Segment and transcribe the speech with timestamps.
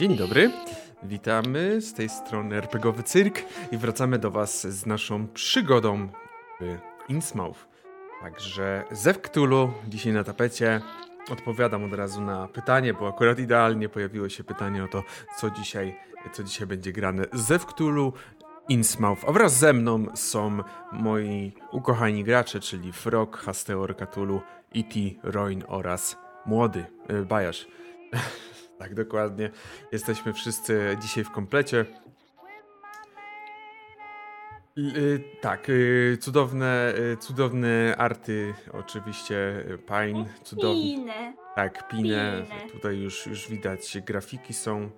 [0.00, 0.50] Dzień dobry,
[1.02, 6.08] witamy z tej strony RPGowy Cyrk i wracamy do Was z naszą przygodą
[6.60, 6.78] w
[7.08, 7.68] Innsmouth.
[8.22, 10.80] Także Zew Cthulhu dzisiaj na tapecie.
[11.30, 15.04] Odpowiadam od razu na pytanie, bo akurat idealnie pojawiło się pytanie o to,
[15.38, 15.96] co dzisiaj,
[16.32, 17.24] co dzisiaj będzie grane.
[17.32, 18.12] Zew Cthulhu,
[18.68, 20.58] Innsmouth, a wraz ze mną są
[20.92, 24.40] moi ukochani gracze, czyli Frog, Hasteor, Cthulhu,
[24.74, 27.66] E.T., Roin oraz młody y, Bajasz.
[28.80, 29.50] tak, dokładnie.
[29.92, 31.86] Jesteśmy wszyscy dzisiaj w komplecie.
[34.78, 40.82] Y, tak, y, cudowne, y, cudowne arty, oczywiście Pine, cudowne.
[40.82, 41.34] Pinę.
[41.56, 42.44] Tak, Pinę.
[42.48, 42.70] Pinę.
[42.72, 44.90] Tutaj już, już widać grafiki są.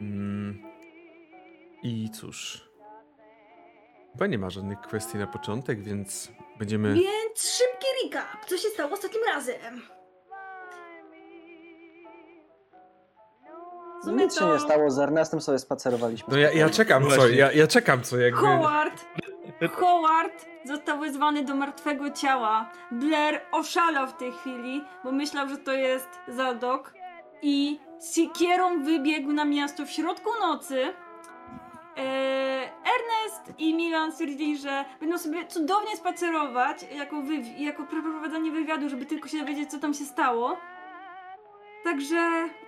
[0.00, 0.62] Mm.
[1.82, 2.68] I cóż.
[4.12, 6.94] Chyba nie ma żadnych kwestii na początek, więc będziemy.
[6.94, 8.44] Więc szybki recap.
[8.46, 9.82] Co się stało ostatnim razem?
[14.04, 16.28] W sumie Nic się to nie stało, z Ernestem sobie spacerowaliśmy.
[16.32, 18.40] No ja, ja czekam co, ja, ja czekam co jakby.
[18.40, 19.04] Howard,
[19.72, 22.70] Howard został wezwany do martwego ciała.
[22.90, 26.94] Blair oszalał w tej chwili, bo myślał, że to jest Zadok
[27.42, 27.80] i
[28.14, 30.92] sikierą wybiegł na miasto w środku nocy.
[31.96, 38.88] Eee, Ernest i Milan stwierdzili, że będą sobie cudownie spacerować jako, wywi- jako przeprowadzanie wywiadu,
[38.88, 40.56] żeby tylko się dowiedzieć, co tam się stało.
[41.84, 42.16] Także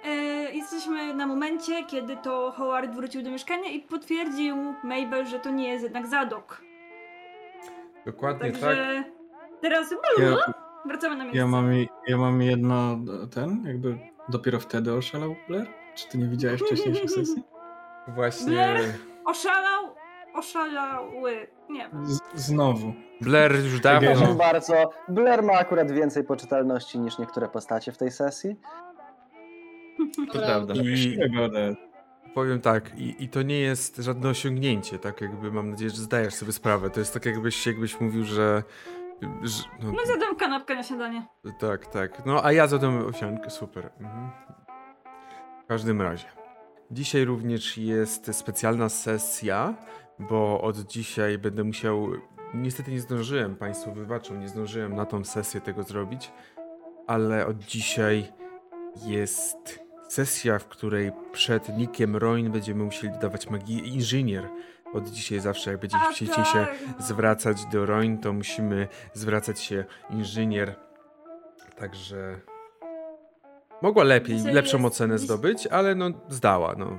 [0.04, 0.10] e,
[0.52, 5.68] jesteśmy na momencie, kiedy to Howard wrócił do mieszkania i potwierdził Mabel, że to nie
[5.68, 6.60] jest jednak Zadok.
[8.06, 8.60] Dokładnie tak.
[8.60, 9.04] Także
[9.60, 10.36] teraz Ja,
[10.84, 11.38] wracamy na miejsce.
[11.38, 11.70] ja, mam,
[12.06, 12.98] ja mam jedno,
[13.34, 15.66] ten, jakby dopiero wtedy oszalał Blair?
[15.94, 17.42] Czy ty nie widziałeś wcześniejszych sesji?
[18.08, 18.46] Właśnie.
[18.46, 18.84] Blair?
[19.24, 19.84] Oszalał,
[20.34, 22.06] oszalały, nie wiem.
[22.06, 22.92] Z, znowu.
[23.20, 24.10] Blair już dawno.
[24.16, 28.56] Proszę bardzo, Blair ma akurat więcej poczytalności niż niektóre postacie w tej sesji.
[30.32, 30.74] To prawda.
[30.74, 31.18] I-.
[32.34, 36.34] Powiem tak, i, i to nie jest żadne osiągnięcie, tak jakby mam nadzieję, że zdajesz
[36.34, 36.90] sobie sprawę.
[36.90, 38.62] To jest tak jakbyś, jakbyś mówił, że.
[39.42, 41.26] że no, No zjadłem kanapkę na śniadanie.
[41.58, 42.26] tak, tak.
[42.26, 43.90] No a ja zadam osiągę, super.
[44.00, 44.30] Mhm.
[45.64, 46.26] W każdym razie.
[46.90, 49.74] Dzisiaj również jest specjalna sesja,
[50.18, 52.08] bo od dzisiaj będę musiał.
[52.54, 56.32] Niestety nie zdążyłem, Państwo wybaczą, nie zdążyłem na tą sesję tego zrobić,
[57.06, 58.32] ale od dzisiaj
[59.06, 64.48] jest sesja, w której przed Nikiem Roin będziemy musieli dawać magii inżynier.
[64.92, 69.84] Od dzisiaj zawsze, jak będziecie chcieli się tak, zwracać do Roin, to musimy zwracać się
[70.10, 70.74] inżynier.
[71.78, 72.40] Także
[73.82, 76.98] mogła lepiej, Dzisiaj lepszą jest- ocenę dziś- zdobyć, ale no zdała, no.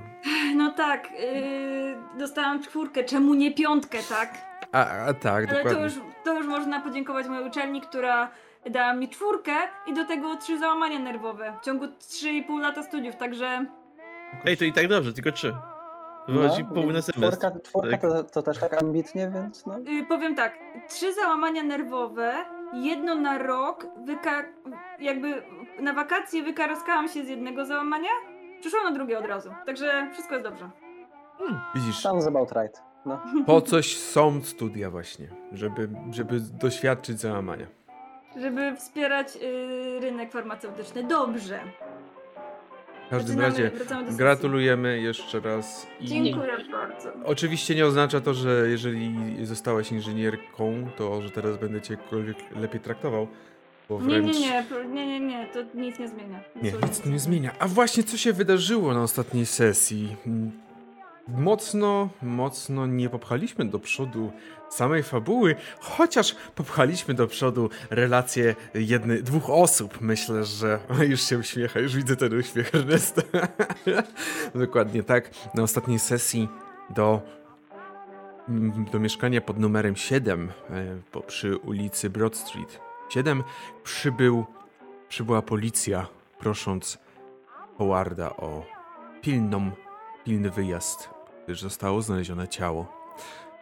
[0.56, 4.34] No tak, yy, dostałam czwórkę, czemu nie piątkę, tak?
[4.72, 5.82] A, a tak, Ale to dokładnie.
[5.82, 5.92] już,
[6.24, 8.30] to już można podziękować mojej uczelni, która
[8.70, 9.52] dała mi czwórkę
[9.86, 13.64] i do tego trzy załamania nerwowe w ciągu 3,5 lata studiów, także
[14.46, 15.54] Ej, to i tak dobrze, tylko trzy.
[16.28, 17.38] Wychodzi no, połowę na semestr.
[17.38, 18.00] czwórka, czwórka Tak.
[18.00, 19.78] to, to też tak ambitnie, więc no.
[19.78, 20.58] yy, powiem tak,
[20.88, 22.34] trzy załamania nerwowe,
[22.72, 24.44] jedno na rok, wyka-
[25.00, 25.42] jakby
[25.80, 28.08] na wakacje wykaraskałam się z jednego załamania,
[28.60, 30.70] przyszłam na drugie od razu, także wszystko jest dobrze.
[31.74, 32.82] Widzisz, Sounds about right.
[33.06, 33.20] No.
[33.46, 37.66] po coś są studia właśnie, żeby, żeby doświadczyć załamania.
[38.40, 41.04] Żeby wspierać yy, rynek farmaceutyczny.
[41.04, 41.60] Dobrze.
[43.06, 43.70] W każdym razie
[44.10, 45.86] gratulujemy jeszcze raz.
[46.00, 47.12] I Dziękuję bardzo.
[47.24, 49.14] oczywiście nie oznacza to, że jeżeli
[49.46, 51.96] zostałaś inżynierką, to że teraz będę cię
[52.56, 53.28] lepiej traktował.
[53.90, 54.38] Wręcz...
[54.38, 56.40] nie, nie, nie, nie, nie, to nic nie zmienia.
[56.62, 57.54] Nie, nic nie zmienia.
[57.58, 60.16] A właśnie, co się wydarzyło na ostatniej sesji?
[61.28, 64.32] Mocno, mocno nie popchaliśmy do przodu
[64.70, 70.00] samej fabuły, chociaż popchaliśmy do przodu relacje jednej, dwóch osób.
[70.00, 70.78] Myślę, że
[71.10, 73.22] już się uśmiecha, już widzę ten uśmiech Ernesta.
[74.54, 75.30] Dokładnie tak.
[75.54, 76.48] Na ostatniej sesji
[76.90, 77.22] do,
[78.92, 83.44] do mieszkania pod numerem 7 e, przy ulicy Broad Street 7
[83.84, 84.46] przybył
[85.08, 86.06] przybyła policja,
[86.38, 86.98] prosząc
[87.78, 88.66] Howarda o
[89.22, 89.70] pilną,
[90.24, 91.10] pilny wyjazd,
[91.48, 92.86] gdyż zostało znalezione ciało.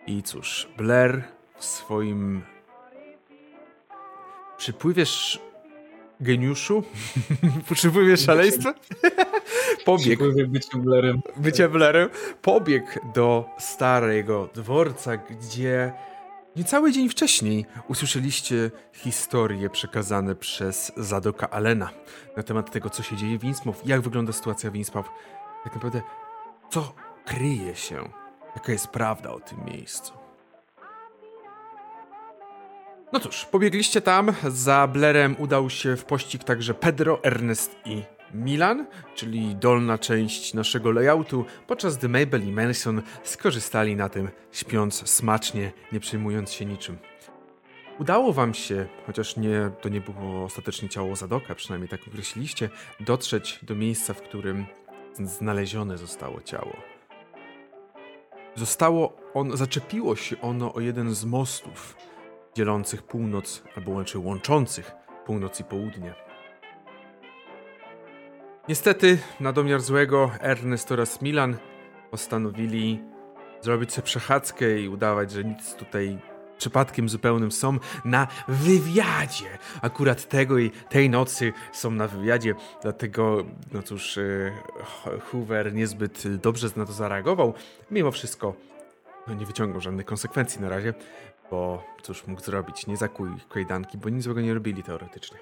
[0.07, 1.23] I cóż, Blair
[1.59, 2.43] w swoim
[4.59, 5.43] przypływie sz...
[6.21, 6.83] geniuszu,
[7.75, 8.75] przypływie szaleństwa,
[9.85, 11.21] pobiegł, byciu Blairem.
[11.37, 12.09] bycie Blairem,
[12.43, 15.93] pobiegł do starego dworca, gdzie
[16.57, 21.91] niecały dzień wcześniej usłyszeliście historie przekazane przez Zadoka Allena
[22.37, 25.09] na temat tego, co się dzieje w Innsmouth, jak wygląda sytuacja w Innsmouth,
[25.65, 26.03] tak naprawdę
[26.71, 28.09] co kryje się,
[28.55, 30.13] jaka jest prawda o tym miejscu.
[33.13, 38.03] No cóż, pobiegliście tam, za Blerem udał się w pościg także Pedro, Ernest i
[38.35, 45.09] Milan, czyli dolna część naszego layoutu, podczas gdy Mabel i Manson skorzystali na tym, śpiąc
[45.09, 46.99] smacznie, nie przejmując się niczym.
[47.99, 52.71] Udało wam się, chociaż nie, to nie było ostatecznie ciało Zadoka, przynajmniej tak określiliście,
[53.01, 54.67] dotrzeć do miejsca, w którym
[55.25, 56.96] znalezione zostało ciało.
[58.57, 61.97] Zostało on, zaczepiło się ono o jeden z mostów
[62.55, 64.93] dzielących północ, albo łączy łączących
[65.27, 66.15] północ i południe.
[68.69, 71.57] Niestety, na domiar złego, Ernest oraz Milan
[72.11, 73.03] postanowili
[73.61, 76.19] zrobić sobie przechadzkę i udawać, że nic tutaj
[76.59, 79.59] przypadkiem zupełnym są na wywiadzie.
[79.83, 84.53] Akurat tego i tej nocy są na wywiadzie, dlatego, no cóż, e,
[85.31, 87.55] Hoover niezbyt dobrze na to zareagował.
[87.91, 88.55] Mimo wszystko,
[89.27, 90.95] no nie wyciągał żadnych konsekwencji na razie,
[91.51, 92.87] bo cóż mógł zrobić?
[92.87, 95.39] Nie zakuj kajdanki, bo nic złego nie robili teoretycznie.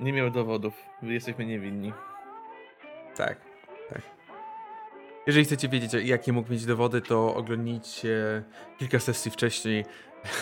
[0.00, 0.74] Nie miał dowodów.
[1.02, 1.92] Jesteśmy niewinni.
[3.16, 3.36] Tak,
[3.88, 4.02] tak.
[5.26, 8.42] Jeżeli chcecie wiedzieć, jakie mógł mieć dowody, to oglądnijcie
[8.78, 9.84] kilka sesji wcześniej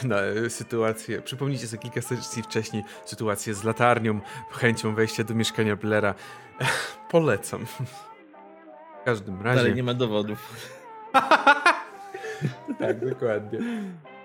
[0.04, 0.16] na
[0.48, 1.22] sytuację.
[1.22, 4.20] Przypomnijcie sobie kilka sesji wcześniej sytuację z latarnią,
[4.50, 6.14] chęcią wejścia do mieszkania Blera.
[7.10, 7.66] Polecam.
[7.66, 9.60] W każdym razie.
[9.60, 10.69] Ale nie ma dowodów.
[12.80, 13.58] tak, dokładnie.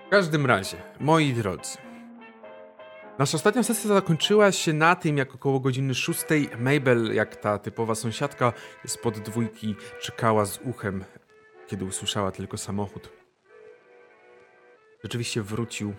[0.06, 1.78] W każdym razie, moi drodzy.
[3.18, 7.94] Nasza ostatnia sesja zakończyła się na tym, jak około godziny szóstej Mabel, jak ta typowa
[7.94, 8.52] sąsiadka,
[8.86, 11.04] spod dwójki czekała z uchem,
[11.66, 13.23] kiedy usłyszała tylko samochód.
[15.04, 15.94] Rzeczywiście wrócił,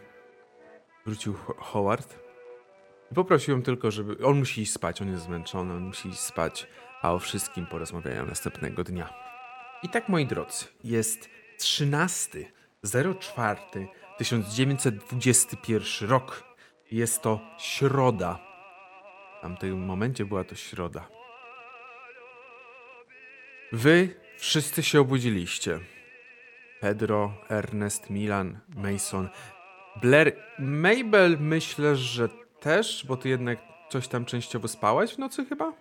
[1.05, 2.19] wrócił Ho- Howard
[3.11, 4.25] i poprosił ją tylko, żeby...
[4.25, 6.67] On musi iść spać, on jest zmęczony, on musi iść spać,
[7.01, 9.13] a o wszystkim porozmawiają następnego dnia.
[9.83, 12.51] I tak, moi drodzy, jest 13
[13.19, 13.59] 04
[14.17, 16.43] 1921 rok.
[16.91, 18.39] Jest to środa.
[19.39, 21.07] W tamtym momencie była to środa.
[23.71, 25.79] Wy wszyscy się obudziliście.
[26.89, 29.29] Pedro, Ernest, Milan, Mason,
[30.01, 32.29] Blair, Mabel myślę, że
[32.59, 33.59] też, bo ty jednak
[33.89, 35.73] coś tam częściowo spałaś w nocy chyba?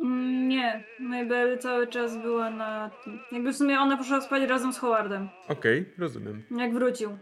[0.00, 2.90] Mm, Nie, Mabel cały czas była na.
[3.32, 6.42] Jakby w sumie ona poszła spać razem z Howardem, Okej, rozumiem.
[6.58, 7.18] jak wrócił.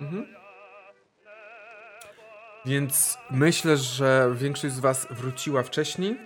[0.00, 0.26] Mhm.
[2.66, 6.16] Więc myślę, że większość z Was wróciła wcześniej.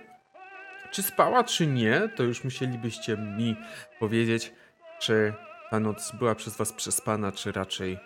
[0.91, 3.55] Czy spała, czy nie, to już musielibyście mi
[3.99, 4.53] powiedzieć,
[5.01, 5.33] czy
[5.69, 7.99] ta noc była przez Was przespana, czy raczej,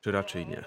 [0.00, 0.64] czy raczej nie.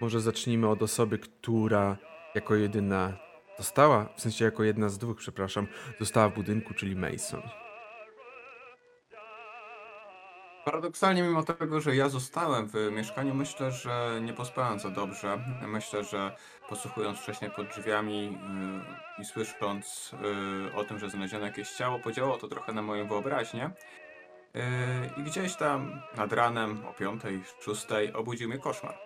[0.00, 1.96] Może zacznijmy od osoby, która
[2.34, 3.16] jako jedyna
[3.58, 5.66] została, w sensie jako jedna z dwóch, przepraszam,
[6.00, 7.42] została w budynku, czyli Mason.
[10.66, 15.38] Paradoksalnie, mimo tego, że ja zostałem w mieszkaniu, myślę, że nie pospałem za dobrze.
[15.66, 16.36] Myślę, że
[16.68, 20.12] posłuchując wcześniej pod drzwiami yy, i słysząc
[20.66, 23.70] yy, o tym, że znaleziono jakieś ciało, podziałało to trochę na moją wyobraźnię.
[24.54, 24.62] Yy,
[25.16, 27.22] I gdzieś tam nad ranem o 5,
[27.60, 28.98] 6 obudził mnie koszmar.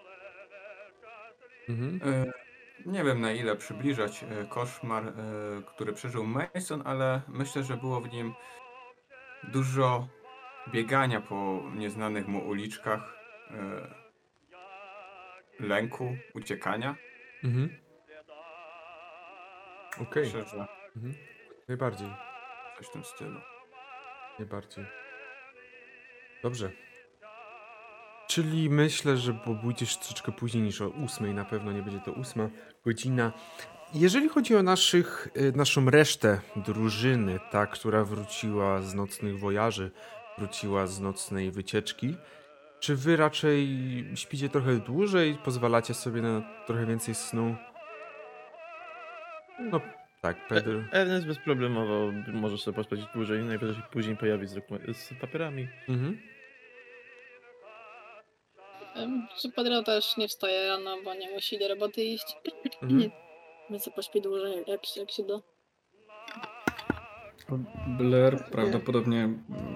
[1.68, 2.00] Mhm.
[2.04, 2.32] Yy,
[2.86, 8.00] Nie wiem na ile przybliżać yy, koszmar, yy, który przeżył Mason, ale myślę, że było
[8.00, 8.34] w nim
[9.44, 10.08] dużo
[10.72, 13.18] biegania po nieznanych mu uliczkach,
[13.50, 16.96] yy, lęku, uciekania.
[17.44, 17.68] Mhm.
[20.02, 21.14] Okej, że mhm.
[21.68, 22.08] najbardziej.
[22.78, 23.40] coś w tym stylu.
[24.38, 24.84] Najbardziej.
[26.42, 26.70] Dobrze.
[28.26, 32.48] Czyli myślę, że pójdziesz troszeczkę później niż o ósmej, na pewno nie będzie to ósma
[32.84, 33.32] godzina.
[33.94, 39.90] Jeżeli chodzi o naszych, y, naszą resztę drużyny, ta, która wróciła z nocnych wojaży,
[40.40, 42.14] wróciła z nocnej wycieczki,
[42.80, 43.68] czy wy raczej
[44.14, 47.56] śpicie trochę dłużej, pozwalacie sobie na trochę więcej snu?
[49.60, 49.80] No
[50.22, 50.80] tak, Pedro.
[50.92, 54.54] Ernest bezproblemowo może sobie pospać dłużej, najwyżej później pojawi z,
[54.96, 55.68] z papierami.
[55.88, 56.20] Mhm.
[59.40, 62.36] Czy Pedro też nie wstaje rano, bo nie musi do roboty iść.
[62.82, 63.10] Mhm.
[63.70, 65.40] Więc sobie pośpi dłużej, jak, jak się da.
[67.98, 69.28] Blair prawdopodobnie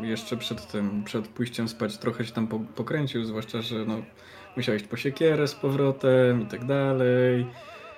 [0.03, 4.03] jeszcze przed tym, przed pójściem spać trochę się tam po, pokręcił, zwłaszcza, że no,
[4.57, 7.47] musiał iść po siekierę z powrotem i tak dalej.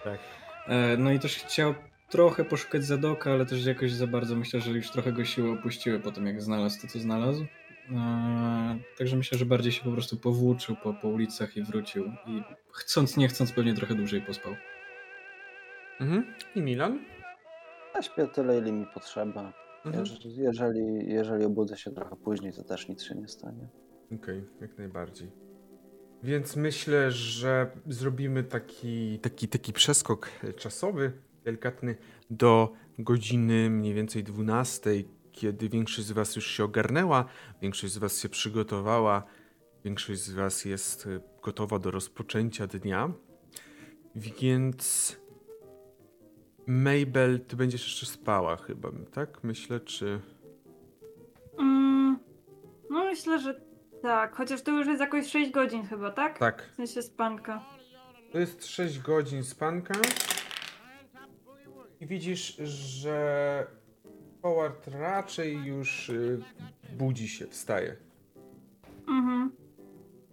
[0.05, 0.19] Tak.
[0.67, 1.75] E, no i też chciał
[2.11, 6.01] trochę poszukać Zadoka, ale też jakoś za bardzo myślę, że już trochę go siły opuściły
[6.01, 7.47] po tym, jak znalazł to, co znalazł.
[7.91, 12.05] E, także myślę, że bardziej się po prostu powłóczył po, po ulicach i wrócił.
[12.27, 12.43] I
[12.73, 14.57] chcąc, nie chcąc, pewnie trochę dłużej pospał.
[16.01, 16.35] Mhm.
[16.55, 16.99] I Milan?
[17.95, 19.66] Ja śpię tyle, ile mi potrzeba.
[19.87, 20.05] Mhm.
[20.05, 23.69] Jeż- Jeżeli, jeżeli obudzę się trochę później, to też nic się nie stanie.
[24.15, 25.31] Okej, jak najbardziej.
[26.23, 31.13] Więc myślę, że zrobimy taki, taki, taki przeskok czasowy
[31.45, 31.97] delikatny
[32.31, 34.91] do godziny mniej więcej 12,
[35.33, 37.25] kiedy większość z was już się ogarnęła,
[37.63, 39.25] większość z was się przygotowała,
[39.85, 41.09] większość z was jest
[41.43, 43.13] gotowa do rozpoczęcia dnia.
[44.15, 45.17] Więc
[46.67, 49.45] Mabel, ty będziesz jeszcze spała chyba, tak?
[49.45, 50.21] Myślę, czy...
[51.59, 52.19] Mm,
[52.91, 53.61] no myślę, że
[54.03, 54.37] tak.
[54.37, 56.39] Chociaż to już jest jakoś 6 godzin chyba, tak?
[56.39, 56.63] Tak.
[56.73, 57.65] W sensie spanka.
[58.33, 59.95] To jest 6 godzin spanka.
[62.01, 63.67] I widzisz, że
[64.43, 66.43] Howard raczej już y,
[66.93, 67.97] budzi się, wstaje.
[69.09, 69.51] Mhm.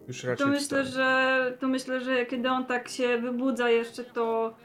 [0.07, 0.85] Już raczej To myślę, wstaje.
[0.85, 4.55] że to myślę, że kiedy on tak się wybudza jeszcze, to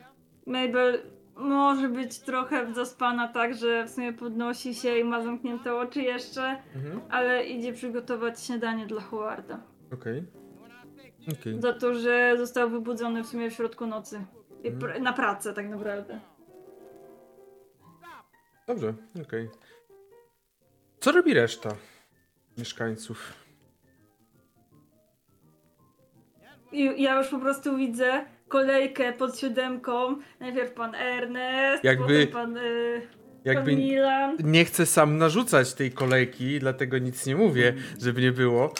[0.46, 1.02] Mabel
[1.38, 6.62] może być trochę zaspana tak, że w sumie podnosi się i ma zamknięte oczy jeszcze,
[6.76, 7.00] Mhm.
[7.10, 9.60] ale idzie przygotować śniadanie dla Howarda.
[9.92, 10.24] Okej.
[11.40, 11.60] Okej.
[11.62, 14.24] Za to, że został wybudzony w sumie w środku nocy.
[14.64, 14.78] Mhm.
[14.78, 16.20] pr- na pracę tak naprawdę.
[18.66, 18.94] Dobrze,
[19.26, 19.48] okej.
[21.00, 21.70] Co robi reszta
[22.58, 23.32] mieszkańców?
[26.72, 30.16] I ja już po prostu widzę kolejkę pod siódemką.
[30.40, 34.36] Najpierw pan Ernest, Jakby- potem pan, y, pan Jakby Milan.
[34.44, 38.74] nie chcę sam narzucać tej kolejki, dlatego nic nie mówię, żeby nie było.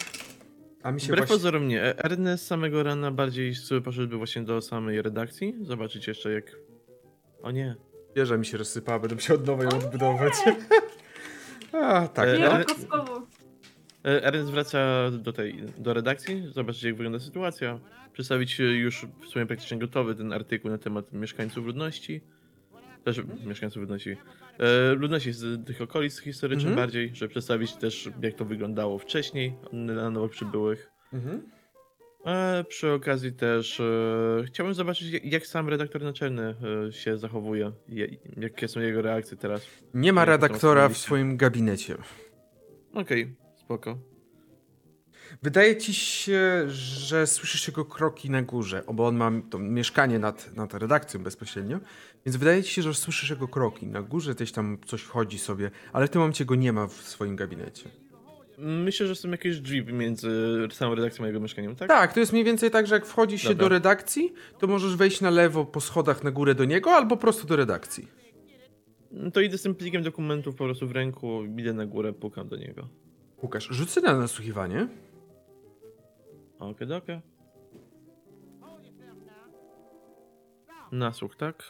[0.83, 1.35] A mi się Wbrew właśnie...
[1.35, 1.81] pozorom nie.
[1.97, 5.55] Ernest z samego rana bardziej poszedłby właśnie do samej redakcji.
[5.61, 6.55] Zobaczyć jeszcze jak...
[7.41, 7.75] O nie.
[8.15, 10.33] Wieża mi się rozsypała, będę musiał od nowa ją odbudować.
[11.71, 12.29] A, tak.
[12.29, 12.65] E, Nie, no.
[12.65, 13.17] kostkowo.
[13.17, 13.21] E,
[14.03, 17.79] Ernest wraca do tej, do redakcji, zobaczyć jak wygląda sytuacja,
[18.13, 22.21] przedstawić e, już w sumie praktycznie gotowy ten artykuł na temat mieszkańców ludności,
[23.03, 24.17] też mieszkańców ludności,
[24.59, 26.87] e, ludności z tych okolic historycznych Mhm.
[26.87, 30.91] bardziej, żeby przedstawić też jak to wyglądało wcześniej dla nowo przybyłych.
[31.13, 31.41] Mhm.
[32.25, 36.55] E, przy okazji też e, chciałbym zobaczyć jak, jak sam redaktor naczelny
[36.87, 39.67] e, się zachowuje, je, jakie są jego reakcje teraz.
[39.93, 41.95] Nie ma redaktora w swoim gabinecie.
[42.93, 43.35] Okej,
[43.69, 43.97] spoko.
[45.43, 50.55] Wydaje ci się, że słyszysz jego kroki na górze, bo on ma to mieszkanie nad,
[50.55, 51.79] nad redakcją bezpośrednio,
[52.25, 53.87] więc wydaje ci się, że słyszysz jego kroki.
[53.87, 56.93] Na górze gdzieś tam coś chodzi sobie, ale w tym momencie go nie ma w
[56.93, 57.89] swoim gabinecie.
[58.57, 60.31] Myślę, że są jakieś drzwi między
[60.71, 61.87] samą redakcją a jego mieszkaniem, tak?
[61.87, 63.65] Tak, to jest mniej więcej tak, że jak wchodzi się Dobra.
[63.65, 67.47] do redakcji, to możesz wejść na lewo po schodach na górę do niego, albo prosto
[67.47, 68.07] do redakcji.
[69.11, 72.47] No To idę z tym plikiem dokumentów po prostu w ręku, idę na górę, pukam
[72.47, 72.89] do niego.
[73.43, 74.87] Łukasz, rzucę na nasłuchiwanie.
[76.59, 77.21] Okej, okay,
[80.91, 81.63] Nasłuch, tak?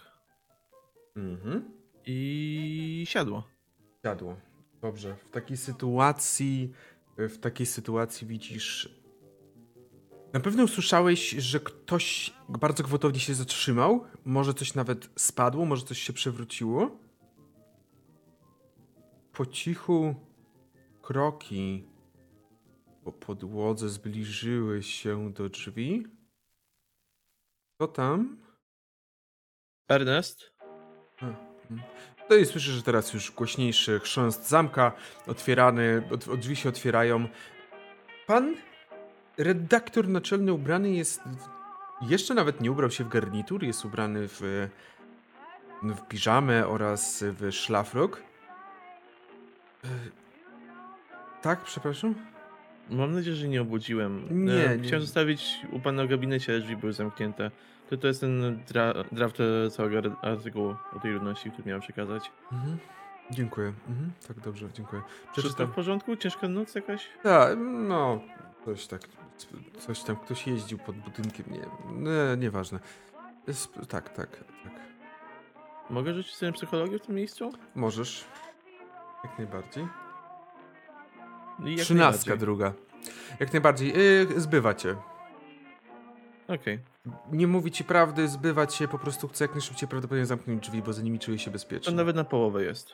[1.15, 1.71] Mhm.
[2.05, 3.43] I siadło.
[4.03, 4.35] Siadło.
[4.81, 5.15] Dobrze.
[5.15, 6.73] W takiej sytuacji,
[7.17, 8.99] w takiej sytuacji widzisz.
[10.33, 14.03] Na pewno usłyszałeś, że ktoś bardzo gwałtownie się zatrzymał.
[14.25, 16.99] Może coś nawet spadło, może coś się przewróciło.
[19.33, 20.15] Po cichu
[21.09, 21.83] kroki
[23.03, 26.07] po podłodze zbliżyły się do drzwi.
[27.77, 28.37] Co tam?
[29.87, 30.53] Ernest?
[32.29, 34.91] No i słyszę, że teraz już głośniejszy chrząst zamka,
[35.27, 37.27] otwierany, od, od drzwi się otwierają.
[38.27, 38.55] Pan
[39.37, 41.21] redaktor naczelny ubrany jest,
[42.01, 44.69] jeszcze nawet nie ubrał się w garnitur, jest ubrany w,
[45.83, 48.23] w piżamę oraz w szlafrok.
[51.41, 52.15] Tak, przepraszam?
[52.89, 54.45] Mam nadzieję, że nie obudziłem.
[54.45, 54.83] Nie, E, nie.
[54.83, 57.51] Chciałem zostawić u pana w gabinecie, ale drzwi były zamknięte.
[57.89, 62.31] To, to jest ten dra draft e, całego artykułu o tej ludności, który miałem przekazać.
[62.51, 62.77] Mhm.
[63.31, 63.73] Dziękuję.
[63.89, 64.11] Mhm.
[64.27, 65.01] Tak, dobrze, dziękuję.
[65.07, 65.67] Wszystko Przeczytam.
[65.67, 66.15] w porządku?
[66.15, 67.07] Ciężka noc jakaś?
[67.23, 68.19] Tak, no,
[68.65, 69.01] coś tak,
[69.79, 71.59] coś tam, ktoś jeździł pod budynkiem, nie,
[71.91, 72.79] nie nieważne.
[73.61, 74.29] Sp- tak, tak,
[74.63, 74.73] tak.
[75.89, 77.51] Mogę rzucić sobie psychologię w tym miejscu?
[77.75, 78.25] Możesz.
[79.23, 79.87] Jak najbardziej.
[81.65, 82.73] Jak Trzynastka druga.
[83.39, 83.93] Jak najbardziej.
[84.29, 84.95] Yy, zbywa cię.
[86.47, 86.79] Okej.
[87.31, 90.93] Nie mówi ci prawdy, zbywa cię, po prostu chce jak najszybciej prawdopodobnie zamknąć drzwi, bo
[90.93, 91.93] za nimi czuje się To bezpiecznie.
[91.93, 92.93] nawet na połowę jest.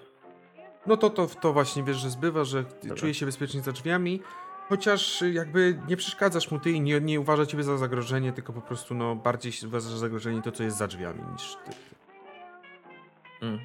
[0.87, 4.21] No to, to, to właśnie wiesz, że zbywa, że czuje się bezpiecznie za drzwiami.
[4.69, 8.61] Chociaż jakby nie przeszkadzasz mu ty i nie, nie uważa ciebie za zagrożenie, tylko po
[8.61, 11.71] prostu no bardziej się uważa za zagrożenie to, co jest za drzwiami niż ty.
[13.41, 13.59] Mm.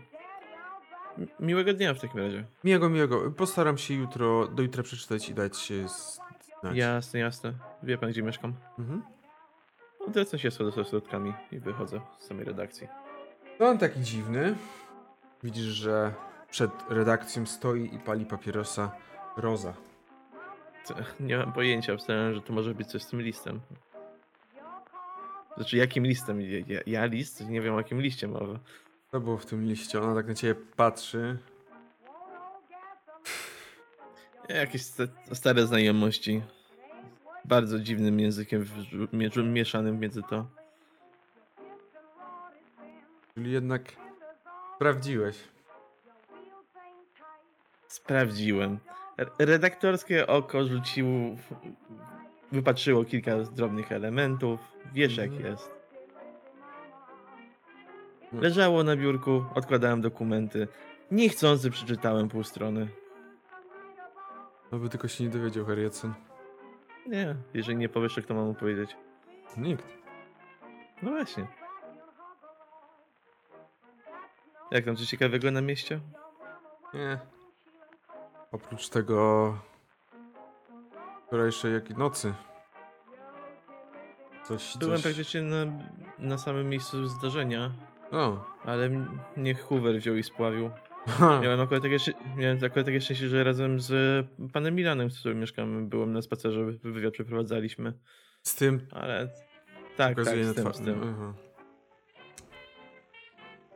[1.41, 2.45] Miłego dnia w takim razie.
[2.65, 3.31] Miłego, miłego.
[3.31, 5.87] Postaram się jutro, do jutra przeczytać i dać się
[6.61, 6.77] znać.
[6.77, 7.53] Jasne, jasne.
[7.83, 8.55] Wie pan, gdzie mieszkam?
[8.79, 9.03] Mhm.
[10.01, 12.89] Odwracam się ze środkami i wychodzę z samej redakcji.
[13.59, 14.55] To on taki dziwny.
[15.43, 16.15] Widzisz, że
[16.51, 18.93] przed redakcją stoi i pali papierosa
[19.37, 19.75] Roza.
[20.85, 20.95] Co?
[21.21, 23.61] Nie mam pojęcia, myślałem, że to może być coś z tym listem.
[25.57, 26.41] Znaczy, jakim listem?
[26.41, 27.49] Ja, ja, ja list?
[27.49, 28.59] Nie wiem, o jakim liście mowa.
[29.11, 30.01] Co było w tym liście?
[30.03, 31.39] Ona tak na ciebie patrzy.
[34.49, 35.03] Jakieś sta-
[35.33, 36.43] stare znajomości.
[37.45, 40.47] Bardzo dziwnym językiem wrzu- mie- mieszanym między to.
[43.35, 43.83] Czyli jednak
[44.77, 45.37] sprawdziłeś.
[47.89, 48.79] Sprawdziłem.
[49.19, 51.37] R- Redaktorskie oko rzuciło,
[52.53, 54.61] wypatrzyło kilka drobnych elementów.
[54.93, 55.47] Wiesz jak Mhm.
[55.53, 55.80] jest.
[58.33, 58.41] No.
[58.41, 60.69] Leżało na biurku, odkładałem dokumenty.
[61.11, 62.89] Niechcący przeczytałem pół strony.
[64.73, 66.15] No by tylko się nie dowiedział, Harrietson.
[67.07, 68.97] Nie, jeżeli nie powiesz, to kto mam mu powiedzieć?
[69.57, 69.85] Nikt.
[71.03, 71.47] No właśnie.
[74.71, 76.01] Jak tam coś ciekawego na mieście?
[76.95, 77.19] Nie.
[78.53, 79.59] Oprócz tego
[81.27, 82.35] wczorajszej jak i nocy.
[84.45, 85.03] Coś, Byłem coś...
[85.03, 85.67] praktycznie na,
[86.19, 87.71] na samym miejscu zdarzenia,
[88.13, 88.45] O.
[88.65, 88.89] ale
[89.37, 90.71] mnie Hoover wziął i spławił.
[91.07, 91.41] Ha.
[91.43, 91.97] Miałem akurat takie,
[92.37, 93.93] miałem akurat takie szczęście, że razem z
[94.53, 97.93] panem Milanem, z którym mieszkamy, byłem na spacerze, wy- wywiad przeprowadzaliśmy,
[98.43, 99.29] Z tym ale
[99.97, 101.01] tak, tak, z tym, z tym.
[101.03, 101.35] Aha.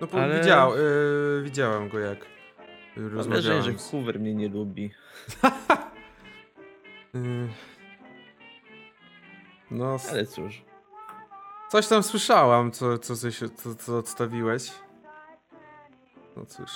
[0.00, 3.43] No bo Ale- widział, y, widziałem go jak y, Mam rozmawiałem.
[3.61, 4.91] wrażenie, że Hoover mnie nie lubi.
[9.71, 10.62] No, Ale cóż,
[11.75, 13.14] coś tam słyszałam, co, co,
[13.57, 14.73] co, co odstawiłeś.
[16.37, 16.71] No cóż.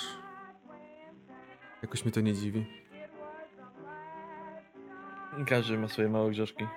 [1.81, 2.65] Jakoś mi to nie dziwi.
[5.47, 6.67] każdy ma swoje małe grzeszki.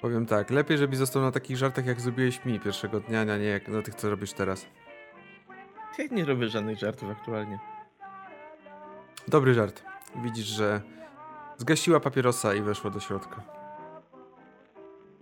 [0.00, 3.44] Powiem tak, lepiej, żebyś został na takich żartach, jak zrobiłeś mi pierwszego dnia, a nie
[3.44, 4.66] jak na tych, co robisz teraz.
[5.98, 7.58] Ja nie robię żadnych żartów aktualnie.
[9.28, 9.82] Dobry żart.
[10.22, 10.80] Widzisz, że
[11.56, 13.55] zgasiła papierosa i weszła do środka.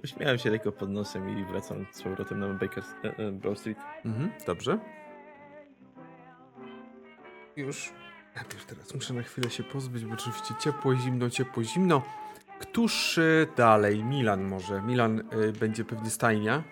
[0.04, 3.78] Uśmiałem się lekko pod nosem i wracam z powrotem na Baker e, e, Broad Street.
[4.04, 4.78] Mhm, dobrze.
[7.56, 7.92] Już.
[8.36, 12.02] Najpierw teraz muszę na chwilę się pozbyć, bo oczywiście ciepło, zimno, ciepło, zimno.
[12.60, 14.04] Któż y, dalej?
[14.04, 14.82] Milan może.
[14.82, 16.62] Milan y, będzie pewnie stajnia.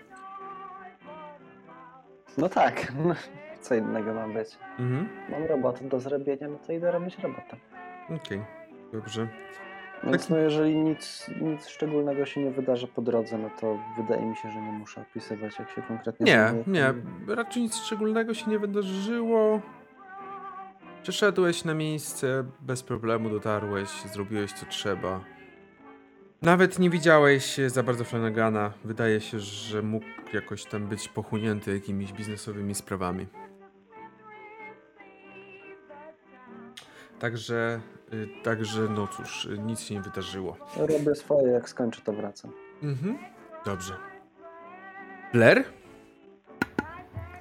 [2.38, 2.92] No tak,
[3.62, 4.48] co innego mam być.
[4.78, 7.56] Mhm, Mam robotę do zrobienia, no to idę robić robotę.
[8.16, 8.42] okej.
[8.92, 9.28] Dobrze.
[10.04, 10.30] Więc Tak.
[10.30, 14.50] no jeżeli nic, nic szczególnego się nie wydarzy po drodze, no to wydaje mi się,
[14.50, 16.94] że nie muszę opisywać, jak się konkretnie Nie, nie.
[17.34, 19.60] Raczej nic szczególnego się nie wydarzyło.
[21.02, 25.20] Przyszedłeś na miejsce, bez problemu dotarłeś, zrobiłeś co trzeba.
[26.42, 28.72] Nawet nie widziałeś za bardzo Flanagana.
[28.84, 33.26] Wydaje się, że mógł jakoś tam być pochłonięty jakimiś biznesowymi sprawami.
[37.22, 37.80] Także,
[38.12, 40.56] y, także no cóż, y, nic się nie wydarzyło.
[40.76, 42.52] Robię swoje, jak skończę, to wracam.
[42.82, 43.18] Mhm.
[43.64, 43.94] Dobrze.
[45.32, 45.64] Blair?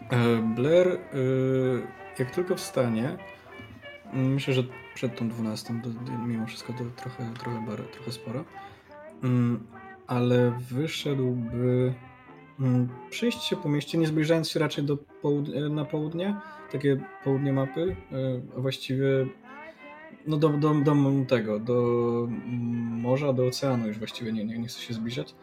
[0.09, 0.97] E, Blair, e,
[2.19, 3.17] jak tylko wstanie,
[4.13, 4.63] myślę, że
[4.95, 5.89] przed tą 12, to
[6.27, 8.45] mimo wszystko to trochę, trochę, bar, trochę sporo,
[9.23, 9.67] mm,
[10.07, 11.93] ale wyszedłby
[12.59, 14.97] mm, przejść się po mieście, nie zbliżając się raczej do
[15.69, 16.35] na południe,
[16.71, 19.27] takie południe mapy, e, a właściwie
[20.27, 20.95] no do, do, do
[21.27, 22.27] tego, do
[23.01, 25.35] morza, do oceanu już właściwie nie, nie, nie chcę się zbliżać,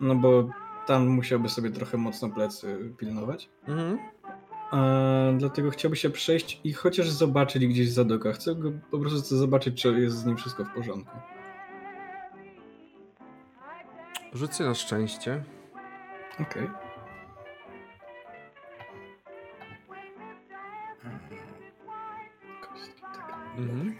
[0.00, 0.48] no bo
[0.86, 3.48] tam musiałby sobie trochę mocno plecy pilnować.
[3.68, 3.98] Mhm.
[4.72, 8.32] E, dlatego chciałby się przejść i chociaż zobaczyć gdzieś Zadoka.
[8.32, 11.18] Chcę go po prostu chcę zobaczyć, czy jest z nim wszystko w porządku.
[14.32, 15.44] Rzucę na szczęście.
[16.40, 16.68] Okej.
[16.68, 16.81] Kostki,
[23.58, 23.96] Mhm.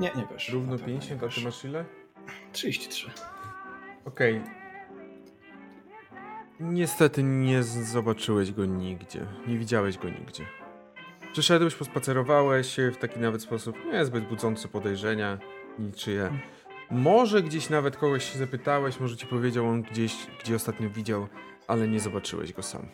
[0.00, 0.48] Nie, nie wiesz.
[0.48, 1.84] Równo Na pewno nie 50, a ty masz ile?
[2.52, 3.10] 33.
[4.04, 4.42] Okej.
[6.60, 9.26] Niestety nie zobaczyłeś go nigdzie.
[9.46, 10.44] Nie widziałeś go nigdzie.
[11.32, 15.38] Przyszedłeś, pospacerowałeś w taki nawet sposób niezbyt budzący podejrzenia
[15.78, 16.38] niczyje.
[16.90, 21.28] Może gdzieś nawet kogoś się zapytałeś, może ci powiedział on gdzieś, gdzie ostatnio widział,
[21.68, 22.86] ale nie zobaczyłeś go sam.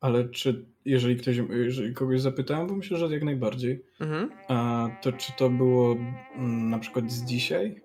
[0.00, 4.30] Ale czy jeżeli ktoś, jeżeli kogoś zapytałem, bo myślę, że jak najbardziej, Mhm.
[4.48, 5.96] a to czy to było
[6.36, 7.82] mm, na przykład z dzisiaj?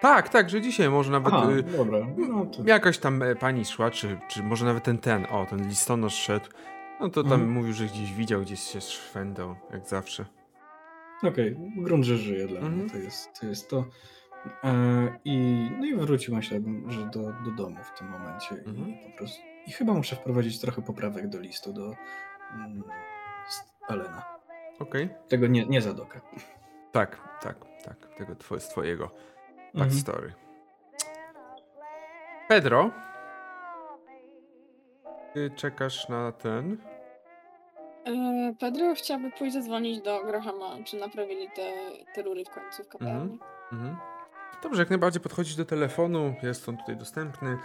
[0.00, 2.06] Tak, tak, że dzisiaj może nawet Aha, y, dobra.
[2.28, 2.62] No to...
[2.66, 6.46] jakaś tam e, pani szła, czy, czy może nawet ten ten, o, ten listonosz szedł.
[7.00, 7.50] No to tam Mhm.
[7.50, 10.24] mówił, że gdzieś widział, gdzieś się szwendał, jak zawsze.
[11.22, 12.78] Okej, grunt, że żyje dla Mhm.
[12.78, 13.46] mnie, to jest to.
[13.46, 13.84] Jest to.
[14.64, 18.88] E, i, no i wrócił myślałbym, że do, do domu w tym momencie Mhm.
[18.90, 19.42] i po prostu.
[19.66, 21.94] I chyba muszę wprowadzić trochę poprawek do listu do
[22.54, 22.82] mm,
[23.88, 24.22] Alena.
[24.78, 25.08] Okej.
[25.28, 26.20] Tego nie, nie Zadoka.
[26.92, 27.96] Tak, tak, tak.
[28.16, 29.72] Tego twoje, z twojego Mhm.
[29.74, 30.32] backstory.
[32.48, 32.90] Pedro?
[35.34, 36.76] Ty czekasz na ten.
[38.06, 41.72] E, Pedro chciałby pójść zadzwonić do Grahama, czy naprawili te,
[42.14, 43.38] te rury w końcu w kopalni.
[43.72, 43.96] Mhm.
[44.62, 47.58] Dobrze, jak najbardziej podchodzisz do telefonu, jest on tutaj dostępny.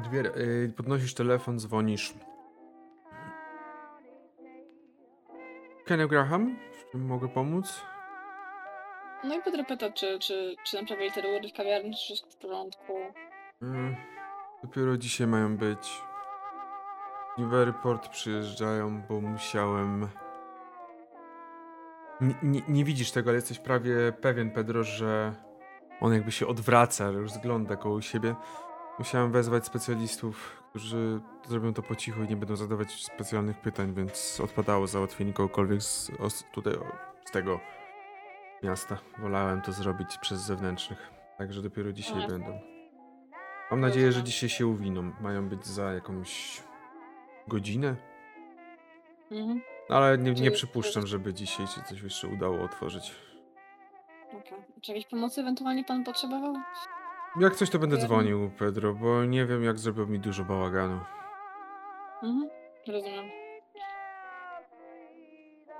[0.00, 2.14] Odbier- y, podnosisz telefon, dzwonisz.
[5.86, 7.82] Kenny Graham, w czym mogę pomóc?
[9.24, 12.36] No i Pedro pyta, czy, czy, czy naprawili te rury w kawiarni, czy wszystko w
[12.36, 12.92] porządku.
[13.62, 13.96] Y,
[14.62, 16.02] dopiero dzisiaj mają być.
[17.38, 20.08] Niwe Report przyjeżdżają, bo musiałem.
[22.20, 25.34] Nie, nie, nie widzisz tego, ale jesteś prawie pewien, Pedro, że
[26.00, 28.34] on jakby się odwraca, rozgląda koło siebie.
[28.98, 34.40] Musiałem wezwać specjalistów, którzy zrobią to po cichu i nie będą zadawać specjalnych pytań, więc
[34.44, 36.74] odpadało załatwienie kogokolwiek z, os- tutaj
[37.24, 37.60] z tego
[38.62, 38.98] miasta.
[39.18, 42.60] Wolałem to zrobić przez zewnętrznych, także dopiero dzisiaj No, będą.
[43.70, 45.12] Mam nadzieję, że dzisiaj się uwiną.
[45.20, 46.62] Mają być za jakąś
[47.48, 47.96] godzinę,
[49.30, 49.60] Mhm.
[49.88, 53.14] ale nie, nie przypuszczam, żeby dzisiaj się coś jeszcze udało otworzyć.
[54.80, 56.54] Czy jakiejś pomocy ewentualnie pan potrzebował?
[57.36, 61.00] Jak coś, to będę dzwonił, Pedro, bo nie wiem, jak zrobił mi dużo bałaganu.
[62.22, 62.50] Mhm.
[62.88, 63.24] Rozumiem.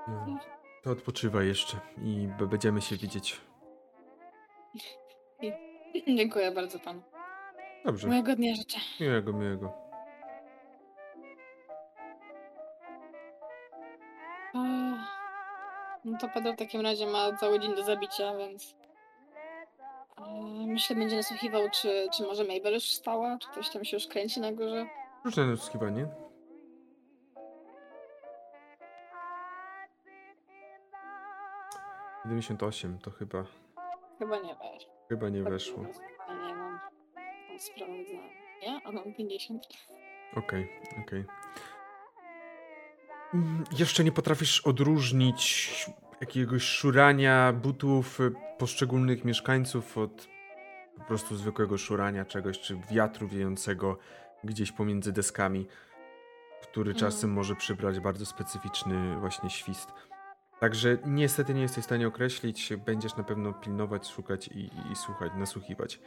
[0.08, 0.38] No,
[0.82, 3.40] to odpoczywaj jeszcze i b- będziemy się widzieć.
[6.16, 7.02] Dziękuję bardzo panu.
[7.84, 8.78] Dobrze, Miłego dnia życzę.
[9.00, 9.72] miłego, miłego.
[14.54, 14.58] O,
[16.04, 18.76] No to Pedro w takim razie ma cały dzień do zabicia, więc...
[20.66, 24.40] Myślę, będzie nasłuchiwał, czy, czy może Mabel już wstała, czy ktoś tam się już kręci
[24.40, 24.86] na górze.
[25.24, 26.06] Różne nasłuchiwanie.
[32.22, 33.44] Siedemdziesiąt osiem to chyba,
[34.18, 34.86] Chyba nie wiesz.
[35.08, 35.82] chyba nie weszło.
[36.28, 36.78] Nie mam.
[37.48, 38.12] mam sprawdzę.
[38.62, 38.80] Nie?
[38.84, 39.66] A mam 50.
[40.36, 40.68] Okej,
[41.06, 41.24] okej.
[43.34, 45.70] Mm, Jeszcze nie potrafisz odróżnić
[46.20, 50.28] jakiegoś szurania butów y, poszczególnych mieszkańców od
[50.98, 53.98] po prostu zwykłego szurania czegoś, czy wiatru wiejącego
[54.44, 55.66] gdzieś pomiędzy deskami,
[56.62, 57.10] który Mhm.
[57.10, 59.88] czasem może przybrać bardzo specyficzny właśnie świst.
[60.60, 64.96] Także niestety nie jesteś w stanie określić, będziesz na pewno pilnować, szukać i, i, i
[64.96, 66.00] słuchać, nasłuchiwać.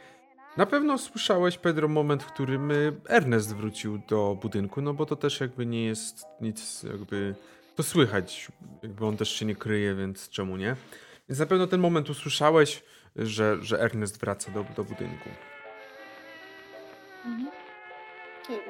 [0.56, 5.16] Na pewno słyszałeś, Pedro, moment, w którym y, Ernest wrócił do budynku, no bo to
[5.16, 7.34] też jakby nie jest nic, jakby
[7.76, 8.48] to słychać,
[8.82, 10.76] jakby on też się nie kryje, więc czemu nie?
[11.28, 12.82] Więc na pewno ten moment usłyszałeś,
[13.16, 15.28] że, że Ernest wraca do, do budynku.
[17.24, 17.50] Mhm.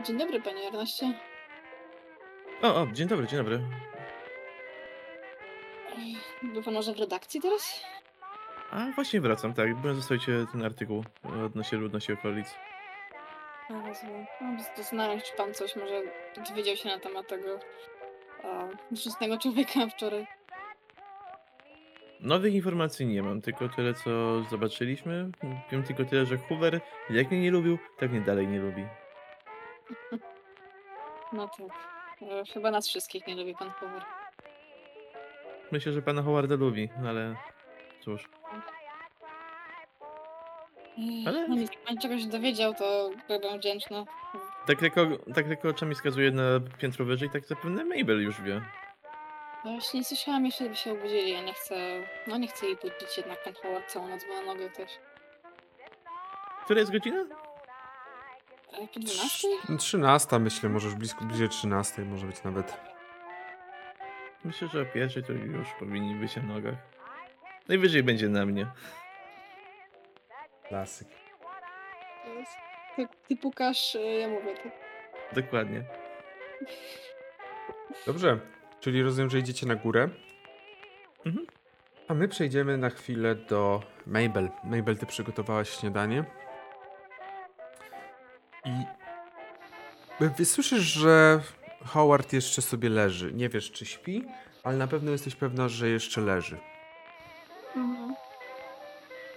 [0.05, 1.13] Dzień dobry, panie Erneście.
[2.63, 3.61] O, o, dzień dobry, dzień dobry.
[6.43, 7.85] Był pan może w redakcji teraz?
[8.71, 9.75] A właśnie wracam, tak.
[9.75, 11.05] Byłem zostawić ten artykuł
[11.45, 12.55] odnośnie ludności okolic.
[13.71, 14.27] A, rozumiem.
[14.41, 16.03] No, Zastanawiam się, czy pan coś może
[16.49, 17.59] dowiedział się na temat tego
[18.91, 20.27] nieszczęsnego człowieka wczoraj.
[22.25, 25.31] Nowych informacji nie mam, tylko tyle co zobaczyliśmy.
[25.73, 28.85] Wiem tylko tyle, że Hoover jak mnie nie lubił, tak mnie dalej nie lubi.
[31.33, 31.69] No tak.
[32.23, 34.03] E, Chyba nas wszystkich nie lubi pan Hoover.
[35.73, 37.35] Myślę, że pana Howarda lubi, ale
[38.01, 38.29] cóż.
[41.27, 44.05] Ale- No nic, jak pan czegoś dowiedział, to byłbym wdzięczna.
[44.67, 46.43] Tak tylko, tak tylko oczami wskazuje na
[46.79, 48.61] piętro wyżej, tak zapewne Mabel już wie.
[49.65, 51.31] Ja Właśnie nie słyszałam jeszcze, żeby się obudzili.
[51.33, 51.75] Ja nie chcę...
[52.27, 54.91] No nie chcę jej budzić jednak pan Howard całą noc, bo na nogę też.
[56.65, 57.21] Która jest godzina?
[58.73, 59.49] E, Po 12?
[59.79, 62.77] 13 myślę, może już blisko, bliżej 13 może być nawet.
[64.45, 66.75] Myślę, że o pierwszej to już powinni być na nogach.
[67.69, 68.67] Najwyżej będzie na mnie.
[70.69, 71.09] Klasyk.
[72.25, 72.53] To jest-
[72.97, 74.55] Ty, ty pukasz, e, ja mówię.
[74.57, 74.73] tak.
[75.33, 75.85] Dokładnie.
[78.07, 78.39] Dobrze,
[78.85, 80.09] czyli rozumiem, że idziecie na górę.
[81.27, 81.47] Mhm.
[82.09, 84.51] A my przejdziemy na chwilę do Mabel.
[84.65, 86.25] Mabel, ty przygotowałaś śniadanie.
[88.65, 88.71] I
[90.37, 91.41] wy słyszysz, że
[91.85, 93.33] Howard jeszcze sobie leży.
[93.33, 94.25] Nie wiesz, czy śpi,
[94.63, 96.59] ale na pewno jesteś pewna, że jeszcze leży.
[97.77, 98.15] Mhm.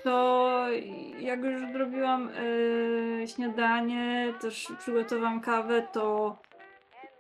[0.04, 0.68] To
[1.20, 6.36] jak już zrobiłam e, śniadanie, też przygotowałam kawę, to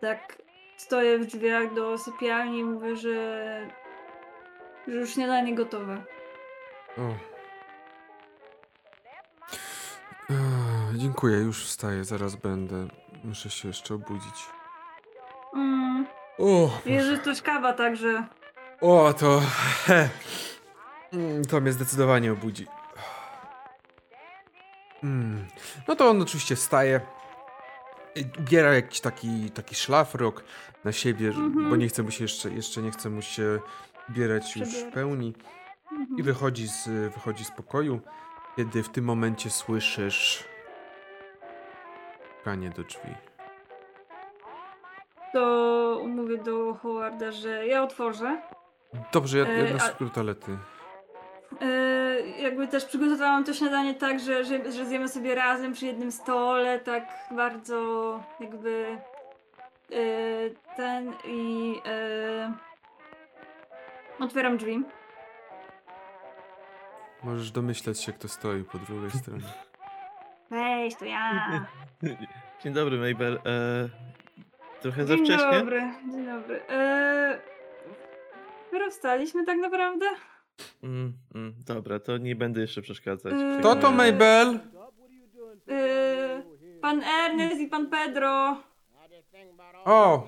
[0.01, 0.46] tak
[0.77, 3.67] stoję w drzwiach do sypialni i mówię, że,
[4.87, 6.03] że już śniadanie gotowe.
[6.97, 7.01] O.
[10.29, 12.87] Ech, dziękuję, już wstaję, zaraz będę.
[13.23, 14.45] Muszę się jeszcze obudzić.
[15.53, 16.05] Mm,
[16.39, 18.23] O, jest, że też kawa także.
[18.81, 19.41] O, to.
[21.13, 22.67] Mm, To mnie zdecydowanie obudzi.
[25.03, 25.47] Mm.
[25.87, 27.01] No to on oczywiście wstaje.
[28.39, 30.43] Ubiera jakiś taki, taki szlafrok
[30.83, 31.69] na siebie, Mhm.
[31.69, 33.59] bo nie chce mu się jeszcze, jeszcze nie chce mu się
[34.09, 35.33] ubierać już w pełni.
[35.91, 36.23] I Mhm.
[36.23, 37.99] wychodzi z, wychodzi z pokoju,
[38.55, 40.43] kiedy w tym momencie słyszysz
[42.37, 43.09] pukanie do drzwi.
[45.33, 48.41] To mówię do Howarda, że ja otworzę.
[49.13, 50.57] Dobrze, ja, E, ja na a- skrót toalety.
[51.61, 56.11] E, jakby też przygotowałam to śniadanie tak, że, że, że zjemy sobie razem przy jednym
[56.11, 58.97] stole, tak bardzo jakby
[59.91, 59.95] e,
[60.75, 62.53] ten i e,
[64.19, 64.83] otwieram drzwi.
[67.23, 69.43] Możesz domyśleć się, kto stoi po drugiej stronie.
[70.49, 71.65] Weź, to ja.
[72.63, 73.39] Dzień dobry, Mabel.
[73.45, 73.89] E,
[74.81, 75.59] trochę za Dzień wcześnie?
[75.59, 76.61] dobry, dzień dobry.
[76.69, 77.39] E,
[78.89, 80.05] wstaliśmy tak naprawdę?
[80.83, 83.33] Mm, mm, dobra, to nie będę jeszcze przeszkadzać.
[83.33, 83.95] Yy, Kto to Eee.
[83.95, 84.59] Mabel?
[85.69, 86.43] E,
[86.81, 88.57] pan Ernest i pan Pedro.
[89.85, 90.27] O!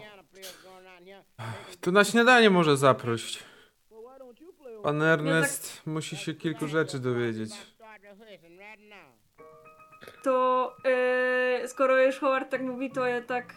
[1.81, 3.43] To na śniadanie może zaprosić.
[4.83, 7.51] Pan Ernest musi się kilku rzeczy dowiedzieć.
[10.23, 13.53] To e, skoro już Howard tak mówi, to ja tak.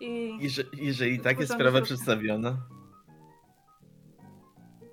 [0.00, 2.56] I, Jeże, jeżeli tak jest sprawa przedstawiona.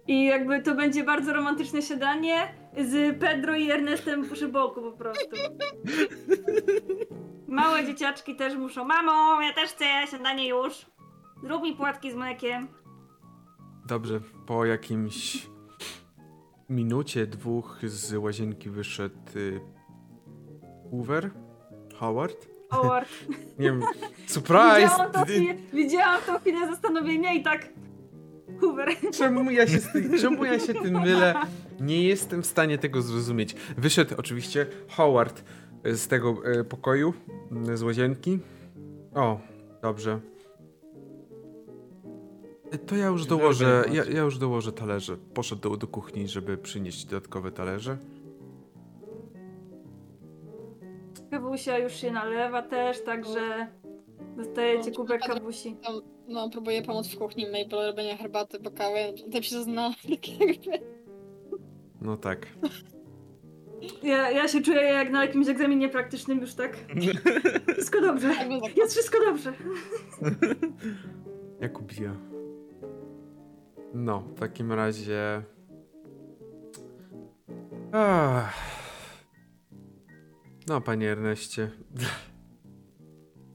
[0.08, 5.36] I jakby to będzie bardzo romantyczne siadanie z Pedro i Ernestem przy boku po prostu.
[7.48, 8.86] Małe dzieciaczki też muszą.
[8.86, 10.86] Mamo, ja też chcę śniadanie już.
[11.44, 12.68] Zrób mi płatki z mlekiem.
[13.88, 15.48] Dobrze, po jakimś
[16.70, 19.62] minucie, dwóch z łazienki wyszedł y,
[20.92, 21.32] Hoover?
[21.96, 22.48] Howard?
[22.72, 23.10] Howard.
[23.60, 23.82] Nie wiem,
[24.28, 24.80] surprise!
[24.80, 27.70] Widziałam to, chwilę, widziałam to chwilę zastanowienia i tak.
[28.60, 28.90] Hoover.
[29.14, 29.78] Czemu ja, się
[30.22, 31.36] czemu ja się tym mylę?
[31.80, 33.56] Nie jestem w stanie tego zrozumieć.
[33.78, 35.44] Wyszedł oczywiście Howard
[35.86, 37.14] z tego e, pokoju,
[37.52, 38.40] m, z łazienki.
[39.16, 39.40] O,
[39.82, 40.20] dobrze.
[42.72, 45.18] E, To ja już dołożę, ja, ja już dołożę talerze.
[45.34, 47.98] Poszedł do, do kuchni, żeby przynieść dodatkowe talerze.
[51.32, 53.68] Kawusia już się nalewa też, także
[54.38, 55.76] dostajecie No, kubek kawusi.
[55.76, 60.40] Tam, no, próbuję pomóc w kuchni Mabel robienia herbaty, bo kawę, tam się zna, tak
[60.40, 60.86] jakby.
[62.02, 62.48] No tak.
[64.04, 66.78] Ja, ja się czuję jak na jakimś egzaminie praktycznym już tak.
[67.74, 68.28] Wszystko dobrze.
[68.28, 68.78] jakby tak.
[68.78, 69.54] Jest wszystko dobrze.
[71.62, 72.16] Jakubia.
[73.94, 75.44] No, w takim razie.
[77.92, 78.54] Ach.
[80.68, 81.72] No, panie Erneście.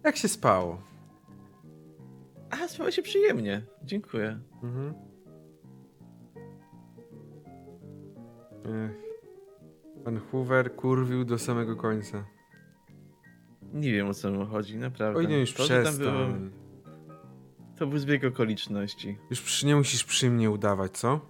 [0.04, 0.82] Jak się spało?
[2.50, 3.62] A, spało się przyjemnie.
[3.84, 4.40] Dziękuję.
[4.62, 4.94] Mhm.
[8.64, 9.02] Ech.
[10.04, 12.24] Pan Hoover kurwił do samego końca.
[13.72, 15.18] Nie wiem o co mu chodzi, naprawdę.
[15.20, 16.50] Oj, nie, już To, przestań.
[17.78, 19.18] To był zbieg okoliczności.
[19.30, 21.20] Już przy, nie musisz przy mnie udawać, co?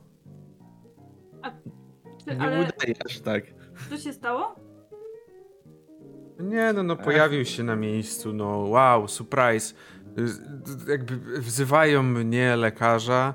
[2.25, 3.45] Czy, Nie ale udaje aż tak.
[3.91, 4.55] co się stało?
[6.43, 9.75] Nie, no, no pojawił się na miejscu, no wow, surprise.
[10.89, 13.35] Jakby wzywają mnie, lekarza.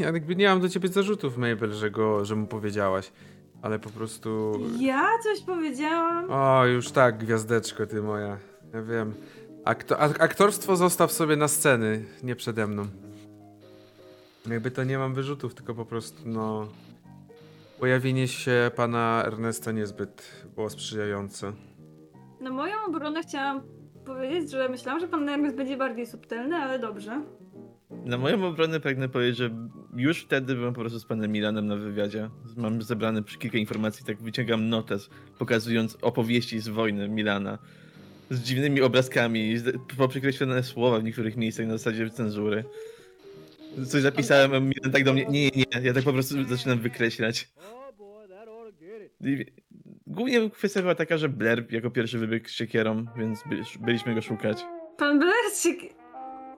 [0.00, 3.12] Ja jakby nie mam do ciebie zarzutów, Mabel, że, go, że mu powiedziałaś.
[3.62, 4.52] Ale po prostu...
[4.78, 6.30] Ja coś powiedziałam?
[6.30, 8.38] O, już tak, gwiazdeczko ty moja.
[8.74, 9.14] Ja wiem.
[9.64, 12.86] Akto ak- aktorstwo zostaw sobie na sceny, nie przede mną.
[14.46, 16.68] Jakby to nie mam wyrzutów, tylko po prostu, no...
[17.78, 20.22] Pojawienie się pana Ernesta niezbyt
[20.54, 21.52] było sprzyjające.
[22.40, 23.62] Na moją obronę chciałam
[24.04, 27.22] powiedzieć, że myślałam, że pan Ernest będzie bardziej subtelny, ale dobrze.
[28.04, 29.50] Na moją obronę pragnę powiedzieć, że
[29.96, 32.30] już wtedy byłem po prostu z panem Milanem na wywiadzie.
[32.56, 37.58] Mam zebrane przy kilka informacji, tak wyciągam notes, pokazując opowieści z wojny Milana.
[38.30, 39.56] Z dziwnymi obrazkami,
[39.98, 42.64] poprzekreślone słowa w niektórych miejscach na zasadzie cenzury.
[43.86, 46.78] Coś zapisałem, a Milan tak do mnie, nie, nie, nie, ja tak po prostu zaczynam
[46.78, 47.48] wykreślać.
[50.10, 54.22] Głównie kwestia była taka, że Blair jako pierwszy wybiegł z siekierą, więc byli- byliśmy go
[54.22, 54.64] szukać.
[54.96, 55.70] Pan Blair się...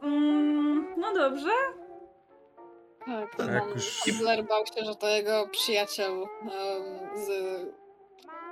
[0.03, 1.51] Mm, no dobrze.
[3.07, 7.29] Tak, Tak, już- I Blair bał się, że to jego przyjaciel em, z,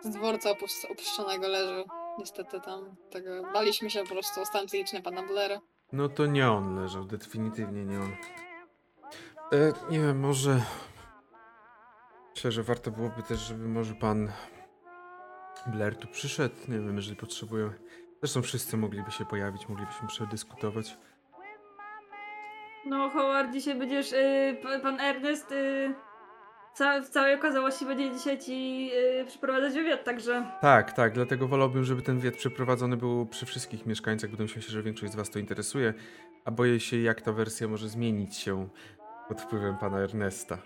[0.05, 1.85] z dworca opusz- opuszczonego leży.
[2.19, 5.61] Niestety tam tego baliśmy się po prostu o stan psychiczny pana Blaira.
[5.93, 8.13] No to nie on leżał, definitywnie nie on.
[9.53, 10.61] E, nie wiem, może...
[12.35, 14.33] Myślę, że warto byłoby też, żeby może pan
[15.67, 16.55] Blair tu przyszedł.
[16.69, 17.71] Nie wiem, jeżeli potrzebują.
[18.23, 20.97] Zresztą wszyscy mogliby się pojawić, moglibyśmy przedyskutować.
[22.87, 24.13] No Howard, dzisiaj będziesz...
[24.13, 25.53] y, pa- pan Ernest...
[25.53, 25.95] y,
[26.75, 31.85] ca- w całej okazałości będzie dzisiaj ci yy, przyprowadzać wywiad, także Tak, tak, dlatego wolałbym,
[31.85, 35.31] żeby ten wiat przeprowadzony był przy wszystkich mieszkańcach, bo myślę się, że większość z was
[35.31, 35.95] to interesuje,
[36.45, 38.69] a boję się, jak ta wersja może zmienić się
[39.29, 40.59] pod wpływem pana Ernesta.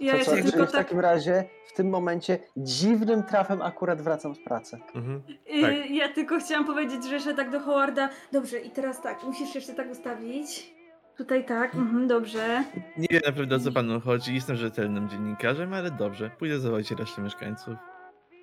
[0.00, 0.84] Ja Co, co, tylko w tak...
[0.84, 4.78] takim razie w tym momencie dziwnym trafem akurat wracam z pracy.
[4.94, 5.22] Mhm.
[5.46, 5.90] Yy, Tak.
[5.90, 8.08] Ja tylko chciałam powiedzieć, że jeszcze tak do Howarda.
[8.32, 10.74] Dobrze, i teraz tak, musisz jeszcze tak ustawić.
[11.16, 12.64] Tutaj tak, mhm, dobrze.
[12.96, 14.34] Nie wiem naprawdę o co panu chodzi.
[14.34, 16.30] Jestem rzetelnym dziennikarzem, ale dobrze.
[16.38, 17.74] Pójdę zawołać resztę mieszkańców.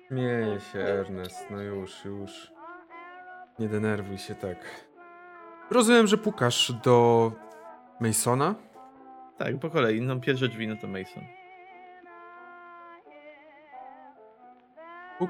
[0.08, 2.52] Śmieje się Ernest, no już, już.
[3.58, 4.56] Nie denerwuj się tak.
[5.70, 7.32] Rozumiem, że pukasz do
[8.00, 8.54] Masona?
[9.38, 10.00] Tak, po kolei.
[10.00, 11.41] No pierwsze drzwi, no to Mason.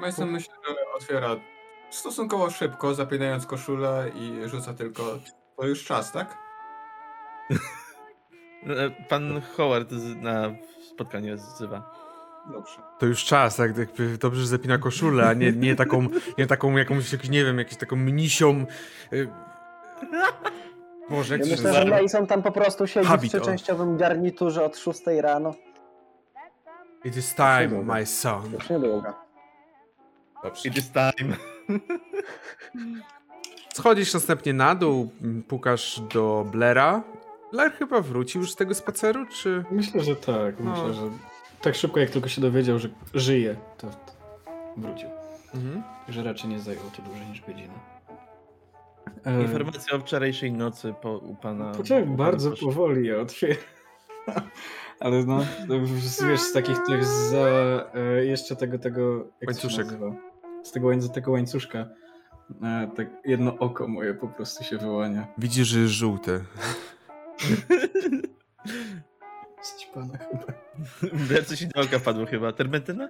[0.00, 1.37] Mason myślę, że otwiera
[1.90, 5.18] stosunkowo szybko, zapinając koszulę i rzuca tylko.
[5.57, 6.38] To już czas, tak?
[9.09, 10.50] Pan Howard na
[10.94, 12.02] spotkanie zzywa.
[12.52, 12.76] Dobrze.
[12.98, 16.07] To już czas, jak jakby dobrze, że zapina koszulę, a nie, nie taką,
[16.38, 18.66] nie taką jakąś, jakąś, nie wiem, jakąś taką mnisią...
[19.12, 19.28] Y...
[21.11, 21.85] Boże, jak Ja myślę, że?
[21.85, 23.38] Mason tam po prostu siedzi Habit, w o.
[23.38, 25.55] trzyczęściowym garniturze od 6 rano.
[27.05, 28.52] It is time, my son.
[28.52, 29.21] Już niedługo.
[30.42, 30.68] Dobrze.
[30.68, 31.37] It is time.
[33.74, 35.11] Schodzisz następnie na dół,
[35.48, 37.02] pukasz do Blaira.
[37.52, 39.64] Blair chyba wrócił już z tego spaceru, czy...
[39.70, 40.61] Myślę, że tak.
[40.61, 40.70] No.
[40.70, 41.02] Myślę, że
[41.61, 43.90] tak szybko jak tylko się dowiedział, że żyje, to
[44.76, 45.09] wrócił.
[45.55, 45.83] Mhm.
[46.09, 47.74] Że raczej nie zajęło to dłużej niż godzinę.
[49.24, 51.72] E, Informacja o wczorajszej nocy po, u pana.
[51.72, 52.66] Poczekaj, u pana bardzo proszę.
[52.66, 53.62] powoli je otwieram.
[55.00, 55.40] Ale no,
[56.28, 57.46] wiesz, z takich tych za
[57.94, 59.87] e, jeszcze tego, tego, jak Łańcuszek.
[60.62, 61.79] Z tego, łańc- tego łańcuszka.
[62.62, 65.27] E, tak jedno oko moje po prostu się wyłania.
[65.38, 66.40] Widzisz, że jest żółte.
[69.64, 70.44] Ścipana chyba.
[71.29, 72.53] Brat, coś do oka padło chyba.
[72.53, 73.09] Termentyna?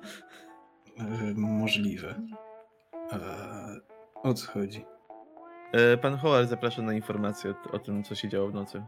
[0.98, 1.04] E,
[1.36, 2.14] możliwe.
[3.12, 3.18] E,
[4.14, 4.84] o co chodzi?
[5.72, 8.82] E, Pan Howard zaprasza na informację o- o tym, co się działo w nocy.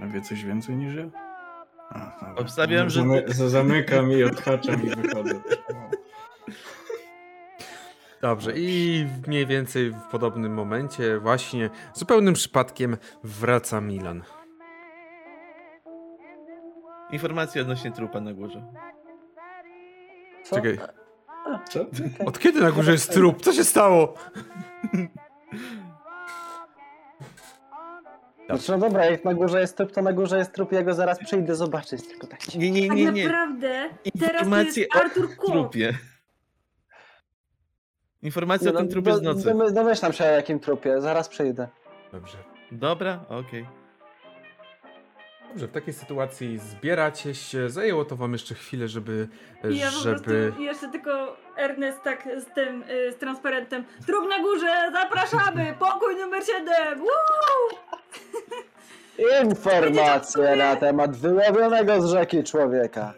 [0.00, 1.04] A wie coś więcej niż ja?
[1.90, 2.34] A.
[2.36, 5.34] Obstawiam, że- Zamy- za- Zamykam i odhaczam i wychodzę.
[8.22, 14.22] Dobrze, i mniej więcej w podobnym momencie, właśnie zupełnym przypadkiem, wraca Milan.
[17.10, 18.64] Informacja odnośnie trupa na górze.
[20.44, 20.56] Co?
[20.56, 20.78] Czekaj,
[21.70, 21.86] Co?
[22.26, 23.42] od kiedy na górze jest trup?
[23.42, 24.14] Co się stało?
[28.46, 30.94] Znaczy, no dobra, jak na górze jest trup, to na górze jest trup, ja go
[30.94, 33.24] zaraz przyjdę zobaczyć, tylko tak Nie, nie, Tak nie, nie.
[33.24, 33.88] naprawdę,
[34.20, 35.50] teraz to Informacje jest o Artur Kło.
[35.52, 35.94] trupie.
[38.22, 39.44] Informacja Nie, o tym trupie z do- nocy.
[39.48, 41.68] domy- Domyślam się o jakim trupie, zaraz przyjdę.
[42.12, 42.38] Dobrze.
[42.72, 43.66] Dobra, okej.
[45.48, 47.70] Dobrze, w takiej sytuacji zbieracie się.
[47.70, 49.28] Zajęło to wam jeszcze chwilę, żeby.
[49.70, 50.20] I ja po żeby...
[50.20, 53.84] prostu jeszcze tylko Ernest tak z tym, y, z transparentem.
[54.06, 56.64] Trup na górze, zapraszamy, pokój numer 7.
[57.00, 57.78] Woo!
[59.44, 63.14] Informacje na temat wyłowionego z rzeki człowieka.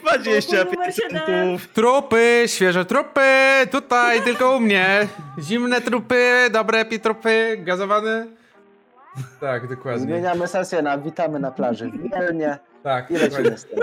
[0.00, 1.26] 25 numer siedem.
[1.26, 1.68] centów.
[1.72, 3.20] Trupy, świeże trupy!
[3.70, 5.08] Tutaj, tylko u mnie.
[5.38, 8.26] Zimne trupy, dobre trupy, gazowane.
[9.40, 10.00] Tak, dokładnie.
[10.02, 13.78] Zmieniamy sesję na witamy na plaży Mielnie Tak, i lecimy z tym.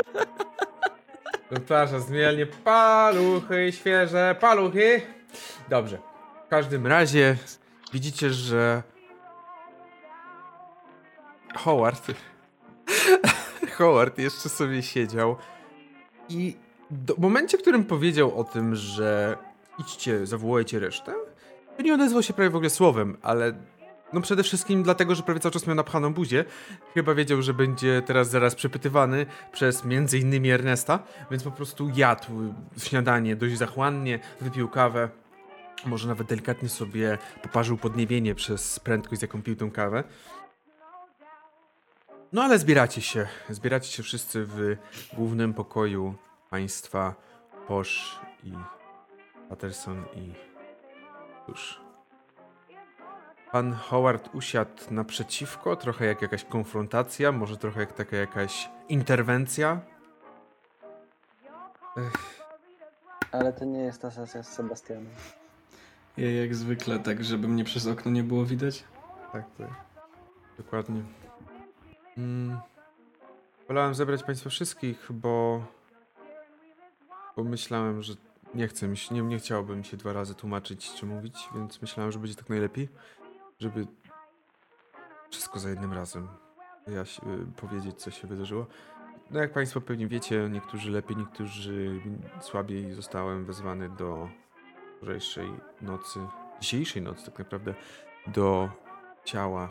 [1.67, 5.01] Plaża zmielnie, paluchy, świeże paluchy.
[5.69, 5.97] Dobrze.
[6.45, 7.35] W każdym razie
[7.93, 8.81] widzicie, że
[11.55, 12.11] Howard
[13.81, 15.35] Howard jeszcze sobie siedział
[16.29, 16.55] i
[16.91, 19.37] do, w momencie, w którym powiedział o tym, że
[19.79, 21.13] idźcie, zawołajcie resztę,
[21.77, 23.53] to nie odezwał się prawie w ogóle słowem, ale
[24.13, 26.45] no przede wszystkim dlatego, że prawie cały czas miał napchaną buzię.
[26.93, 30.99] Chyba wiedział, że będzie teraz zaraz przepytywany przez między innymi Ernesta,
[31.31, 35.09] więc po prostu jadł śniadanie dość zachłannie, wypił kawę,
[35.85, 40.03] może nawet delikatnie sobie poparzył podniebienie przez prędkość, z jaką pił tę kawę.
[42.33, 44.77] No ale zbieracie się, zbieracie się wszyscy w
[45.13, 46.15] głównym pokoju
[46.49, 47.15] państwa
[47.67, 48.53] Posz i
[49.49, 50.33] Patterson i
[51.45, 51.81] cóż.
[53.51, 59.81] Pan Howard usiadł naprzeciwko, trochę jak jakaś konfrontacja, może trochę jak taka jakaś interwencja.
[63.31, 65.09] Ale to nie jest ta sesja z Sebastianem.
[66.17, 68.83] Ja jak zwykle, tak żeby mnie przez okno nie było widać.
[69.31, 69.69] Tak, tak.
[70.57, 71.01] Dokładnie.
[72.17, 72.59] Mm.
[73.67, 75.65] Wolałem zebrać Państwa wszystkich, bo.
[77.37, 78.13] Bo myślałem, że
[78.55, 82.19] nie chcę się, nie, nie chciałbym się dwa razy tłumaczyć czy mówić, więc myślałem, że
[82.19, 82.89] będzie tak najlepiej,
[83.59, 83.87] żeby
[85.29, 86.27] wszystko za jednym razem
[86.87, 88.65] wyjaś- y, powiedzieć, co się wydarzyło.
[89.31, 92.01] No jak Państwo pewnie wiecie, niektórzy lepiej, niektórzy
[92.41, 94.29] słabiej zostałem wezwany do
[94.97, 95.51] wczorajszej
[95.81, 96.19] nocy,
[96.59, 97.73] dzisiejszej nocy tak naprawdę,
[98.27, 98.69] do
[99.25, 99.69] ciała.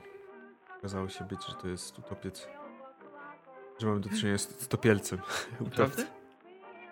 [0.81, 2.49] Okazało się być, że to jest utopiec.
[3.79, 5.19] Że mamy do czynienia z z topielcem.
[5.61, 6.05] Naprawdę?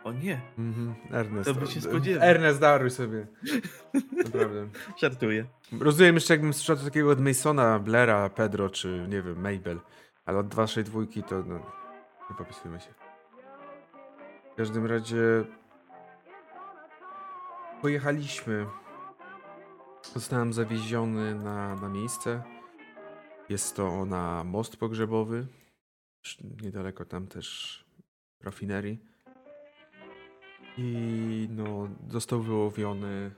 [0.05, 1.51] O nie, Mhm, Ernest.
[1.51, 2.29] To by się spodziewał.
[2.29, 3.27] Ernest, daruj sobie.
[4.25, 4.69] Naprawdę.
[4.97, 5.45] żartuję.
[5.81, 9.81] Rozumiem jeszcze jakbym słyszał takiego od Masona, Blaira, Pedro, czy nie wiem, Mabel.
[10.27, 11.55] Ale od waszej dwójki to no,
[12.31, 12.95] nie popisujmy się.
[14.53, 15.45] W każdym razie
[17.83, 18.67] pojechaliśmy.
[20.15, 22.43] Zostałem zawieziony na, na miejsce.
[23.49, 25.47] Jest to na most pogrzebowy.
[26.63, 27.85] Niedaleko tam też
[28.41, 28.99] rafinerii.
[30.77, 33.31] I no, został wyłowiony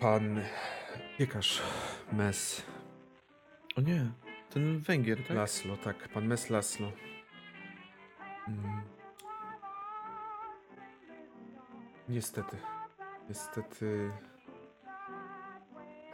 [0.00, 0.40] pan
[1.18, 1.62] piekarz
[2.12, 2.62] Mes
[3.78, 4.12] O nie,
[4.50, 5.36] ten Węgier, tak?
[5.36, 6.92] Laslo, tak, pan Mes Laslo.
[8.48, 8.82] Mm.
[12.08, 12.56] Niestety,
[13.28, 14.10] niestety,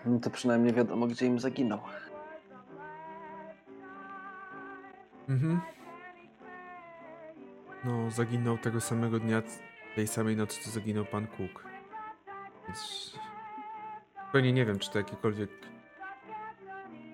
[0.07, 1.81] No to przynajmniej wiadomo, gdzie im zaginął.
[5.29, 5.61] mhm.
[7.85, 9.43] No, zaginął tego samego dnia,
[9.97, 11.65] tej samej nocy, co zaginął pan Cook.
[12.67, 13.13] Więc
[14.27, 15.51] zupełnie nie wiem, czy to jakiekolwiek,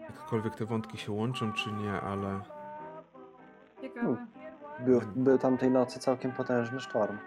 [0.01, 2.41] jakkolwiek te wątki się łączą, czy nie, ale
[3.80, 4.26] Ciekawe.
[4.80, 7.18] Był, był tamtej nocy całkiem potężny sztorm.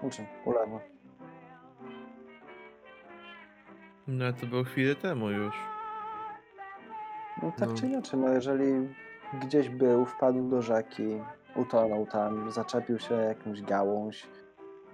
[0.00, 0.80] Znaczy, ulewa.
[4.10, 5.54] No to było chwilę temu już.
[7.42, 7.74] No tak No.
[7.74, 8.88] czy inaczej, no jeżeli
[9.42, 11.22] gdzieś był, wpadł do rzeki,
[11.54, 14.26] utonął tam, zaczepił się jakąś gałąź,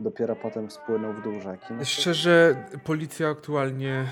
[0.01, 1.67] dopiero potem spłynął w dół rzeki.
[1.71, 4.05] No to- Szczerze, policja aktualnie.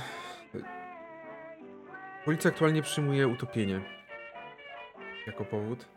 [2.24, 3.80] Policja aktualnie przyjmuje utopienie
[5.26, 5.88] jako powód.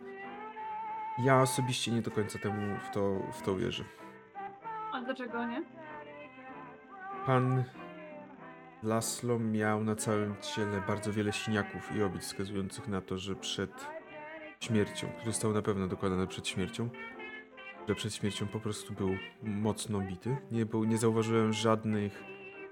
[1.24, 3.84] Ja osobiście nie do końca temu w to, w to wierzę.
[4.94, 5.64] A dlaczego nie?
[7.26, 7.64] Pan
[8.88, 13.72] Laslo miał na całym ciele bardzo wiele siniaków i obić wskazujących na to, że przed
[14.60, 16.90] śmiercią, które zostały na pewno dokonane przed śmiercią,
[17.88, 19.10] że przed śmiercią po prostu był
[19.44, 20.38] mocno bity.
[20.52, 22.24] Nie, był, nie zauważyłem żadnych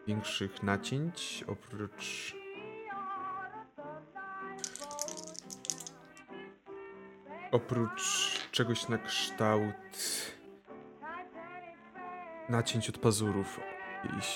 [0.08, 2.36] większych nacięć, oprócz
[7.52, 9.76] oprócz czegoś na kształt
[12.50, 13.60] nacięć od pazurów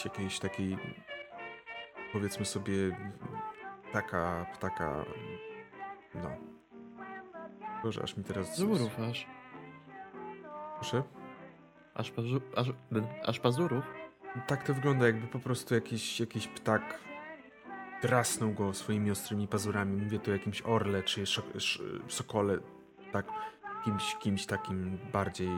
[0.06, 0.78] jakiejś takiej
[2.14, 2.74] powiedzmy sobie
[3.94, 5.06] taka, taka
[6.16, 6.30] no
[7.84, 9.28] Boże, aż mi teraz Pazurów aż.
[10.76, 11.04] Proszę?
[11.94, 12.68] Aż, pazu, aż,
[13.26, 13.86] aż pazurów?
[14.48, 17.00] Tak to wygląda, jakby po prostu jakiś, jakiś ptak
[18.02, 20.02] drasnął go swoimi ostrymi pazurami.
[20.02, 22.58] Mówię tu o jakimś orle czy szok, sz, sokole,
[23.12, 23.28] tak,
[23.86, 25.50] kimś, kimś takim bardziej...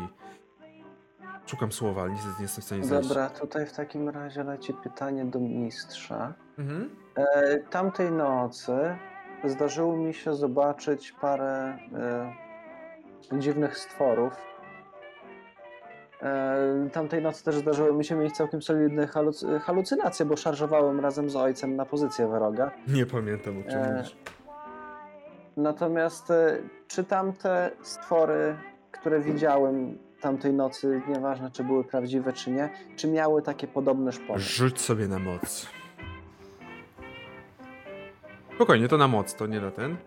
[1.46, 3.10] Szukam słowa, ale niestety nie jestem w stanie znaleźć.
[3.10, 6.34] Dobra, tutaj w takim razie leci pytanie do mistrza.
[6.60, 6.89] Mhm.
[7.16, 8.74] E, tamtej nocy
[9.44, 11.78] zdarzyło mi się zobaczyć parę
[13.34, 14.34] e, dziwnych stworów.
[16.22, 21.30] E, tamtej nocy też zdarzyło mi się mieć całkiem solidne haluc- halucynacje, bo szarżowałem razem
[21.30, 22.72] z ojcem na pozycję wroga.
[22.88, 24.18] Nie pamiętam o czym E, mówisz.
[25.58, 28.56] Natomiast e, czy tamte stwory,
[28.92, 34.39] które widziałem tamtej nocy, nieważne czy były prawdziwe czy nie, czy miały takie podobne szpony?
[34.39, 35.67] Rzuć sobie na moc.
[38.55, 39.97] Spokojnie, to na moc, to nie na ten.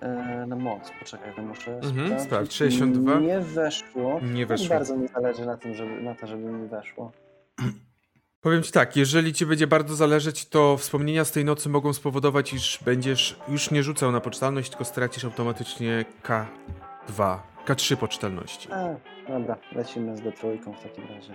[0.00, 2.26] E, na moc, poczekaj, to muszę Mhm, sprawdzić.
[2.26, 3.20] sprawdź, 62.
[3.20, 4.20] Nie weszło.
[4.22, 4.68] Nie Tak weszło.
[4.68, 7.12] Bardzo mi zależy na tym, żeby, na to, żeby mi weszło.
[8.40, 12.52] Powiem ci tak, jeżeli ci będzie bardzo zależeć, to wspomnienia z tej nocy mogą spowodować,
[12.52, 18.68] iż będziesz już nie rzucał na poczytalność, tylko stracisz automatycznie K2, K3 poczytalności.
[18.72, 18.88] A,
[19.28, 21.34] dobra, lecimy z D3 w takim razie.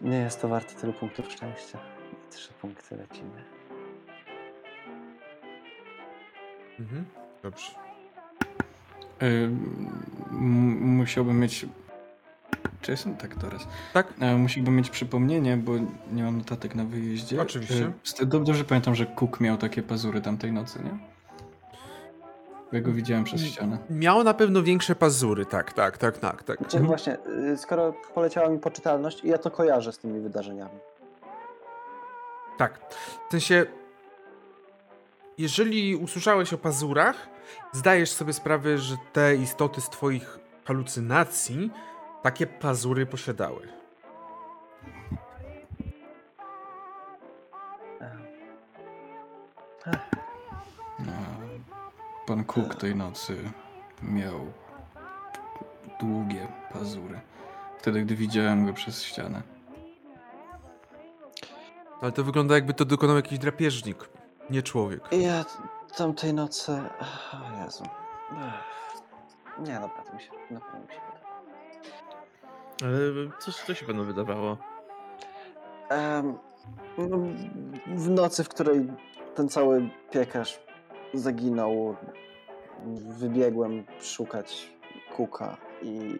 [0.00, 1.78] Nie jest to warte tylu punktów szczęścia.
[2.30, 3.44] Trzy punkty lecimy.
[6.80, 7.04] Mhm.
[7.42, 7.70] Dobrze.
[9.22, 9.26] Y,
[10.30, 11.66] m- musiałbym mieć.
[12.80, 13.66] Czy jestem tak teraz?
[13.92, 14.14] Tak?
[14.20, 15.72] E, musiałbym mieć przypomnienie, bo
[16.12, 17.42] nie mam notatek na wyjeździe.
[17.42, 17.92] Oczywiście.
[18.22, 21.13] E, Dobrze pamiętam, że Cook miał takie pazury tamtej nocy, nie?
[22.74, 23.78] Bo ja go widziałem przez ścianę.
[23.90, 26.58] Miało na pewno większe pazury, tak, tak, tak, tak, tak.
[26.58, 26.86] Znaczy, Mhm.
[26.86, 27.16] właśnie,
[27.52, 30.78] y, skoro poleciała mi poczytalność, ja to kojarzę z tymi wydarzeniami.
[32.58, 32.80] Tak.
[33.28, 33.66] W sensie,
[35.38, 37.28] jeżeli usłyszałeś o pazurach,
[37.72, 41.70] zdajesz sobie sprawę, że te istoty z twoich halucynacji
[42.22, 43.68] takie pazury posiadały.
[49.86, 50.13] E.
[52.26, 53.36] Pan Cook tej nocy
[54.02, 54.40] miał
[56.00, 57.20] długie pazury.
[57.78, 59.42] Wtedy, gdy widziałem go przez ścianę.
[62.00, 64.08] Ale to wygląda jakby to dokonał jakiś drapieżnik,
[64.50, 65.02] nie człowiek.
[65.12, 65.44] Ja
[65.96, 66.72] tamtej nocy...
[67.32, 67.84] O Jezu.
[69.58, 71.24] Nie, dobra, to mi się, na pewno mi się wydaje.
[72.82, 74.56] Ale co, co się panu wydawało?
[75.88, 76.38] Em,
[76.98, 77.18] no,
[77.86, 78.92] w nocy, w której
[79.34, 80.60] ten cały piekarz
[81.14, 81.96] zaginął,
[83.18, 84.72] wybiegłem szukać
[85.16, 86.18] kuka i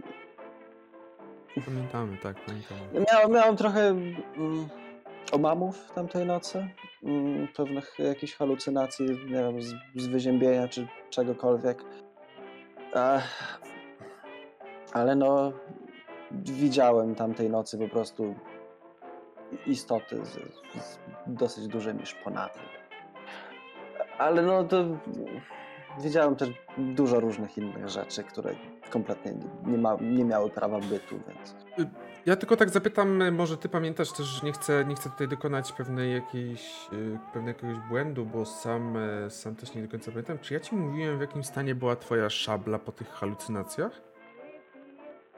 [1.66, 2.80] Pamiętamy, tak, pamiętamy.
[3.12, 4.68] miałem, miałem trochę mm,
[5.32, 6.68] omamów tamtej nocy,
[7.02, 11.84] mm, pewnych jakichś halucynacji, nie wiem, z, z wyziębienia czy czegokolwiek.
[14.92, 15.52] Ale no,
[16.32, 18.34] widziałem tamtej nocy po prostu
[19.66, 20.32] istoty z,
[20.82, 22.60] z dosyć dużymi szponami.
[24.18, 24.84] Ale no to
[26.00, 26.48] widziałem też
[26.78, 28.54] dużo różnych innych rzeczy, które
[28.90, 29.34] kompletnie
[29.66, 31.54] nie, ma, nie miały prawa bytu, więc...
[32.26, 35.72] Ja tylko tak zapytam, może ty pamiętasz też, że nie chcę, nie chcę tutaj dokonać
[35.72, 40.38] pewnej jakiejś, y, pewnego jakiegoś błędu, bo sam, e, sam też nie do końca pamiętam.
[40.38, 44.00] Czy ja ci mówiłem, w jakim stanie była twoja szabla po tych halucynacjach?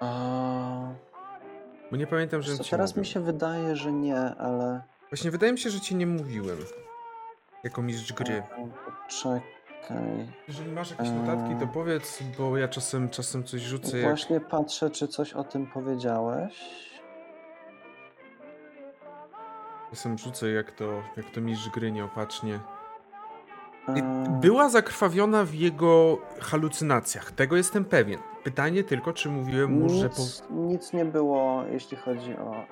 [0.00, 0.88] A...
[1.90, 3.00] Bo nie pamiętam, że Co, teraz mówił.
[3.00, 4.82] mi się wydaje, że nie, ale...
[5.10, 6.56] Właśnie wydaje mi się, że ci nie mówiłem.
[7.66, 8.42] Jako mistrz gry.
[9.08, 10.32] Czekaj.
[10.48, 11.68] Jeżeli masz jakieś notatki, to Eee.
[11.74, 14.08] powiedz, bo ja czasem, czasem coś rzucę jak...
[14.08, 16.60] Właśnie patrzę, czy coś o tym powiedziałeś.
[19.90, 22.60] Czasem rzucę jak to, jak to mistrz gry nieopatrznie.
[23.88, 24.02] Eee,
[24.40, 28.18] Była zakrwawiona w jego halucynacjach, tego jestem pewien.
[28.44, 30.20] Pytanie tylko, czy mówiłem mu, że po...
[30.22, 32.64] nic, nic nie było, jeśli chodzi o,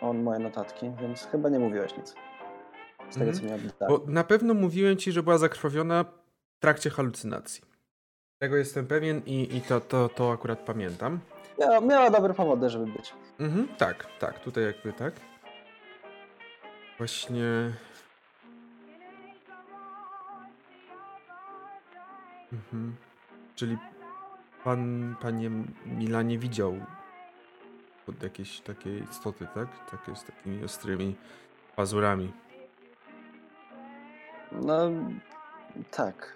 [0.00, 2.14] o moje notatki, więc chyba nie mówiłeś nic.
[3.12, 3.34] Z tego, Mhm.
[3.38, 3.72] co mi oddali.
[3.88, 7.62] Bo na pewno mówiłem ci, że była zakrwawiona w trakcie halucynacji.
[8.38, 11.20] Tego jestem pewien i, i to, to, to akurat pamiętam.
[11.60, 13.14] Miała, miała dobre powody, żeby być.
[13.38, 15.14] Mhm, tak, tak, tutaj jakby tak.
[16.98, 17.72] Właśnie.
[22.52, 22.96] Mhm.
[23.54, 23.78] Czyli
[24.64, 25.50] pan, panie
[25.86, 26.76] Milanie widział
[28.08, 29.90] od jakiejś takiej istoty, tak?
[29.90, 31.16] Takie z takimi ostrymi
[31.76, 32.32] pazurami.
[34.60, 34.76] No,
[35.90, 36.32] tak.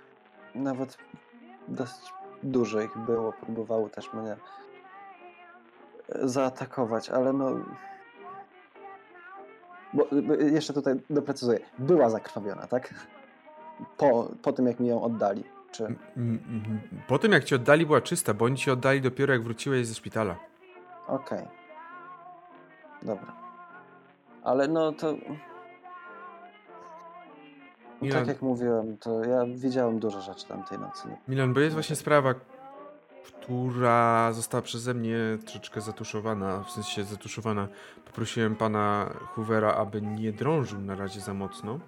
[0.55, 0.99] Nawet
[1.69, 2.12] dosyć
[2.43, 3.33] dużo ich było.
[3.33, 4.37] Próbowały też mnie
[6.23, 7.51] zaatakować, ale no.
[9.93, 10.07] Bo,
[10.51, 11.59] jeszcze tutaj doprecyzuję.
[11.79, 12.95] Była zakrwawiona, tak?
[13.97, 15.45] Po, po tym, jak mi ją oddali.
[15.73, 15.85] Czy...
[15.85, 19.33] M- m- m- Po tym jak ci oddali była czysta, bo oni ci oddali dopiero
[19.33, 20.37] jak wróciłeś ze szpitala.
[21.07, 21.49] Okej.
[23.03, 23.33] Dobra.
[24.43, 25.14] Ale no to.
[28.01, 31.09] No, Milan- tak jak mówiłem, to ja widziałem dużo rzeczy tamtej nocy.
[31.28, 32.34] Milan, bo jest właśnie sprawa,
[33.24, 37.68] która została przeze mnie troszeczkę zatuszowana, w sensie zatuszowana.
[38.05, 41.78] Poprosiłem pana Hoovera, aby nie drążył na razie za mocno.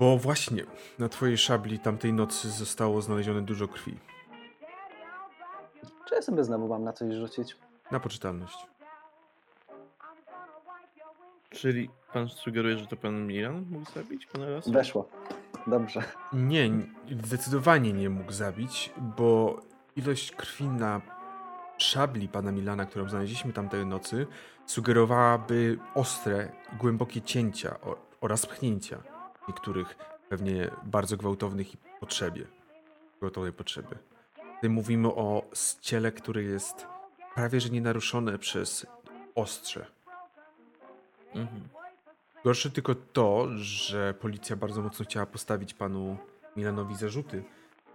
[0.00, 0.64] Bo właśnie
[0.98, 3.98] na twojej szabli tamtej nocy zostało znalezione dużo krwi.
[6.08, 7.56] Czy ja sobie znowu mam na coś rzucić?
[7.90, 8.66] Na poczytalność.
[11.50, 14.72] Czyli pan sugeruje, że to pan Milan mógł zabić pana Lasu?
[14.72, 15.08] Weszło.
[15.66, 16.02] Dobrze.
[16.32, 16.70] Nie,
[17.24, 19.60] zdecydowanie nie mógł zabić, bo
[19.96, 21.00] ilość krwi na
[21.78, 24.26] szabli pana Milana, którą znaleźliśmy tamtej nocy,
[24.66, 27.78] sugerowałaby ostre, i głębokie cięcia
[28.20, 29.02] oraz pchnięcia
[29.48, 29.96] niektórych
[30.28, 32.46] pewnie bardzo gwałtownych i potrzebie.
[33.18, 33.96] Gwałtownej potrzeby.
[34.54, 35.42] Tutaj mówimy o
[35.80, 36.86] ciele, które jest
[37.34, 38.86] prawie że nienaruszone przez
[39.34, 39.86] ostrze.
[41.34, 41.68] Mhm.
[42.44, 46.16] Gorsze tylko to, że policja bardzo mocno chciała postawić panu
[46.56, 47.44] Milanowi zarzuty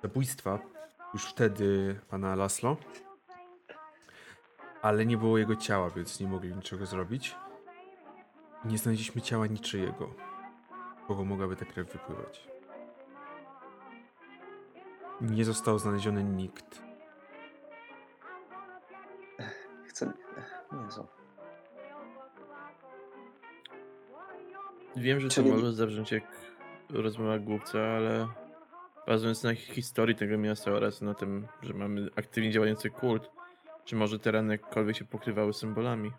[0.03, 0.59] zabójstwa.
[1.13, 2.77] Już wtedy pana Laslo.
[4.81, 7.36] Ale nie było jego ciała, więc nie mogli niczego zrobić.
[8.65, 10.13] Nie znaleźliśmy ciała niczyjego.
[11.07, 12.47] Kogo mogłaby ta krew wypływać?
[15.21, 16.81] Nie został znaleziony nikt.
[19.88, 20.13] Chcę.
[20.86, 21.07] Jezu.
[24.95, 26.23] Wiem, że Czyli- to może zabrzmieć jak
[26.89, 28.27] rozmowa głupca, ale
[29.07, 33.31] bazując na historii tego miasta oraz na tym, że mamy aktywnie działający kult,
[33.85, 36.11] czy może te rany jakkolwiek się pokrywały symbolami?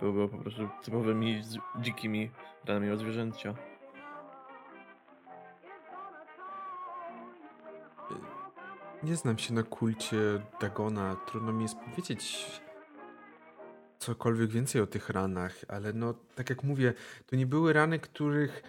[0.00, 1.42] Byłyby po prostu typowymi
[1.80, 2.30] dzikimi
[2.64, 3.54] ranami od zwierzęcia.
[9.02, 10.16] Nie znam się na kulcie
[10.60, 11.16] Dagona.
[11.26, 12.46] Trudno mi jest powiedzieć
[14.04, 16.94] cokolwiek więcej o tych ranach, ale no, tak jak mówię,
[17.26, 18.62] to nie były rany, których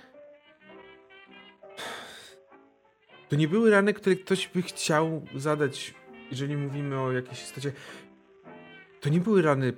[3.30, 5.94] To nie były rany, które ktoś by chciał zadać,
[6.32, 7.72] jeżeli mówimy o jakiejś istocie.
[9.02, 9.74] To nie były rany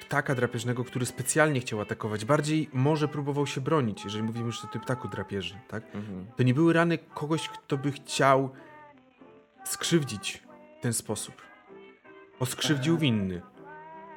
[0.00, 2.24] ptaka drapieżnego, który specjalnie chciał atakować.
[2.24, 5.84] Bardziej może próbował się bronić, jeżeli mówimy już o tym ptaku drapieży, tak?
[5.84, 6.26] Mhm.
[6.36, 8.50] To nie były rany kogoś, kto by chciał
[9.64, 10.42] skrzywdzić
[10.78, 11.34] w ten sposób.
[12.40, 13.00] Bo skrzywdził Aha.
[13.00, 13.42] winny,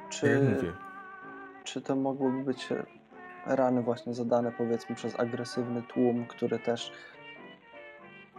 [0.08, 0.72] Czy, mówię.
[1.64, 2.68] czy to mogłyby być
[3.46, 6.92] rany właśnie zadane powiedzmy przez agresywny tłum, który też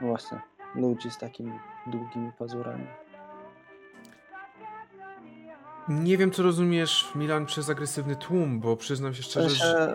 [0.02, 0.42] właśnie
[0.76, 2.88] ludzi z takimi długimi pazurami?
[5.90, 9.94] Nie wiem, co rozumiesz, Milan, przez agresywny tłum, bo przyznam się szczerze, że...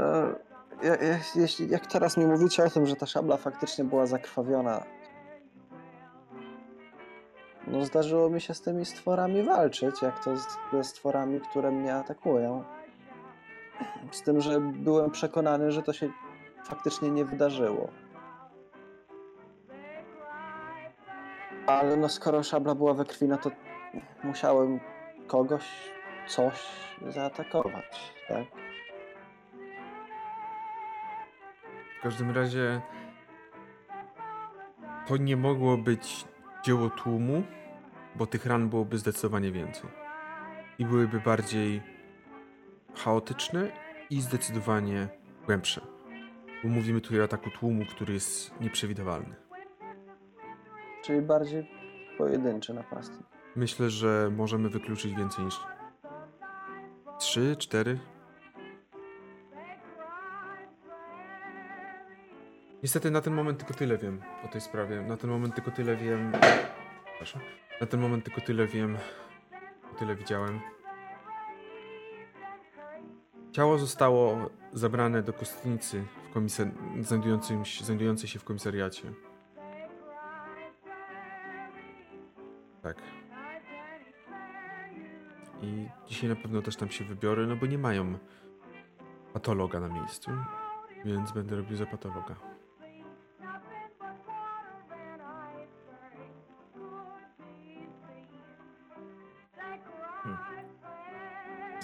[0.82, 4.06] e, ja- ja- jeśli, jak teraz mi mówicie o tym, że ta szabla faktycznie była
[4.06, 4.82] zakrwawiona,
[7.66, 10.36] no zdarzyło mi się z tymi stworami walczyć, jak to
[10.72, 12.64] ze stworami, które mnie atakują.
[14.10, 16.10] Z tym, że byłem przekonany, że to się
[16.64, 17.88] faktycznie nie wydarzyło.
[21.66, 23.50] Ale no skoro szabla była we krwi, no to
[24.24, 24.80] musiałem
[25.26, 25.92] kogoś,
[26.26, 26.66] coś
[27.08, 28.44] zaatakować, tak?
[31.98, 32.80] W każdym razie
[35.06, 36.24] to nie mogło być
[36.64, 37.42] dzieło tłumu,
[38.16, 39.90] bo tych ran byłoby zdecydowanie więcej.
[40.78, 41.82] I byłyby bardziej
[42.94, 43.72] chaotyczne
[44.10, 45.08] i zdecydowanie
[45.46, 45.80] głębsze.
[46.62, 49.34] Bo mówimy tutaj o ataku tłumu, który jest nieprzewidywalny.
[51.04, 51.70] Czyli bardziej
[52.18, 53.26] pojedynczy napastnik.
[53.56, 55.60] Myślę, że możemy wykluczyć więcej niż
[57.18, 57.98] trzy, cztery.
[62.82, 65.02] Niestety na ten moment tylko tyle wiem o tej sprawie.
[65.02, 66.32] Na ten moment tylko tyle wiem.
[67.04, 67.42] Przepraszam.
[67.80, 68.98] Na ten moment tylko tyle wiem.
[69.98, 70.60] Tyle widziałem.
[73.52, 76.66] Ciało zostało zabrane do kostnicy w komisar...
[77.64, 79.12] się, znajdującej się w komisariacie.
[82.82, 82.96] Tak.
[85.62, 88.18] I dzisiaj na pewno też tam się wybiorę, no bo nie mają
[89.32, 90.30] patologa na miejscu,
[91.04, 92.49] więc będę robił za patologa.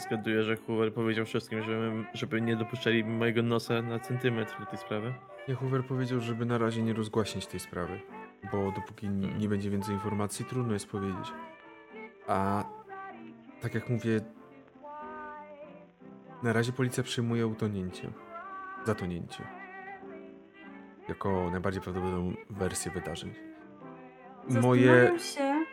[0.06, 4.78] Zgaduję, że Hoover powiedział wszystkim, żeby, żeby nie dopuszczali mojego nosa na centymetr do tej
[4.78, 5.14] sprawy.
[5.48, 8.00] Nie, Hoover powiedział, żeby na razie nie rozgłaśniać tej sprawy,
[8.52, 11.32] bo dopóki n- nie będzie więcej informacji, trudno jest powiedzieć.
[12.26, 12.64] A
[13.60, 14.20] tak jak mówię,
[16.42, 18.10] na razie policja przyjmuje utonięcie,
[18.84, 19.44] zatonięcie,
[21.08, 23.34] jako najbardziej prawdopodobną wersję wydarzeń.
[24.62, 24.86] Moje...
[24.86, 25.64] Zastanawiam się,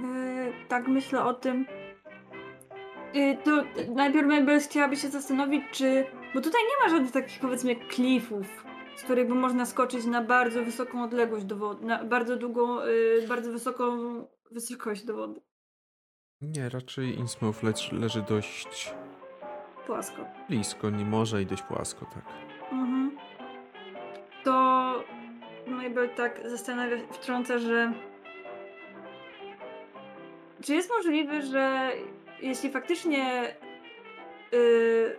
[0.00, 1.66] yy, tak myślę o tym,
[3.44, 8.64] to najpierw Mabel chciałaby się zastanowić, czy, bo tutaj nie ma żadnych takich powiedzmy klifów,
[8.96, 13.24] z których by można skoczyć na bardzo wysoką odległość do wody, na bardzo długą, yy,
[13.28, 13.92] bardzo wysoką
[14.50, 15.40] wysokość do wody,
[16.40, 18.94] Nie, raczej Innsmouth leży, leży dość
[19.86, 20.24] płasko.
[20.48, 22.24] blisko, nie może i dość płasko, tak.
[22.72, 23.16] Mhm.
[24.44, 24.52] To
[25.66, 27.92] Mabel tak zastanawia, wtrąca, że
[30.64, 31.92] czy jest możliwe, że
[32.42, 33.54] jeśli faktycznie
[34.52, 35.16] yy,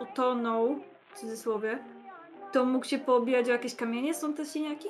[0.00, 1.78] utonął, w cudzysłowie,
[2.52, 4.14] to mógł się poobijać o jakieś kamienie?
[4.14, 4.88] Są te siniaki?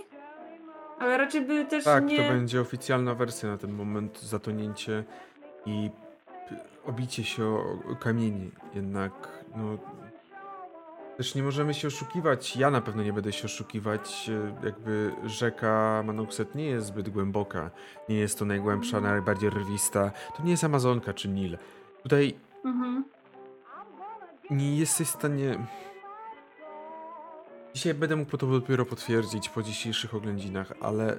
[0.98, 2.16] Ale raczej by też Tak, nie...
[2.16, 5.04] to będzie oficjalna wersja na ten moment, zatonięcie
[5.66, 5.90] i
[6.86, 8.50] obicie się o, o kamieni.
[8.74, 9.12] Jednak,
[9.56, 9.78] no.
[11.16, 12.56] Też nie możemy się oszukiwać.
[12.56, 14.30] Ja na pewno nie będę się oszukiwać.
[14.62, 17.70] e, Jakby rzeka Manokset nie jest zbyt głęboka.
[18.08, 20.10] Nie jest to najgłębsza, najbardziej rwista.
[20.36, 21.58] To nie jest Amazonka czy Nil.
[22.02, 22.34] Tutaj
[22.64, 23.04] Mhm.
[24.50, 25.66] nie jesteś w stanie.
[27.74, 31.18] Dzisiaj będę mógł to dopiero potwierdzić po dzisiejszych oględzinach, ale.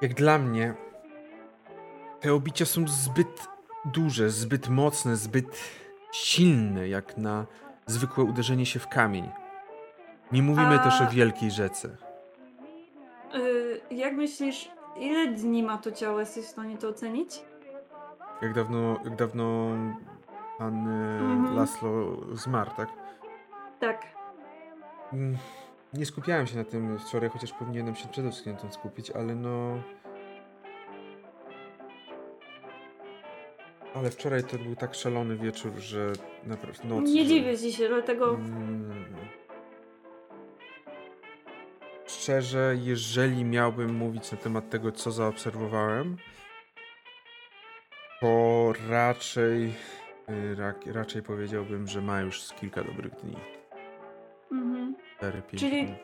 [0.00, 0.74] Jak dla mnie,
[2.20, 3.48] te obicia są zbyt
[3.84, 5.58] duże, zbyt mocne, zbyt
[6.14, 7.46] silne, jak na
[7.86, 9.28] zwykłe uderzenie się w kamień.
[10.32, 11.96] Nie mówimy A- też o wielkiej rzece.
[13.34, 16.20] Yy, jak myślisz, ile dni ma to ciało?
[16.20, 17.42] Jesteś w stanie to ocenić?
[18.42, 19.68] Jak dawno, jak dawno
[20.58, 21.56] pan e, Mhm.
[21.56, 22.88] Laszlo zmarł, tak?
[23.80, 24.02] Tak.
[25.12, 25.36] Mm,
[25.94, 29.34] Nie skupiałem się na tym wczoraj, chociaż powinienem się przede wszystkim na tym skupić, ale
[29.34, 29.74] no.
[33.94, 36.12] Ale wczoraj to był tak szalony wieczór, że
[36.44, 37.10] naprawdę noc.
[37.10, 38.34] Nie że- dziwię ci się, dlatego...
[38.34, 39.04] Mm.
[42.06, 46.16] Szczerze, jeżeli miałbym mówić na temat tego, co zaobserwowałem,
[48.20, 49.72] to raczej,
[50.30, 53.36] y, ra, raczej powiedziałbym, że ma już kilka dobrych dni.
[54.52, 54.94] Mhm.
[55.16, 55.98] 4, 5 Czyli- minut.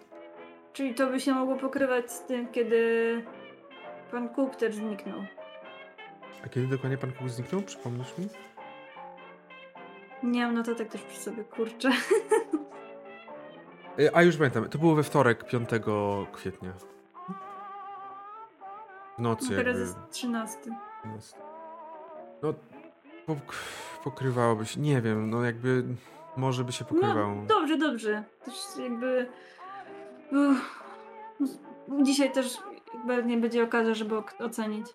[0.72, 3.22] Czyli to by się mogło pokrywać z tym, kiedy
[4.11, 5.24] pan Cook też zniknął.
[6.45, 7.62] A kiedy dokładnie pan Cook zniknął?
[7.62, 8.28] Przypomnisz mi?
[10.22, 11.91] Nie mam notatek też przy sobie, kurczę.
[13.99, 15.68] E, A już pamiętam, to było we wtorek, 5
[16.32, 16.72] kwietnia.
[19.18, 19.80] W nocy Teraz jakby.
[19.80, 20.59] jest 13.
[21.14, 21.36] jest.
[22.43, 22.55] No,
[23.26, 23.38] pok
[24.05, 25.84] pokrywałoby się, nie wiem, no jakby
[26.36, 27.34] może by się pokrywało.
[27.34, 28.24] No, dobrze, dobrze.
[28.45, 29.28] Też jakby...
[30.32, 30.80] Uff.
[32.03, 32.59] Dzisiaj też
[32.95, 34.86] jakby nie będzie okazji, żeby ocenić.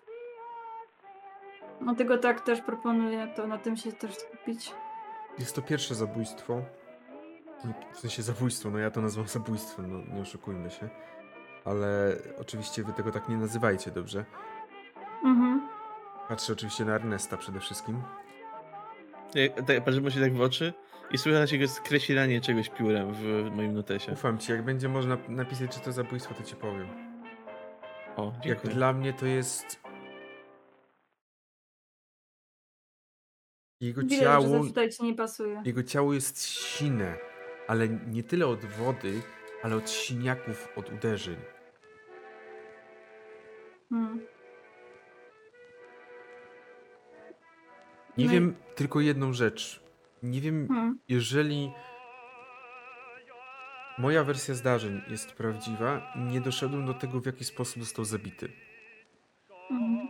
[1.80, 4.74] Dlatego tak też proponuję to na tym się też skupić.
[5.38, 6.62] Jest to pierwsze zabójstwo.
[7.92, 10.88] W sensie zabójstwo, no ja to nazywam zabójstwem, no nie oszukujmy się.
[11.64, 14.24] Ale oczywiście wy tego tak nie nazywajcie, dobrze?
[15.24, 15.68] Mhm.
[16.28, 18.02] Patrzę oczywiście na Ernesta przede wszystkim.
[19.34, 20.72] Jak- tak, Patrzę mu się tak w oczy
[21.10, 24.12] i słychać jego skreślanie czegoś piórem w moim notesie.
[24.12, 26.86] Ufam ci, jak będzie można napisać, czy to zabójstwo, to ci powiem.
[28.16, 28.74] O, Jak dziękuję.
[28.74, 29.80] dla mnie to jest...
[33.80, 34.64] Jego ciało...
[34.64, 35.62] tutaj ci nie pasuje.
[35.64, 37.16] Jego ciało jest sine,
[37.68, 39.20] ale nie tyle od wody,
[39.62, 41.36] ale od siniaków, od uderzeń.
[43.90, 44.20] Hmm.
[48.18, 49.82] Nie No i- wiem tylko jedną rzecz.
[50.22, 50.98] Nie wiem, Hmm.
[51.08, 51.72] jeżeli
[53.98, 58.52] moja wersja zdarzeń jest prawdziwa, nie doszedłem do tego, w jaki sposób został zabity.
[59.70, 60.05] Mhm.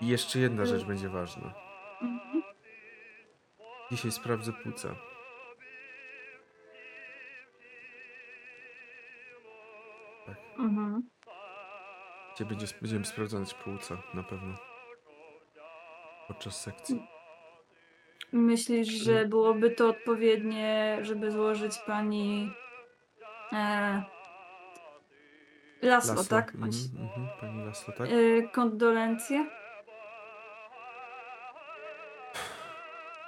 [0.00, 1.54] I jeszcze jedna rzecz będzie ważna.
[2.02, 2.42] Mhm.
[3.90, 4.94] Dzisiaj sprawdzę płuca.
[10.58, 11.02] Mhm.
[12.32, 14.54] Dzisiaj będzie, będziemy sprawdzać płuca, na pewno.
[16.28, 17.06] Podczas sekcji.
[18.32, 22.52] Myślisz, że byłoby to odpowiednie, żeby złożyć pani
[23.52, 24.02] e,
[25.82, 26.54] Laslo, Laslo, tak?
[26.54, 28.08] Mhm, mhm, pani Laslo, tak?
[28.10, 29.46] E, kondolencje?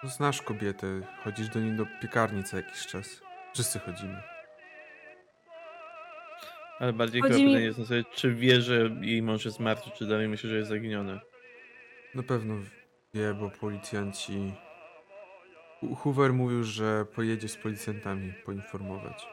[0.06, 0.86] No, Znasz kobietę,
[1.24, 3.22] chodzisz do niej do piekarni co jakiś czas.
[3.54, 4.22] Wszyscy chodzimy.
[6.80, 9.60] Ale bardziej Chodzi chyba mi- pytanie jest na sobie, czy wie, że jej mąż jest
[9.60, 11.20] martwy, czy dalej myśli, że jest zaginiony.
[12.14, 12.54] Na pewno
[13.14, 14.52] wie, bo policjanci...
[15.80, 19.26] Hu- Hoover mówił, że pojedzie z policjantami poinformować.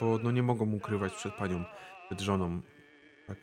[0.00, 1.64] Bo no nie mogą ukrywać przed panią,
[2.06, 2.60] przed żoną.
[3.26, 3.38] Tak.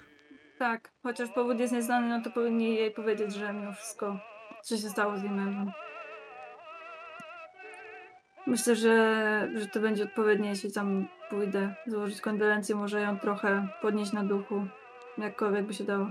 [0.59, 4.19] Tak, chociaż powód jest nieznany, no to powinni jej powiedzieć, że mimo wszystko,
[4.63, 5.71] co się stało z jej mężem.
[8.49, 14.11] Myślę, że, że to będzie odpowiednie, jeśli tam pójdę złożyć kondolencje, może ją trochę podnieść
[14.11, 14.67] na duchu,
[15.17, 16.07] jakkolwiek by się dało.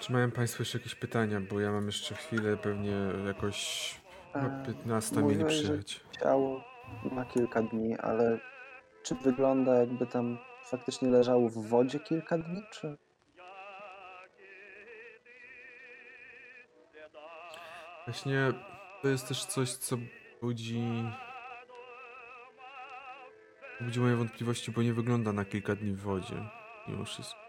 [0.00, 1.40] Czy mają państwo jeszcze jakieś pytania?
[1.40, 2.96] Bo ja mam jeszcze chwilę, pewnie
[3.26, 4.00] jakoś...
[4.34, 6.00] E, 15 mieli mówiłeś, że przyjechać.
[6.20, 6.64] Ciało
[7.12, 8.38] ma kilka dni, ale
[9.02, 12.96] czy wygląda jakby tam faktycznie leżało w wodzie kilka dni, czy...
[18.06, 18.52] Właśnie
[19.04, 19.96] to jest też coś, co
[20.42, 21.04] budzi.
[23.80, 26.48] Budzi moje wątpliwości, bo nie wygląda na kilka dni w wodzie.
[26.88, 27.40] Mimo wszystko.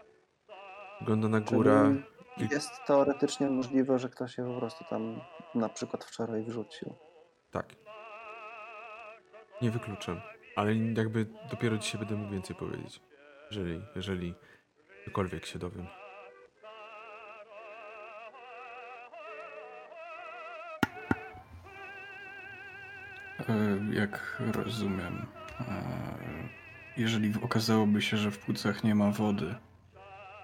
[1.00, 1.96] Wygląda na górę.
[2.34, 5.20] Czyli jest teoretycznie możliwe, że ktoś się po prostu tam
[5.54, 6.94] na przykład wczoraj wrzucił.
[7.50, 7.74] Tak.
[9.62, 10.20] Nie wykluczam.
[10.56, 13.00] Ale jakby dopiero dzisiaj będę mógł więcej powiedzieć.
[13.50, 14.34] Jeżeli, jeżeli
[15.04, 15.86] cokolwiek się dowiem.
[23.92, 25.26] Jak rozumiem,
[25.60, 25.82] e,
[26.96, 29.54] jeżeli okazałoby się, że w płucach nie ma wody,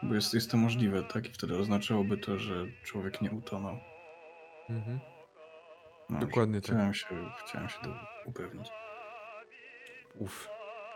[0.02, 1.26] bo jest, jest to możliwe, tak?
[1.28, 3.78] I wtedy oznaczałoby to, że człowiek nie utonął.
[4.70, 5.00] Mhm.
[6.10, 6.64] No, Dokładnie tak.
[6.64, 7.06] chciałem Się,
[7.46, 7.94] chciałem się to
[8.26, 8.68] upewnić.
[10.18, 10.48] Uf.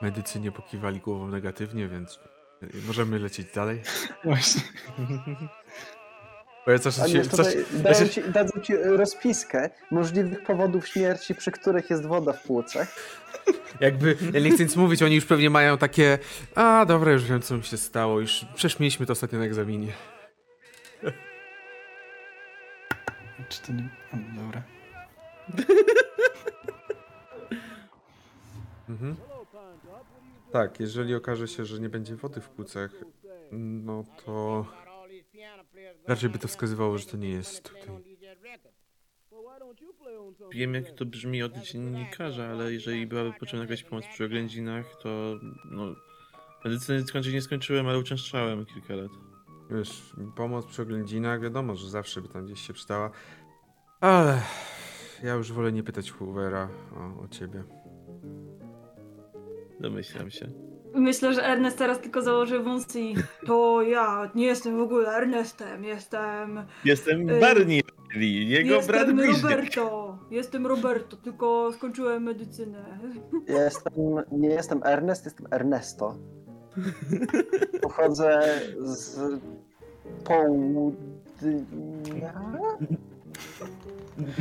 [0.02, 2.20] Medycy nie pokiwali głową negatywnie, więc
[2.86, 3.82] możemy lecieć dalej.
[4.24, 4.62] Właśnie.
[6.66, 12.06] Bo ja coś coś, dają ci, dadzą ci rozpiskę możliwych powodów śmierci, przy których jest
[12.06, 12.96] woda w płucach.
[13.80, 16.18] Jakby, ja nie chcę nic mówić, oni już pewnie mają takie
[16.54, 19.92] a dobra, już wiem co mi się stało, już przeszmieliśmy to ostatnio na egzaminie.
[23.48, 23.88] Czy to nie...
[24.12, 24.62] O, dobra.
[28.88, 29.16] Mhm.
[30.52, 32.90] Tak, jeżeli okaże się, że nie będzie wody w płucach,
[33.52, 34.66] no to
[36.06, 37.88] raczej by to wskazywało, że to nie jest tutaj.
[40.50, 45.08] Wiem, jak to brzmi od dziennikarza, ale jeżeli byłaby potrzebna jakaś pomoc przy oględzinach, to
[45.70, 45.94] no...
[46.64, 49.10] Medycyny skończyć nie skończyłem, ale uczęszczałem kilka lat.
[49.70, 50.02] Wiesz,
[50.36, 53.10] pomoc przy oględzinach, wiadomo, że zawsze by tam gdzieś się przydała,
[54.00, 54.42] ale
[55.22, 57.64] ja już wolę nie pytać Hoovera o, o ciebie.
[59.80, 60.65] Domyślam się.
[60.96, 63.14] Myślę, że Ernest teraz tylko założy wąsy i
[63.46, 66.62] to ja nie jestem w ogóle Ernestem, jestem...
[66.84, 67.82] Jestem Y, Barney,
[68.48, 69.42] jego brat jestem bliźniak.
[69.42, 72.98] Roberto, jestem Roberto, tylko skończyłem medycynę.
[73.48, 73.92] Jestem,
[74.32, 76.14] nie jestem Ernest, jestem Ernesto.
[77.82, 79.18] Pochodzę z
[80.24, 80.96] południa.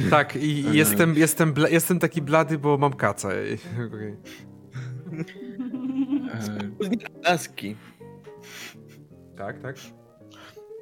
[0.10, 3.30] Tak, i jestem, jestem, bla, jestem taki blady, bo mam kaca.
[3.34, 3.36] E,
[7.24, 7.76] Laski.
[9.38, 9.76] Tak, tak.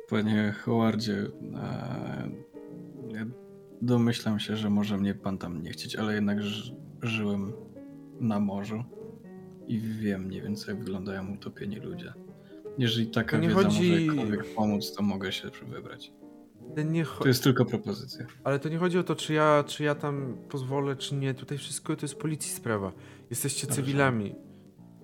[0.10, 1.18] Panie Howardzie,
[1.56, 2.30] e,
[3.14, 3.26] ja
[3.82, 7.54] domyślam się, że może mnie pan tam nie chcieć, ale jednak ży żyłem
[8.20, 8.84] na morzu
[9.68, 12.14] i wiem mniej więcej jak wyglądają utopieni ludzie.
[12.78, 16.14] Jeżeli taka nie wiedza chodzi- może jakkolwiek pomóc, to mogę się wybrać.
[16.86, 18.26] Nie To jest tylko propozycja.
[18.44, 21.34] ale to nie chodzi o to, czy ja, czy ja tam pozwolę, czy nie.
[21.34, 22.92] Tutaj wszystko to jest policji sprawa.
[23.30, 23.82] Jesteście Dobrze.
[23.82, 24.36] cywilami.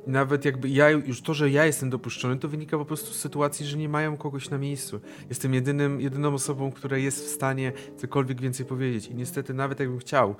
[0.10, 3.20] I nawet jakby ja, już to, że ja jestem dopuszczony, to wynika po prostu z
[3.20, 5.00] sytuacji, że nie mają kogoś na miejscu.
[5.30, 9.08] Jestem jedynym, jedyną osobą, która jest w stanie cokolwiek więcej powiedzieć.
[9.08, 10.36] I niestety, nawet jakbym chciał,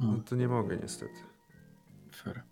[0.00, 1.14] no Hmm, to nie mogę niestety.
[2.12, 2.42] fair.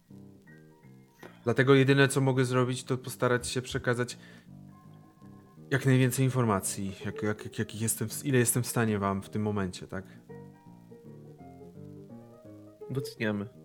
[1.45, 4.19] Dlatego jedyne, co mogę zrobić, to postarać się przekazać
[5.71, 9.43] jak najwięcej informacji, jak, jak, jak, jakich jestem, ile jestem w stanie wam w tym
[9.43, 10.05] momencie, tak?
[12.91, 13.62] Doceniamy.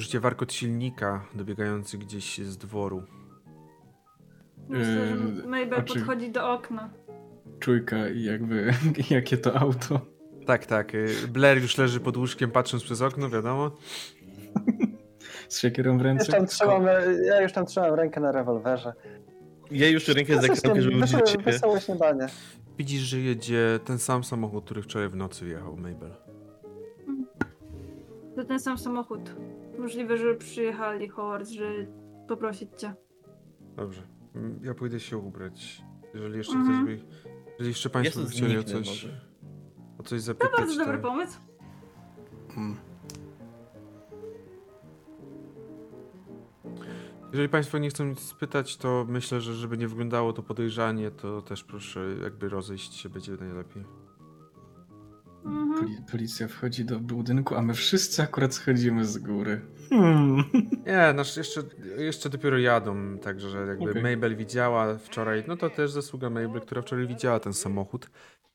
[0.00, 3.02] Życie warkot silnika dobiegający gdzieś z dworu.
[4.68, 6.90] Myślę, że Yy, Mabel a czy- podchodzi do okna.
[7.58, 8.72] Czujka i jakby
[9.10, 10.00] jakie to auto.
[10.46, 10.94] Tak, tak.
[10.94, 13.70] y, Blair już leży pod łóżkiem, patrząc przez okno, wiadomo.
[15.48, 16.32] Z siekierą w Już ręce.
[16.32, 16.82] tam trzymam,
[17.26, 18.92] ja już tam trzymam rękę na rewolwerze.
[19.70, 21.44] Ja już rękę zakryłem, żeby użyć ciebie.
[21.44, 22.26] Wesołe śniadanie.
[22.78, 26.14] Widzisz, że jedzie ten sam samochód, który wczoraj w nocy wjechał, Mabel.
[28.36, 29.20] To ten sam samochód.
[29.78, 31.86] Możliwe, że przyjechali Howard, żeby
[32.28, 32.94] poprosić cię.
[33.76, 34.02] Dobrze.
[34.34, 35.82] Mm, Ja pójdę się ubrać.
[36.14, 36.86] Jeżeli jeszcze Mhm.
[36.86, 37.06] ktoś by...
[37.50, 39.20] Jeżeli jeszcze państwo Ja by chcieli o coś, może.
[39.98, 41.02] o coś To zapytać, bardzo dobry to...
[41.08, 41.40] pomysł.
[42.56, 42.76] Mm.
[47.32, 51.42] Jeżeli Państwo nie chcą nic spytać, to myślę, że żeby nie wyglądało to podejrzanie, to
[51.42, 53.84] też proszę jakby rozejść się, będzie najlepiej.
[55.44, 55.74] Mhm.
[55.74, 59.60] Poli policja wchodzi do budynku, a my wszyscy akurat schodzimy z góry.
[59.90, 60.44] Hmm.
[60.86, 61.62] Nie, nasz jeszcze,
[61.98, 64.02] jeszcze dopiero jadą, także że jakby Okej.
[64.02, 68.10] Mabel widziała wczoraj, no to też zasługa Mabel, która wczoraj widziała ten samochód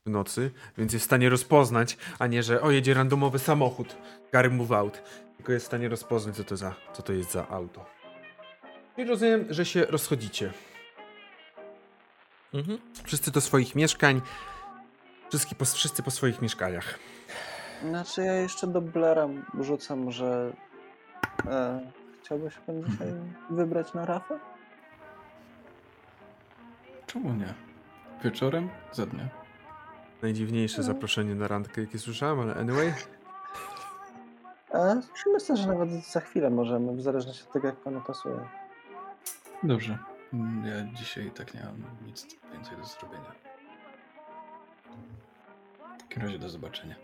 [0.06, 3.98] w nocy, więc jest w stanie rozpoznać, a nie, że o, jedzie randomowy samochód,
[4.32, 5.02] Gary move out,
[5.38, 7.86] tylko jest w stanie rozpoznać, co to, za, co to jest za auto.
[8.98, 10.54] I rozumiem, że się rozchodzicie.
[12.54, 12.78] Mhm.
[13.04, 14.22] Wszyscy do swoich mieszkań,
[15.38, 17.00] wszyscy po, wszyscy po swoich mieszkaniach.
[17.90, 19.28] Znaczy ja jeszcze do Blera
[19.60, 20.54] rzucam, że
[21.48, 21.80] e,
[22.22, 23.08] chciałbyś pan dzisiaj
[23.50, 24.40] wybrać na rafę?
[27.08, 27.54] Czemu nie?
[28.24, 28.70] Wieczorem?
[28.92, 29.30] Za dnia.
[30.22, 30.84] Najdziwniejsze No.
[30.84, 32.94] zaproszenie na randkę, jakie słyszałem, ale anyway.
[34.74, 35.02] E,
[35.34, 38.40] myślę, że nawet za chwilę możemy, w zależności od tego, jak panu pasuje.
[39.64, 39.98] Dobrze.
[40.34, 43.32] Mm, Ja dzisiaj tak nie mam nic więcej do zrobienia.
[46.16, 46.96] W takim razie do zobaczenia.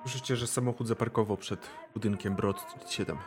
[0.00, 3.18] Słyszycie, że samochód zaparkował przed budynkiem Brod 7.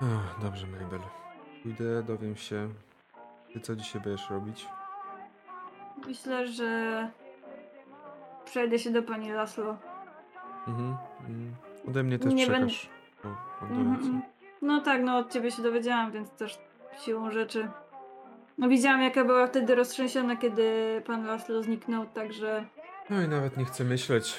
[0.00, 1.00] Ach, dobrze, Mabel.
[1.62, 2.68] Pójdę, dowiem się.
[3.52, 4.68] Ty co dzisiaj będziesz robić?
[6.06, 7.10] Myślę, że
[8.44, 9.76] przejdę się do pani Laslo.
[10.68, 10.96] Mhm.
[11.20, 11.54] mhm.
[11.88, 12.90] Ode mnie też Nie przekaż.
[13.24, 14.06] O, kondolencje.
[14.06, 14.22] Mhm.
[14.62, 16.58] No tak, no od ciebie się dowiedziałam, więc też
[17.04, 17.68] siłą rzeczy.
[18.58, 22.64] No widziałam jaka była wtedy roztrzęsiona, kiedy pan Laslo zniknął, także
[23.10, 24.34] No i nawet nie chcę myśleć.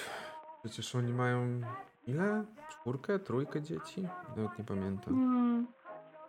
[0.64, 1.62] Przecież oni mają
[2.08, 2.46] ile?
[2.70, 4.08] Czwórkę, trójkę dzieci?
[4.38, 5.14] Nawet nie pamiętam.
[5.14, 5.68] mm,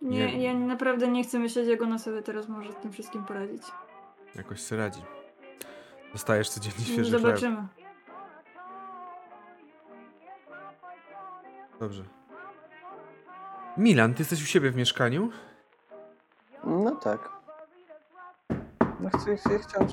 [0.01, 0.43] nie, Nie.
[0.43, 3.63] ja naprawdę nie chcę myśleć, jak ona sobie teraz może z tym wszystkim poradzić.
[4.35, 5.01] Jakoś se radzi.
[6.13, 7.21] Dostajesz codziennie świeży chleb.
[7.21, 7.67] Zobaczymy.
[11.79, 12.03] Dobrze.
[13.77, 15.29] Milan, ty jesteś u siebie w mieszkaniu?
[16.63, 17.36] No tak.
[18.99, 19.87] No chcę, chcę, chciałem...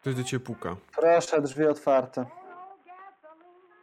[0.00, 0.76] Ktoś do ciebie puka.
[0.96, 2.26] Proszę, drzwi otwarte.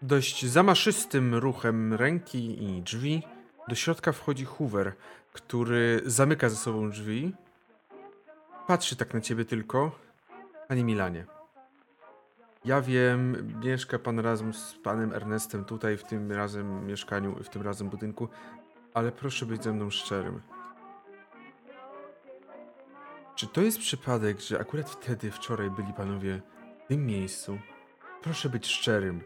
[0.02, 3.24] Dość zamaszystym ruchem ręki i drzwi
[3.68, 4.94] do środka wchodzi Hoover,
[5.34, 7.36] który zamyka ze sobą drzwi.
[8.68, 9.92] Patrzy tak na ciebie tylko.
[10.68, 11.26] Panie Milanie.
[12.66, 17.62] Ja wiem, mieszka pan razem z panem Ernestem tutaj, w tym razem mieszkaniu, w tym
[17.62, 18.28] razem budynku,
[18.94, 20.42] ale proszę być ze mną szczerym.
[23.36, 26.42] Czy to jest przypadek, że akurat wtedy, wczoraj byli panowie
[26.86, 27.60] w tym miejscu?
[28.22, 29.24] Proszę być szczerym.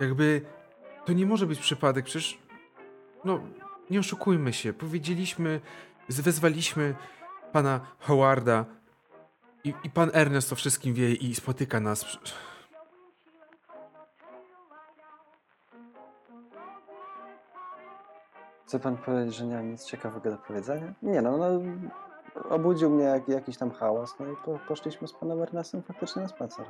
[0.00, 0.42] Jakby
[1.04, 2.38] to nie może być przypadek, przecież.
[3.24, 3.40] No,
[3.90, 4.72] nie oszukujmy się.
[4.72, 5.60] Powiedzieliśmy,
[6.08, 6.94] wezwaliśmy
[7.52, 8.64] pana Howarda
[9.64, 12.18] i, i pan Ernest o wszystkim wie i spotyka nas.
[18.66, 20.94] Chce pan powiedzieć, że nie mam nic ciekawego do powiedzenia?
[21.02, 21.60] Nie no, no
[22.34, 26.28] obudził mnie jak, jakiś tam hałas, no i po, poszliśmy z panem Ernestem faktycznie na
[26.28, 26.66] spacer.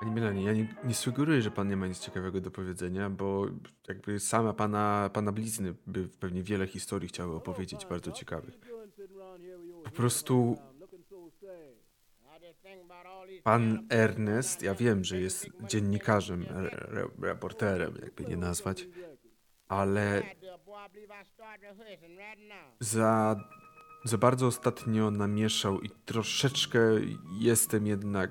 [0.00, 3.46] Pani Melanie, ja nie, nie sugeruję, że pan nie ma nic ciekawego do powiedzenia, bo
[3.88, 8.58] jakby sama pana, pana blizny by pewnie wiele historii chciały opowiedzieć, bardzo ciekawych.
[9.84, 10.56] Po prostu
[13.42, 18.88] pan Ernest, ja wiem, że jest dziennikarzem, re, reporterem, jakby nie nazwać,
[19.68, 20.22] ale
[22.80, 23.36] za,
[24.06, 26.78] za bardzo ostatnio namieszał i troszeczkę
[27.40, 28.30] jestem jednak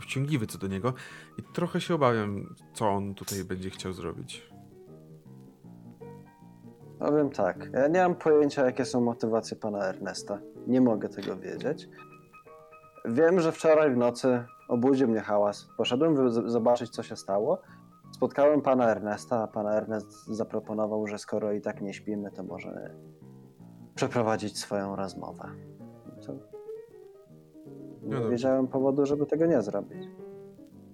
[0.00, 0.94] wciągliwy co do niego
[1.38, 4.50] i trochę się obawiam, co on tutaj będzie chciał zrobić.
[6.98, 10.38] Powiem tak, ja nie mam pojęcia, jakie są motywacje pana Ernesta.
[10.66, 11.88] Nie mogę tego wiedzieć.
[13.04, 15.68] Wiem, że wczoraj w nocy obudził mnie hałas.
[15.76, 17.62] Poszedłem zobaczyć, co się stało.
[18.12, 22.94] Spotkałem pana Ernesta, a pan Ernest zaproponował, że skoro i tak nie śpimy, to może
[24.00, 25.48] przeprowadzić swoją rozmowę.
[26.26, 26.32] To...
[28.02, 28.30] Nie dobrze.
[28.30, 30.08] wiedziałem powodu, żeby tego nie zrobić.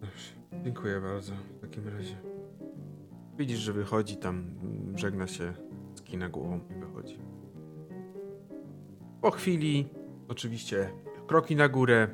[0.00, 0.32] Dobrze,
[0.64, 2.16] dziękuję bardzo w takim razie.
[3.36, 4.44] Widzisz, że wychodzi tam,
[4.94, 5.54] żegna się,
[5.94, 7.18] skina głową i wychodzi.
[9.20, 9.88] Po chwili,
[10.28, 10.90] oczywiście,
[11.26, 12.08] kroki na górę.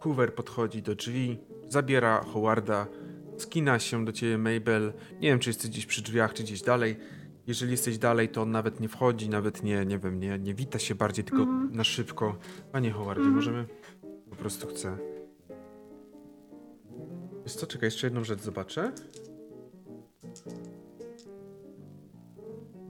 [0.00, 2.86] Hoover podchodzi do drzwi, zabiera Howarda,
[3.36, 4.92] skina się do ciebie Mabel.
[5.20, 6.96] Nie wiem, czy jesteś gdzieś przy drzwiach, czy gdzieś dalej.
[7.46, 10.78] Jeżeli jesteś dalej, to on nawet nie wchodzi, nawet nie, nie wiem, nie, nie wita
[10.78, 11.70] się bardziej, tylko Mhm.
[11.76, 12.36] na szybko.
[12.72, 13.36] Panie Howardzie, Mhm.
[13.36, 13.66] możemy?
[14.30, 14.98] Po prostu chcę.
[17.44, 18.92] Wiesz co, czekaj, jeszcze jedną rzecz zobaczę.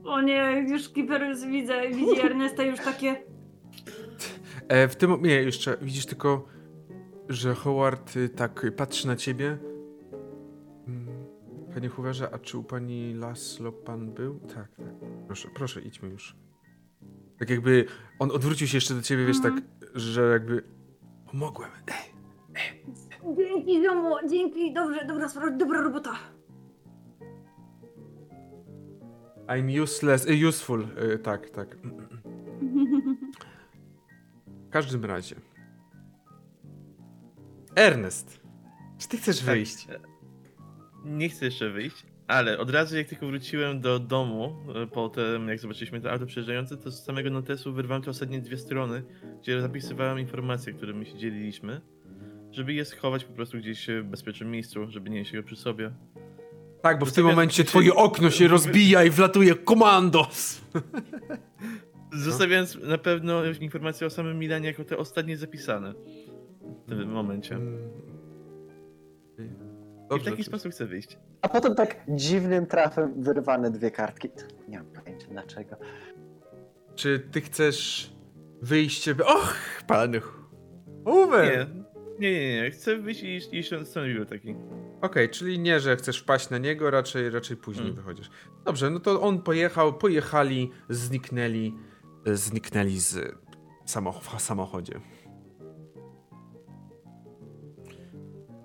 [0.03, 3.15] O nie, już Skipper już widzę, widzi Ernesta już takie...
[4.67, 6.45] E, w tym, nie, jeszcze widzisz tylko,
[7.29, 9.57] że Howard y, tak y, patrzy na ciebie.
[11.75, 14.39] Panie Hooverze, a czy u pani Laszlo pan był?
[14.39, 14.95] Tak, tak.
[15.25, 16.35] Proszę, proszę, idźmy już.
[17.39, 17.85] Tak jakby
[18.19, 19.53] on odwrócił się jeszcze do ciebie, wiesz, tak,
[19.95, 20.63] że jakby
[21.31, 21.69] pomogłem.
[22.55, 22.85] Ej,
[23.37, 26.11] Dzięki, ziomo, dzięki, dobrze, dobra, sprawa, dobra robota.
[29.47, 31.77] I'm useless, y, useful, y, tak, tak.
[34.47, 35.35] W każdym razie.
[37.75, 38.39] Ernest,
[38.97, 40.14] czy ty chcesz Tak.
[41.05, 45.47] Nie chcę jeszcze wyjść, ale od razu jak tylko wróciłem do domu, e, po tym
[45.47, 49.03] jak zobaczyliśmy to auto przejeżdżające, to z samego notesu wyrwałem te ostatnie dwie strony,
[49.41, 51.81] gdzie zapisywałem informacje, którymi się dzieliliśmy,
[52.51, 55.91] żeby je schować po prostu gdzieś w bezpiecznym miejscu, żeby nie nieść go przy sobie.
[56.81, 60.61] Tak, bo w tym Zostawiam momencie się- twoje okno się rozbija i wlatuje komandos.
[62.13, 65.93] Zostawiając na pewno informacje o samym Milanie jako te ostatnie zapisane
[66.85, 67.59] w tym momencie.
[70.05, 70.09] I w.
[70.09, 71.17] Dobrze, taki czy- sposób chcę wyjść.
[71.41, 74.29] A potem tak dziwnym trafem wyrwane dwie kartki.
[74.67, 75.75] Nie mam pojęcia dlaczego.
[76.95, 78.11] Czy ty chcesz
[78.61, 79.09] wyjść.
[79.09, 79.55] Och,
[79.87, 80.11] pan
[81.05, 81.67] Hoover!
[82.19, 82.71] Nie, nie, nie, nie.
[82.71, 84.55] chcę wyjść i iść- do strony biblioteki.
[85.01, 87.95] Okej, czyli nie, że chcesz wpaść na niego, raczej, raczej później Mm.
[87.95, 88.29] wychodzisz.
[88.65, 91.73] Dobrze, no to on pojechał, pojechali, zniknęli,
[92.25, 93.35] e, zniknęli z
[93.85, 94.99] samoch w samochodzie.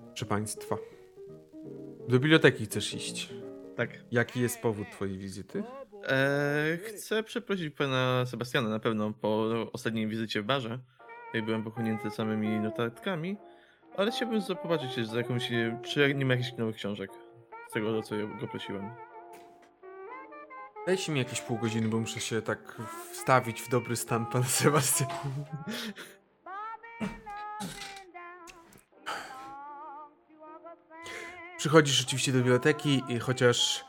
[0.07, 0.75] Proszę państwa,
[2.07, 3.29] do biblioteki chcesz iść.
[3.75, 3.89] Tak.
[4.11, 5.63] Jaki jest powód twojej wizyty?
[6.07, 10.79] Eee, chcę przeprosić pana Sebastiana na pewno po ostatniej wizycie w barze,
[11.33, 13.37] jak byłem pochłonięty samymi notatkami,
[13.97, 15.51] ale chciałbym zobaczyć za jakąś,
[15.83, 17.11] czy nie ma jakichś nowych książek
[17.69, 18.89] z tego, o co ja go prosiłem.
[20.87, 22.81] Dajcie mi jakieś pół godziny, bo muszę się tak
[23.11, 25.09] wstawić w dobry stan, pan Sebastian.
[31.61, 33.85] Przychodzisz oczywiście do biblioteki i chociaż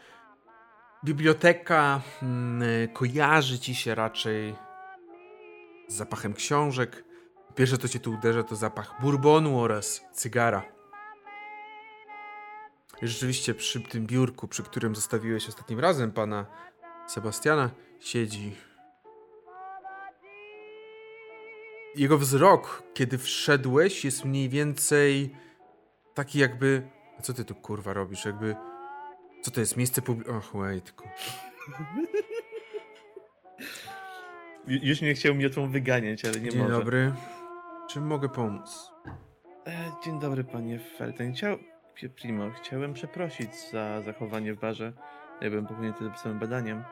[1.04, 4.54] biblioteka mm, kojarzy ci się raczej
[5.88, 7.04] z zapachem książek,
[7.54, 10.62] pierwsze co cię tu uderza to zapach bourbonu oraz cygara.
[13.02, 16.46] Rzeczywiście przy tym biurku, przy którym zostawiłeś ostatnim razem pana
[17.06, 17.70] Sebastiana,
[18.00, 18.56] siedzi.
[21.94, 25.36] Jego wzrok, kiedy wszedłeś, jest mniej więcej
[26.14, 27.01] taki jakby...
[27.18, 28.24] A co ty tu kurwa robisz?
[28.24, 28.56] Jakby...
[29.42, 29.76] Co to jest?
[29.76, 30.34] Miejsce publiczne...
[30.36, 30.94] Och, wait.
[34.66, 36.72] Już nie chciał mnie tą wyganiać, ale nie Dzień może.
[36.72, 37.12] dobry.
[37.90, 38.92] Czym mogę pomóc?
[39.66, 41.32] E, dzień dobry, panie Felten.
[41.32, 41.58] Chciał...
[42.20, 44.92] Primo, chciałem przeprosić za zachowanie w barze.
[45.40, 46.84] Ja byłem pochłonięty tym samym badaniem.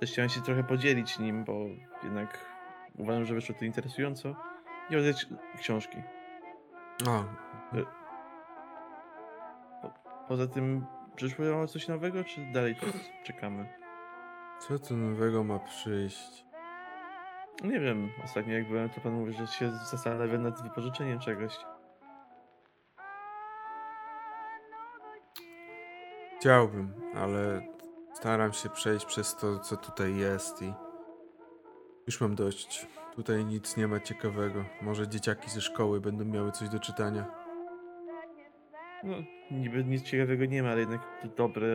[0.00, 1.66] Też chciałem się trochę podzielić nim, bo
[2.04, 2.38] jednak
[2.98, 4.36] uważam, że wyszło to interesująco.
[4.90, 5.26] I oddać
[5.58, 5.98] książki.
[7.06, 7.24] O,
[10.28, 12.76] Poza tym, przyszło coś nowego, czy dalej
[13.24, 13.68] czekamy?
[14.58, 16.46] co tu nowego ma przyjść?
[17.64, 21.56] Nie wiem, ostatnio jak byłem, to pan mówił, że się zastanawia nad wypożyczeniem czegoś.
[26.38, 27.66] Chciałbym, ale
[28.14, 30.72] staram się przejść przez to, co tutaj jest i
[32.06, 32.86] już mam dość.
[33.14, 34.64] Tutaj nic nie ma ciekawego.
[34.82, 37.24] Może dzieciaki ze szkoły będą miały coś do czytania.
[39.04, 39.16] No,
[39.50, 41.68] niby nic ciekawego nie ma, ale jednak to dobre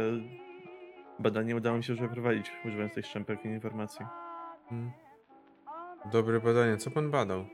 [1.19, 4.05] badanie udało mi się już przeprowadzić, używając tej szczępelki informacji.
[4.69, 4.91] Hmm.
[6.11, 6.77] Dobre badanie.
[6.77, 7.45] Co pan badał?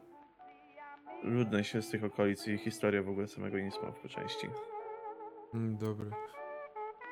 [1.24, 4.48] Ludność z tych okolic i historia w ogóle samego Innsmouth po części.
[5.52, 6.10] Hmm, dobre.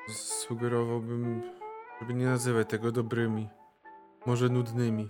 [0.08, 1.42] Sugerowałbym,
[2.00, 3.48] żeby nie nazywać tego dobrymi.
[4.26, 5.08] Może nudnymi.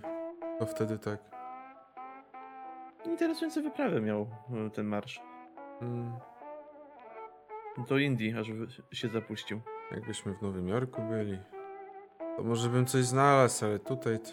[0.59, 1.19] To wtedy tak.
[3.05, 5.21] Interesujące wyprawy miał e, ten marsz.
[5.79, 6.11] Hmm.
[7.77, 8.47] Do Indii, aż
[8.91, 9.61] się zapuścił.
[9.91, 11.39] Jakbyśmy w Nowym Jorku byli.
[12.37, 14.31] To może bym coś znalazł, ale tutaj to...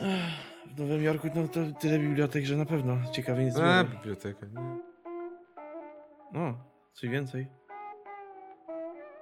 [0.00, 4.46] Ech, W Nowym Jorku no to tyle bibliotek, że na pewno ciekawie nic nie biblioteka,
[4.46, 4.78] nie?
[6.40, 6.54] O,
[6.92, 7.46] coś więcej.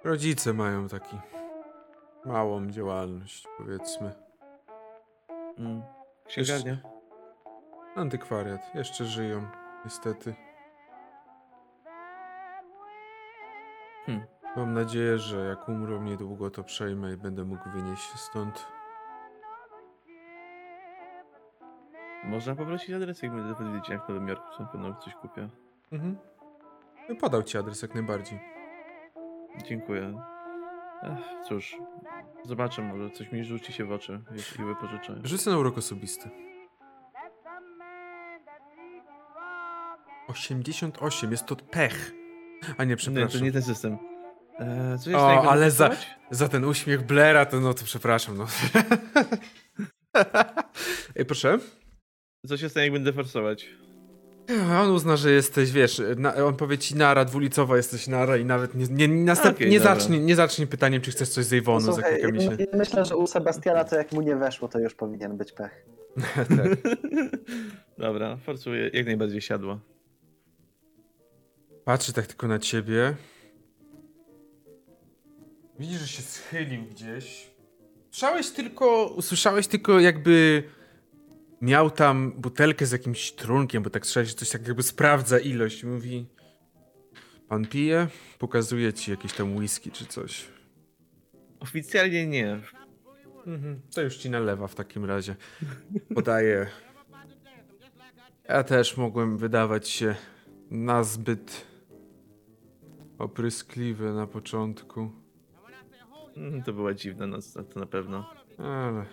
[0.04, 1.16] Rodzice mają taki
[2.24, 4.12] małą działalność, powiedzmy.
[5.58, 5.82] Mm.
[6.26, 6.76] Księgarnia.
[7.94, 8.74] Antykwariat.
[8.74, 9.46] Jeszcze żyją,
[9.84, 10.34] niestety.
[14.06, 14.26] Hmm.
[14.56, 18.66] Mam nadzieję, że jak umrą niedługo, to przejmę i będę mógł wynieść się stąd.
[22.24, 25.48] Można poprosić adres, jak będę powiedzieć, jak w Nowym Jorku są pewno coś kupię.
[25.92, 26.16] Mhm.
[27.08, 28.40] No, Podał ci adres jak najbardziej.
[29.64, 30.22] Dziękuję.
[31.02, 31.76] Ech, cóż,
[32.44, 35.20] zobaczę, może coś mi rzuci się w oczy, jeśli wypożyczę.
[35.24, 36.30] Rzucę na urok osobisty.
[40.28, 42.12] 88, jest to pech.
[42.76, 43.38] A nie, Nie, przepraszam.
[43.40, 43.98] to nie ten system.
[44.58, 45.90] Eee, co O, ale za,
[46.30, 48.46] za ten uśmiech Blaira, to no to przepraszam, no.
[51.16, 51.58] Ej, proszę.
[52.46, 53.68] Co się stanie, jak będę forsować?
[54.82, 58.74] On uzna, że jesteś, wiesz, na, on powie ci nara, dwulicowa jesteś nara i nawet
[58.74, 59.94] nie, nie, następ, Okej, nie, dobra.
[59.94, 62.66] zacznie, nie zacznie pytaniem, czy chcesz coś z Ivonu za Słuchaj, kilka miesięcy.
[62.72, 65.86] ja myślę, że u Sebastiana to jak mu nie weszło, to już powinien być pech.
[66.34, 66.48] tak.
[67.98, 69.80] Dobra, forsuję, jak najbardziej siadło.
[71.86, 73.16] Patrzy tak tylko na ciebie.
[75.78, 77.50] Widzisz, że się schylił gdzieś.
[78.10, 80.62] Słyszałeś tylko, usłyszałeś tylko jakby
[81.60, 85.84] miał tam butelkę z jakimś trunkiem, bo tak słyszałeś, że coś tak jakby sprawdza ilość.
[85.84, 86.26] Mówi,
[87.48, 88.08] pan pije?
[88.38, 90.44] Pokazuje ci jakieś tam whisky czy coś.
[91.60, 92.60] Oficjalnie nie.
[93.46, 95.36] Mhm, to już ci nalewa w takim razie.
[96.14, 96.66] Podaję.
[98.48, 100.14] Ja też mogłem wydawać się
[100.70, 101.75] nazbyt
[103.18, 105.10] opryskliwy na początku,
[106.36, 108.30] Mm, To była dziwna noc, to- to na pewno.
[108.58, 109.06] ale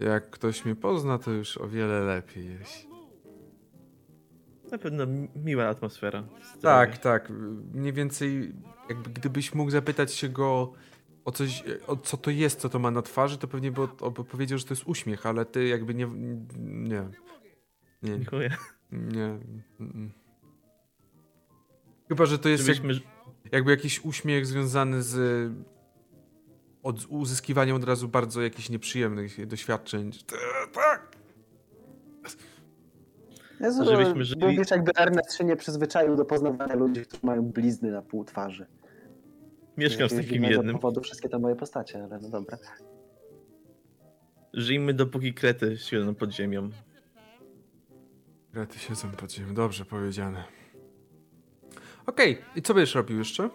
[0.00, 2.86] jak ktoś mnie pozna, to już o wiele lepiej jest.
[4.72, 6.24] Na pewno mi- miła atmosfera.
[6.62, 7.30] Tak, tak.
[7.74, 8.52] Mniej więcej,
[8.88, 10.72] jakby gdybyś mógł zapytać się go
[11.24, 13.88] o coś, o co to jest, co to ma na twarzy, to pewnie by
[14.30, 16.06] powiedział, że to jest uśmiech, ale ty jakby nie.
[16.58, 17.08] Nie.
[18.02, 18.56] Nie, Dziękuję.
[18.92, 19.38] Nie.
[19.80, 20.08] mm-mm.
[22.10, 22.78] Chyba, że to jest jak,
[23.52, 25.52] jakby jakiś uśmiech związany z
[26.82, 30.10] od, uzyskiwaniem od razu bardzo jakichś nieprzyjemnych doświadczeń.
[30.72, 31.16] Tak!
[33.60, 37.90] Jezu, Żebyśmy żyli- Mówisz, jakby Ernest się nie przyzwyczaił do poznawania ludzi, którzy mają blizny
[37.90, 38.66] na pół twarzy.
[39.76, 40.74] Mieszkam z takim jednym.
[40.74, 42.58] powodu wszystkie te moje postacie, ale no dobra.
[44.54, 46.70] Żyjmy dopóki krety siedzą pod ziemią.
[48.52, 49.54] Kraty siedzą pod ziemią.
[49.54, 50.44] Dobrze powiedziane.
[52.10, 53.50] Okej, i co będziesz robił jeszcze?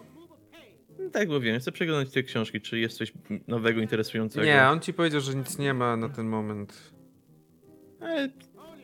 [0.98, 3.12] No Tak mówiłem, chcę przeglądać te książki, czy jest coś
[3.48, 4.46] nowego, interesującego.
[4.46, 6.92] Nie, on ci powiedział, że nic nie ma na ten moment.
[8.00, 8.28] Ale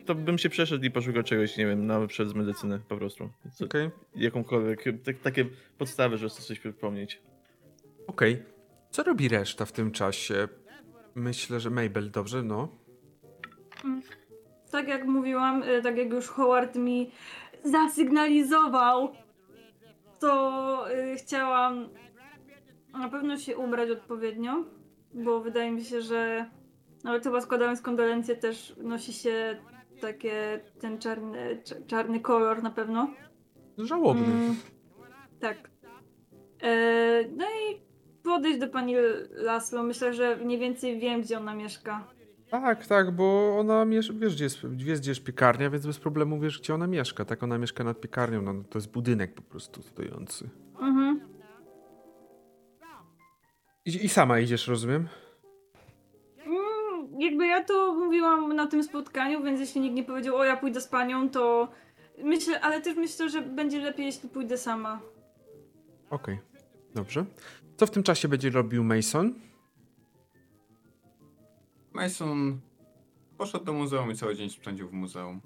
[0.05, 3.29] to bym się przeszedł i poszukał czegoś, nie wiem, na przez medycynę po prostu.
[3.53, 3.89] Co, Okej.
[4.15, 5.45] Jakąkolwiek, tak, takie
[5.77, 7.21] podstawy, żeby coś przypomnieć.
[8.07, 8.43] Okej.
[8.89, 10.47] Co robi reszta w tym czasie?
[11.15, 12.67] Myślę, że Mabel, dobrze, no.
[14.71, 17.11] Tak jak mówiłam, y, tak jak już Howard mi
[17.63, 19.13] zasygnalizował,
[20.23, 21.89] to y, chciałam
[22.93, 24.65] na pewno się ubrać odpowiednio,
[25.13, 26.49] bo wydaje mi się, że
[27.03, 29.57] nawet chyba składając kondolencje też nosi się
[30.01, 33.13] takie ten czarny, cz- czarny kolor na pewno.
[33.77, 34.25] Żałobny.
[34.25, 34.55] Mm,
[35.39, 35.57] tak.
[36.61, 37.81] E, no i
[38.23, 38.95] podejść do pani
[39.31, 39.83] Laslo.
[39.83, 42.07] Myślę, że mniej więcej wiem, gdzie ona mieszka.
[42.61, 46.59] Tak, tak, bo ona wiesz gdzie, jest, wiesz, gdzie jest piekarnia, więc bez problemu wiesz,
[46.59, 47.25] gdzie ona mieszka.
[47.25, 50.49] Tak, ona mieszka nad piekarnią, no, to jest budynek po prostu stojący.
[50.79, 51.21] Mhm.
[53.85, 55.07] I, I sama idziesz, rozumiem?
[56.45, 60.57] Mm, jakby ja to mówiłam na tym spotkaniu, więc jeśli nikt nie powiedział, o ja
[60.57, 61.67] pójdę z panią, to
[62.23, 64.99] myślę, ale też myślę, że będzie lepiej, jeśli pójdę sama.
[66.09, 66.39] Okej,
[66.95, 67.25] dobrze.
[67.77, 69.33] Co w tym czasie będzie robił Mason?
[71.93, 72.59] Mason
[73.37, 75.41] poszedł do muzeum i cały dzień spędził w muzeum.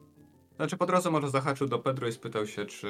[0.55, 2.87] Znaczy po drodze może zahaczył do Pedro i spytał się, czy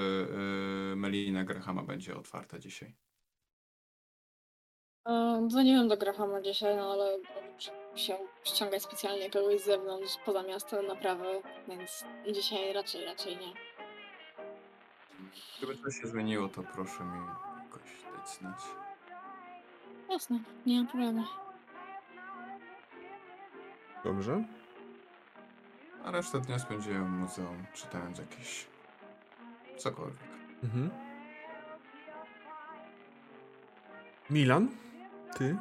[0.90, 2.96] yy, Melina Grahama będzie otwarta dzisiaj.
[5.08, 7.18] E, Dzwoniłem do Grahama dzisiaj, no ale
[7.92, 13.54] musiał ściągać specjalnie kogoś z zewnątrz, poza miasto na naprawę, więc dzisiaj raczej, raczej nie.
[15.58, 17.20] Gdyby coś się zmieniło, to proszę mi
[17.64, 17.82] jakoś
[18.18, 18.60] dać znać.
[20.10, 21.24] Jasne, nie ma problemu.
[24.08, 24.44] Dobrze.
[26.06, 28.68] A resztę dnia spędziłem w muzeum, czytając jakieś...
[29.78, 30.18] cokolwiek.
[30.64, 30.90] Mhm.
[34.30, 34.68] Milan?
[35.38, 35.58] Ty?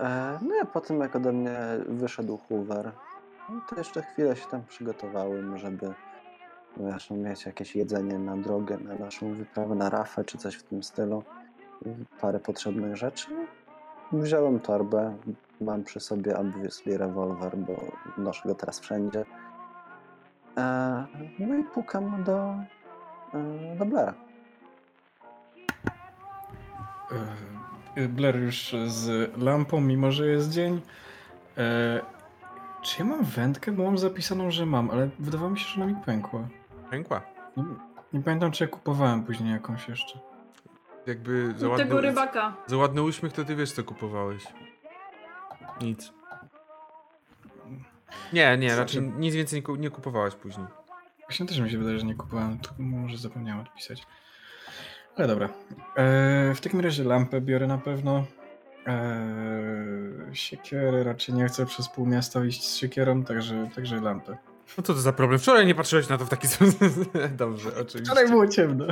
[0.00, 2.92] E, no ja po tym, jak ode mnie wyszedł Hoover,
[3.48, 5.94] no to jeszcze chwilę się tam przygotowałem, żeby
[6.76, 10.62] wiesz, no, mieć jakieś jedzenie na drogę, na naszą wyprawę na rafę, czy coś w
[10.62, 11.22] tym stylu.
[12.20, 13.26] Parę potrzebnych rzeczy.
[14.12, 15.16] Wziąłem torbę,
[15.62, 17.72] mam przy sobie obviously rewolwer, bo
[18.18, 19.24] noszę go teraz wszędzie.
[20.56, 21.06] E,
[21.38, 22.54] no i pukam do,
[23.34, 24.14] e, do Blaira.
[27.96, 30.80] E, Blair już z lampą, mimo że jest dzień.
[31.58, 32.00] E,
[32.82, 33.72] czy ja mam wędkę?
[33.72, 36.40] Bo mam zapisaną, że mam, ale wydawało mi się, że ona mi pękła.
[36.90, 37.22] Pękła.
[37.56, 37.64] Nie,
[38.12, 40.18] nie pamiętam, czy ja kupowałem później jakąś jeszcze.
[41.06, 42.52] Jakby za Od tego ładny, rybaka.
[42.66, 44.44] za ładny uśmiech, to ty wiesz, co kupowałeś.
[45.82, 46.12] Nic.
[48.32, 50.66] Nie, nie, raczej nic więcej nie, ku- nie kupowałeś później.
[51.20, 54.06] Właśnie też mi się wydaje, że nie kupowałem, może zapomniałem odpisać.
[55.16, 55.48] Ale dobra.
[55.96, 58.24] E, w takim razie lampę biorę na pewno.
[58.86, 64.36] E, siekierę raczej nie chcę przez pół miasta iść z siekierą, także, także lampę.
[64.78, 65.38] No co to za problem?
[65.40, 66.82] Wczoraj nie patrzyłeś na to w taki sposób.
[67.36, 68.00] Dobrze, oczywiście.
[68.04, 68.86] Wczoraj było ciemno.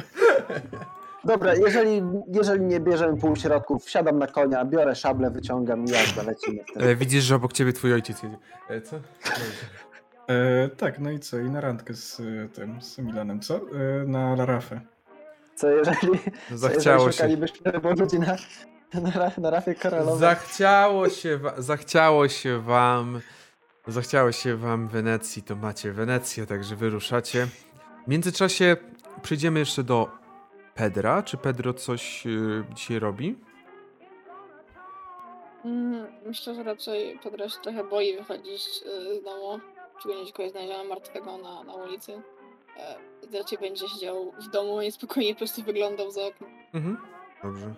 [1.25, 2.03] Dobra, jeżeli,
[2.33, 6.61] jeżeli nie bierzemy półśrodków, wsiadam na konia, biorę szablę, wyciągam i jazda, lecimy.
[6.77, 8.37] E, widzisz, że obok ciebie twój ojciec jedzie.
[8.69, 8.97] E, co?
[8.97, 11.39] E, tak, no i co?
[11.39, 13.55] I na randkę z e, tym, z Milanem, co?
[13.57, 13.61] E,
[14.07, 14.81] na Larafę.
[15.55, 15.99] Co jeżeli,
[16.51, 17.13] co Zachciało jeżeli się.
[17.13, 18.37] szukalibyśmy ludzi na,
[19.01, 20.19] na, na rafie koralowej?
[20.21, 23.21] Zachciało się, wa- zachciało się wam,
[23.87, 27.47] zachciało się wam Wenecji, to macie Wenecję, także wyruszacie.
[28.07, 28.77] W międzyczasie
[29.23, 30.20] przejdziemy jeszcze do
[30.81, 31.23] Pedra.
[31.23, 33.39] Czy Pedro coś y, dzisiaj robi?
[35.65, 39.61] Mm, Myślę, że raczej Pedro się trochę boi wychodzić e, z domu,
[39.99, 42.23] szczególnie kogoś znajdziemy martwego na, na ulicy.
[42.77, 42.97] E,
[43.39, 46.47] Raczej będzie siedział w domu i spokojnie po prostu wyglądał za okno.
[46.75, 46.97] Mhm.
[47.43, 47.75] Dobrze.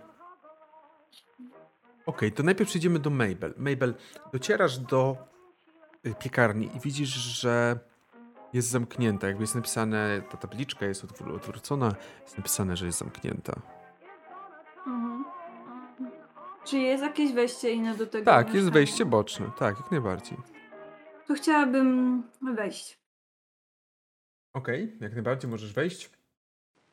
[2.07, 3.55] Okej, to najpierw przejdziemy do Mabel.
[3.57, 3.95] Mabel,
[4.33, 5.17] docierasz do
[6.07, 7.79] y, piekarni i widzisz, że
[8.53, 9.27] jest zamknięta.
[9.27, 13.53] Jakby jest napisane, ta tabliczka jest odwró- odwrócona, jest napisane, że jest zamknięta.
[14.87, 15.25] Mhm.
[16.65, 18.25] Czy jest jakieś wejście inne do tego?
[18.25, 18.73] Tak, jest mieszkania?
[18.75, 19.51] wejście boczne.
[19.59, 20.39] Tak, jak najbardziej.
[21.27, 22.23] To chciałabym
[22.55, 22.99] wejść.
[24.55, 26.11] Okej, jak najbardziej możesz wejść.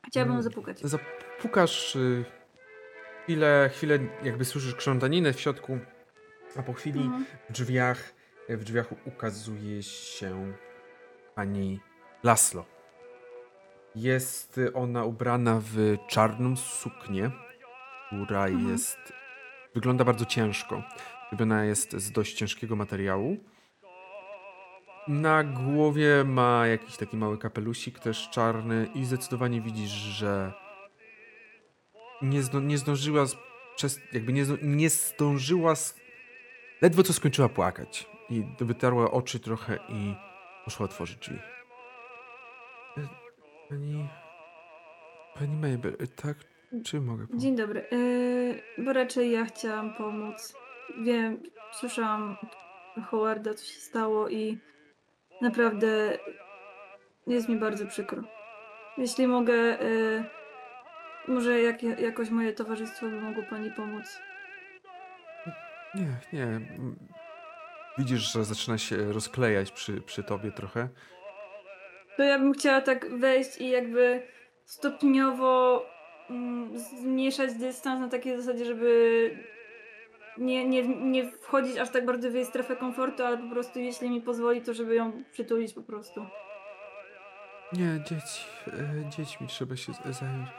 [0.08, 0.44] Chciałabym Mm.
[0.44, 0.80] zapukać.
[0.82, 2.26] Zapukasz y,
[3.24, 5.80] chwilę, chwilę jakby słyszysz krzątaninę w środku,
[6.58, 7.26] a po chwili Mhm.
[7.50, 8.14] w drzwiach,
[8.50, 10.54] w drzwiach ukazuje się
[11.40, 11.80] pani
[12.24, 12.66] Laslo.
[13.96, 17.32] Jest ona ubrana w czarną suknię,
[18.08, 18.70] która Mhm.
[18.70, 19.14] jest,
[19.76, 20.84] wygląda bardzo ciężko.
[21.32, 23.38] Robiona jest z dość ciężkiego materiału.
[25.08, 30.54] Na głowie ma jakiś taki mały kapelusik, też czarny i zdecydowanie widzisz, że
[32.22, 33.26] nie, zdo, nie zdążyła
[33.76, 35.74] przez, jakby nie, nie zdążyła
[36.82, 40.29] ledwo co skończyła płakać i wytarła oczy trochę i
[40.70, 41.40] poszła otworzyć drzwi.
[42.98, 43.02] E,
[43.70, 44.08] Pani...
[45.36, 46.38] Pani Mabel, e, tak?
[46.86, 47.42] Czy mogę pomóc?
[47.42, 47.88] Dzień dobry.
[47.92, 50.54] Yy, bo raczej ja chciałam pomóc.
[51.02, 54.58] Wiem, słyszałam od Howarda, co się stało i
[55.42, 56.18] naprawdę
[57.28, 58.24] jest mi bardzo przykro.
[58.98, 60.24] Jeśli mogę, y,
[61.28, 64.20] może jak, jakoś moje towarzystwo by mogło pani pomóc.
[65.96, 66.60] Nie, nie.
[68.00, 70.88] Widzisz, że zaczyna się rozklejać przy, przy tobie trochę.
[72.18, 74.22] To ja bym chciała tak wejść i jakby
[74.66, 75.86] stopniowo
[76.30, 79.38] mm, zmniejszać dystans na takiej zasadzie, żeby
[80.38, 84.10] nie, nie, nie wchodzić aż tak bardzo w jej strefę komfortu, ale po prostu jeśli
[84.10, 86.26] mi pozwoli, to żeby ją przytulić po prostu.
[87.74, 90.50] Nie, dzieci, e, dziećmi trzeba się z- zająć.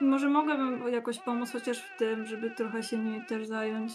[0.00, 3.92] Może mogłabym jakoś pomóc chociaż w tym, żeby trochę się nimi też zająć.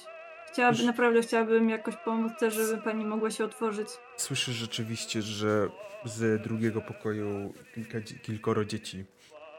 [0.47, 3.87] Chciałabym, naprawdę chciałabym jakoś pomóc też, żeby pani mogła się otworzyć.
[4.17, 5.69] Słyszysz rzeczywiście, że
[6.05, 9.05] z drugiego pokoju kilka, kilkoro dzieci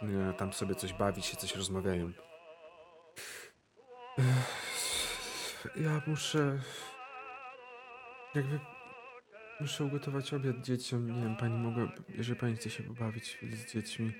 [0.02, 2.12] e, tam sobie coś bawi się, coś rozmawiają.
[5.77, 6.59] Ja muszę.
[8.35, 8.61] Jakby.
[9.61, 11.11] Muszę ugotować obiad dzieciom.
[11.11, 11.89] Nie wiem, pani mogła.
[12.09, 14.12] Jeżeli pani chce się pobawić z dziećmi,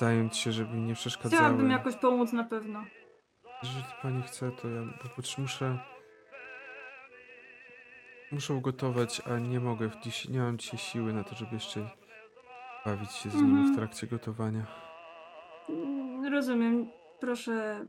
[0.00, 1.42] zająć się, żeby nie przeszkadzały.
[1.42, 2.84] Chciałabym jakoś pomóc na pewno.
[3.64, 4.82] Jeżeli pani chce, to ja
[5.38, 5.78] muszę.
[8.32, 9.90] Muszę ugotować, a nie mogę.
[10.02, 11.80] Dziś, nie mam dzisiaj siły na to, żeby jeszcze
[12.86, 13.76] bawić się z nimi w Mhm.
[13.76, 14.66] trakcie gotowania.
[16.30, 16.90] Rozumiem.
[17.20, 17.86] Proszę.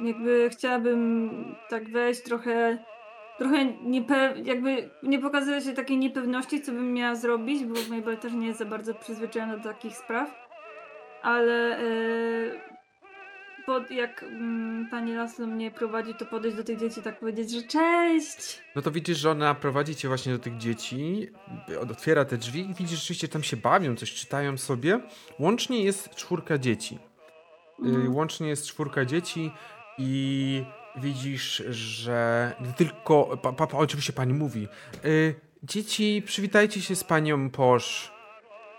[0.00, 1.30] Jakby chciałabym
[1.68, 2.78] tak wejść trochę.
[3.38, 8.32] Trochę niepe- jakby nie pokazuje się takiej niepewności, co bym miała zrobić, bo Mabel też
[8.32, 10.34] nie jest za bardzo przyzwyczajona do takich spraw.
[11.22, 11.84] Ale e,
[13.66, 17.62] pod, jak mm, pani Laslo mnie prowadzi, to podejść do tych dzieci tak powiedzieć, że
[17.62, 18.62] cześć!
[18.76, 21.28] No to widzisz, że ona prowadzi cię właśnie do tych dzieci,
[21.90, 25.00] otwiera te drzwi i widzisz, rzeczywiście tam się bawią, coś czytają sobie.
[25.38, 26.98] Łącznie jest czwórka dzieci.
[27.84, 28.14] Y, Mhm.
[28.14, 29.50] Łącznie jest czwórka dzieci
[29.98, 30.64] i
[30.96, 33.38] widzisz, że tylko.
[33.42, 34.68] Pa, pa, oczywiście pani mówi.
[35.04, 38.13] Y, dzieci, przywitajcie się z panią Posz.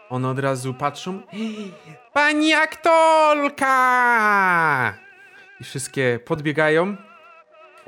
[0.10, 1.22] One od razu patrzą.
[2.14, 3.73] Pani aktorka!
[5.61, 6.95] I wszystkie podbiegają.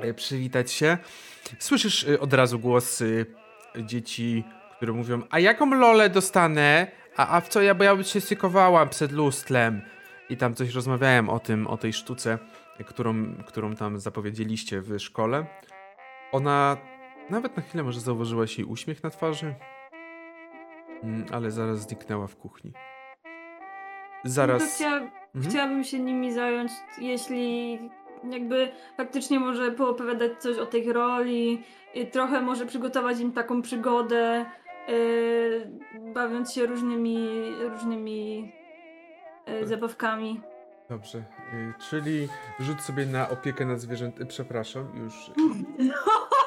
[0.04, 0.98] y, Przywitać się.
[1.58, 3.26] Słyszysz y, od razu głosy
[3.76, 4.44] dzieci,
[4.76, 6.86] które mówią: A jaką lolę dostanę?
[7.16, 9.82] A, a w co ja, bo ja się stykowałam przed lustrem.
[10.30, 12.38] I tam coś rozmawiałem o tym, o tej sztuce,
[12.86, 15.46] którą, którą tam zapowiedzieliście w szkole.
[16.32, 16.76] Ona
[17.30, 19.54] nawet na chwilę może zauważyłaś jej uśmiech na twarzy,
[21.32, 22.72] ale zaraz zniknęła w kuchni.
[24.24, 24.62] No Zaraz.
[24.62, 25.50] to chcia, Mhm.
[25.50, 27.78] Chciałabym się nimi zająć, jeśli
[28.30, 31.62] jakby faktycznie może poopowiadać coś o tej roli,
[31.94, 34.46] i trochę może przygotować im taką przygodę,
[34.88, 35.70] yy,
[36.14, 37.28] bawiąc się różnymi,
[37.60, 38.52] różnymi
[39.46, 40.40] yy, zabawkami.
[40.88, 41.18] Dobrze.
[41.18, 42.28] y, Czyli
[42.60, 44.26] rzuć sobie na opiekę nad zwierzętami.
[44.28, 45.14] Przepraszam, już.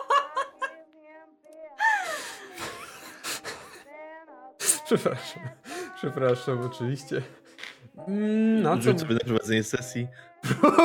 [4.96, 5.44] Przepraszam.
[5.96, 7.22] Przepraszam, oczywiście.
[8.08, 8.82] Mm, Na co?
[8.82, 10.08] Rzuć sobie na prowadzenie sesji.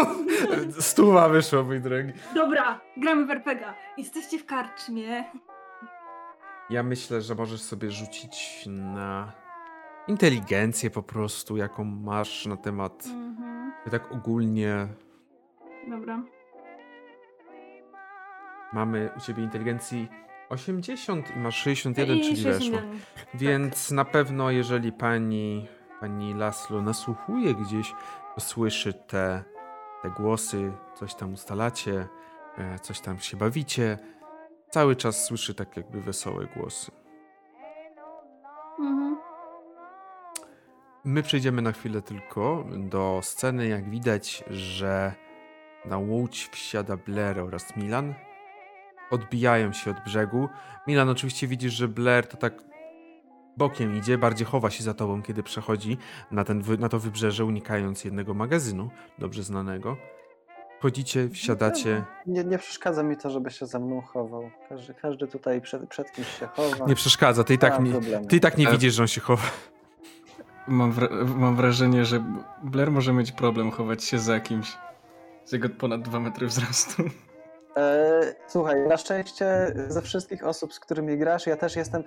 [0.81, 2.13] Stuwa wyszło, mój drogi.
[2.35, 3.75] Dobra, gramy w RPGa.
[3.99, 5.25] Jesteście w karczmie.
[6.71, 9.33] Ja myślę, że możesz sobie rzucić na
[10.09, 13.07] inteligencję po prostu, jaką masz na temat.
[13.07, 13.73] Mhm.
[13.91, 14.89] Tak ogólnie
[15.91, 16.23] Dobra.
[18.73, 20.09] mamy u ciebie inteligencji
[20.49, 22.77] 80 i masz 61, I czyli weszło.
[22.77, 23.01] 61.
[23.35, 25.69] Więc na pewno, jeżeli pani,
[26.01, 27.93] pani Laslo nasłuchuje gdzieś,
[28.35, 29.45] to słyszy te,
[30.03, 32.09] te głosy, coś tam ustalacie,
[32.59, 33.99] e, coś tam się bawicie.
[34.71, 36.93] Cały czas słyszy tak jakby wesołe głosy.
[38.79, 39.17] Mhm.
[41.05, 45.15] My przejdziemy na chwilę tylko do sceny, jak widać, że
[45.85, 48.15] na łódź wsiada Blair oraz Milan.
[49.11, 50.49] Odbijają się od brzegu.
[50.87, 52.55] Milan oczywiście widzisz, że Blair to tak
[53.57, 55.99] bokiem idzie, bardziej chowa się za tobą, kiedy przechodzi
[56.31, 59.97] na, ten, na to wybrzeże, unikając jednego magazynu, dobrze znanego.
[60.79, 62.05] Wchodzicie, wsiadacie.
[62.27, 64.51] Nie, nie przeszkadza mi to, żeby się za mną chował.
[64.69, 66.87] Każdy, każdy tutaj przed, przed kimś się chowa.
[66.87, 67.93] Nie przeszkadza, ty i tak, Nie
[68.29, 69.43] ty i tak nie E, widzisz, że on się chowa.
[70.69, 72.25] Mam, wra- mam wrażenie, że
[72.63, 74.77] Blair może mieć problem chować się za kimś
[75.45, 77.03] z jego ponad 2 metry wzrostu.
[77.77, 79.47] E, słuchaj, na szczęście
[79.89, 82.03] ze wszystkich osób, z którymi grasz, ja też jestem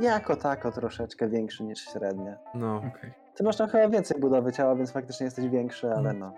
[0.00, 2.36] jako tako troszeczkę większy niż średnia.
[2.54, 2.76] No.
[2.76, 3.12] Okej.
[3.36, 6.18] Ty masz tam chyba więcej budowy ciała, więc faktycznie jesteś większy, ale Mm.
[6.18, 6.32] no.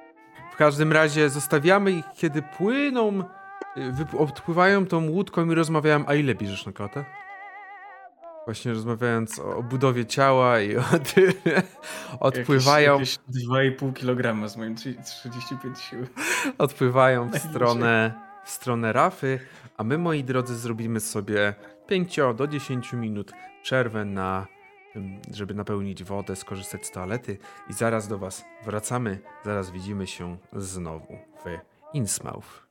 [0.52, 3.22] W każdym razie zostawiamy ich, kiedy płyną,
[4.14, 7.04] y, odpływają tą łódką i rozmawiałem, a ile bierzesz na klatę?
[8.44, 10.82] Właśnie rozmawiając o, o budowie ciała i o
[11.14, 11.32] tym,
[12.20, 16.06] odpływają, Jakieś, jakieś 2,5 kg z moim 35 siły.
[16.58, 18.12] odpływają w stronę,
[18.44, 19.40] w stronę rafy,
[19.76, 21.54] a my, moi drodzy, zrobimy sobie
[21.86, 24.46] 5 do 10 minut przerwę na
[25.34, 27.38] żeby napełnić wodę, skorzystać z toalety
[27.70, 29.18] i zaraz do was wracamy.
[29.44, 31.58] Zaraz widzimy się znowu w
[31.94, 32.69] Innsmouth.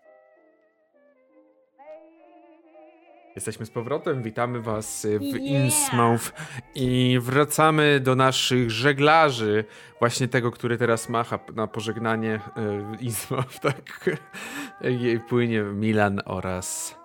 [3.40, 5.42] Jesteśmy z powrotem, witamy was w Yeah.
[5.42, 6.34] Innsmouth
[6.76, 9.66] i wracamy do naszych żeglarzy.
[10.00, 12.40] Właśnie tego, który teraz macha na pożegnanie e,
[12.98, 14.10] w Innsmouth, tak?
[14.82, 16.96] I płynie Milan oraz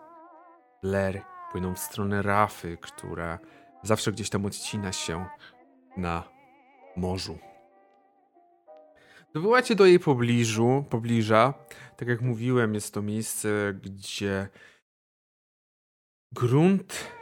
[0.83, 3.39] Blair płyną w stronę Rafy, która
[3.83, 5.27] zawsze gdzieś tam odcina się
[5.97, 6.23] na
[6.97, 7.39] morzu.
[9.35, 11.55] Dobyłacie do jej pobliżu, pobliża.
[11.97, 14.49] Tak jak mówiłem, jest to miejsce, gdzie
[16.35, 17.15] grunt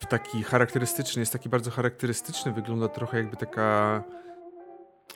[0.00, 4.02] w taki charakterystyczny, jest taki bardzo charakterystyczny, wygląda trochę jakby taka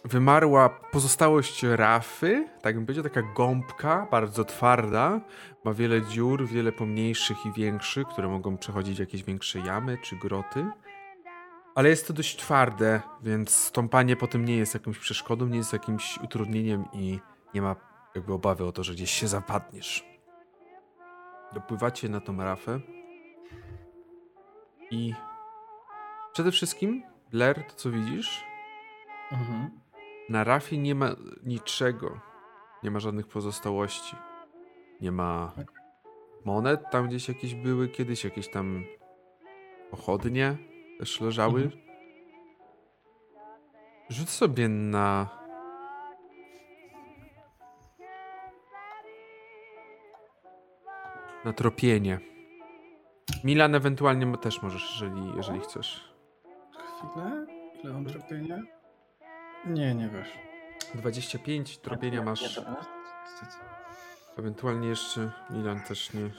[0.04, 5.20] wymarła pozostałość rafy, tak bym powiedział, taka gąbka, bardzo twarda,
[5.64, 10.66] ma wiele dziur, wiele pomniejszych i większych, które mogą przechodzić jakieś większe jamy czy groty.
[11.74, 15.72] Ale jest to dość twarde, więc stąpanie po tym nie jest jakąś przeszkodą, nie jest
[15.72, 17.18] jakimś utrudnieniem i
[17.54, 17.76] nie ma
[18.14, 20.04] jakby obawy o to, że gdzieś się zapadniesz.
[21.52, 22.80] Dopływacie na tą rafę
[24.92, 25.14] i
[26.32, 28.44] przede wszystkim, Blair, to co widzisz?
[29.32, 29.70] Mhm.
[30.28, 32.20] Na rafie nie ma niczego.
[32.82, 34.16] Nie ma żadnych pozostałości.
[35.00, 35.52] Nie ma
[36.44, 38.84] monet, tam gdzieś jakieś były, kiedyś jakieś tam
[39.90, 40.56] pochodnie
[40.98, 41.62] też leżały.
[41.62, 41.82] Mhm.
[44.08, 45.28] Rzuć sobie na.
[51.44, 52.31] Na tropienie.
[53.44, 56.14] Milan ewentualnie też możesz, jeżeli, jeżeli chcesz.
[56.98, 57.46] Chwilę.
[57.84, 58.58] Ile mam tropienia?
[59.66, 60.38] Nie, nie wiesz.
[60.94, 62.60] 25 tropienia masz.
[64.38, 66.30] Ewentualnie jeszcze Milan też nie.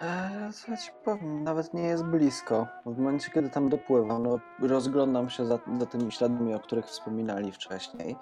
[0.00, 2.66] Eee, co ja ci powiem, nawet nie jest blisko.
[2.86, 7.52] W momencie, kiedy tam dopływam, no, rozglądam się za, za tymi śladami, o których wspominali
[7.52, 8.16] wcześniej.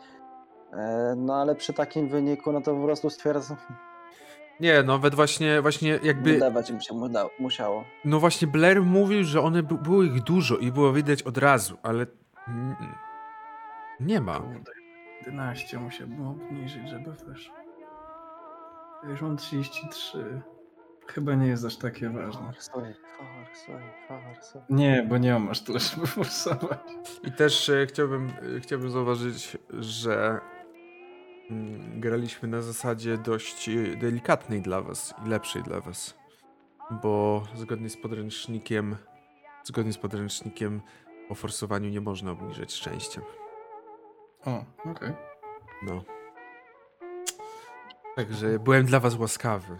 [0.73, 3.57] Eee, no ale przy takim wyniku, no to po prostu stwierdzam,
[4.60, 6.32] Nie, nawet właśnie, właśnie jakby.
[6.32, 6.94] wydawać im się
[7.39, 7.85] musiało.
[8.05, 11.78] No właśnie Blair mówił, że one by, było ich dużo i było widać od razu,
[11.82, 12.06] ale.
[14.01, 14.40] Nie ma.
[14.40, 14.72] Kurde.
[15.26, 17.55] 11 musiałbym obniżyć, żeby weszło.
[19.05, 20.43] Ja już mam 33.
[21.06, 22.52] Chyba nie jest aż takie ważne.
[22.52, 23.74] Forsuj, forsuj,
[24.09, 24.60] forsuj.
[24.70, 26.81] Nie, bo nie mam aż tyle, żeby forsować.
[27.24, 30.40] I też e, chciałbym, e, chciałbym zauważyć, że
[31.96, 36.14] graliśmy na zasadzie dość e, delikatnej dla was i lepszej dla was.
[37.02, 38.96] Bo zgodnie z podręcznikiem,
[39.64, 40.80] zgodnie z podręcznikiem
[41.28, 43.20] o forsowaniu nie można obniżać szczęścia.
[44.46, 45.12] O, okej.
[45.82, 46.04] No.
[48.16, 49.78] Także byłem dla was łaskawy.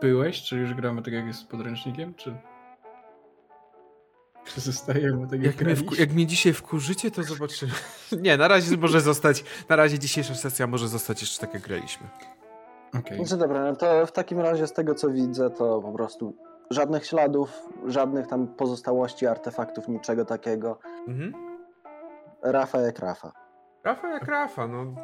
[0.00, 2.36] Byłeś, czy już gramy tak jak jest z podręcznikiem, czy...
[4.56, 7.72] Zostajemy tak jak, Jak mnie, wku, jak mnie dzisiaj wkurzycie, to zobaczymy.
[8.22, 12.06] Nie, na razie może zostać, na razie dzisiejsza sesja może zostać jeszcze tak jak graliśmy.
[12.98, 13.16] Okej.
[13.16, 16.36] Znaczy dobra, no to w takim razie z tego co widzę, to po prostu
[16.70, 20.78] żadnych śladów, żadnych tam pozostałości, artefaktów, niczego takiego.
[21.08, 21.32] Mhm.
[22.42, 23.32] Rafa jak Rafa.
[23.84, 24.94] Rafa jak Rafa, no.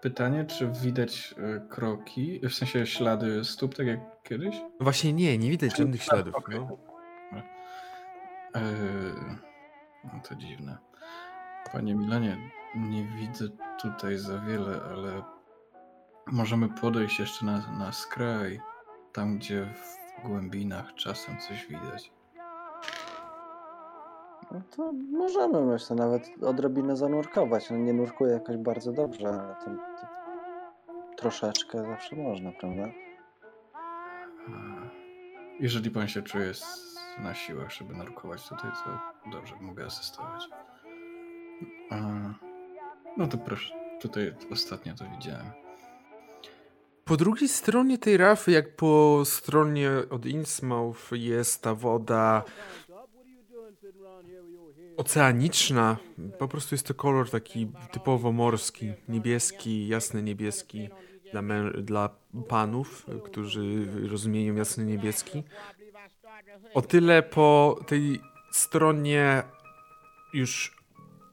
[0.00, 4.56] Pytanie, czy widać e, kroki, w sensie ślady stóp, tak jak kiedyś?
[4.60, 6.34] No Właśnie nie, nie widać żadnych śladów.
[6.48, 6.91] No.
[8.54, 9.36] Eee,
[10.04, 10.78] no to dziwne.
[11.72, 12.36] Panie Milanie,
[12.74, 13.44] nie widzę
[13.82, 15.22] tutaj za wiele, ale
[16.26, 18.60] możemy podejść jeszcze na, na skraj,
[19.12, 22.12] tam gdzie w głębinach czasem coś widać.
[24.52, 27.70] No to możemy, myślę, nawet odrobinę zanurkować.
[27.70, 29.64] No nie nurkuję jakoś bardzo dobrze, ale to,
[30.00, 30.06] to
[31.16, 32.82] troszeczkę zawsze można, prawda?
[32.82, 32.92] Eee,
[35.60, 36.54] Jeżeli pan się czuje
[37.18, 40.48] na siłach, żeby nurkować tutaj, to dobrze, mogę asystować.
[41.90, 42.34] Eee,
[43.16, 45.50] No to proszę, tutaj ostatnio to widziałem.
[47.04, 52.44] Po drugiej stronie tej rafy, jak po stronie od Innsmouth, jest ta woda
[54.96, 55.96] oceaniczna.
[56.38, 60.88] Po prostu jest to kolor taki typowo morski, niebieski, jasny niebieski
[61.32, 61.42] dla,
[61.82, 62.08] dla
[62.48, 65.42] panów, którzy rozumieją jasny niebieski.
[66.74, 68.20] O tyle po tej
[68.50, 69.42] stronie
[70.34, 70.76] już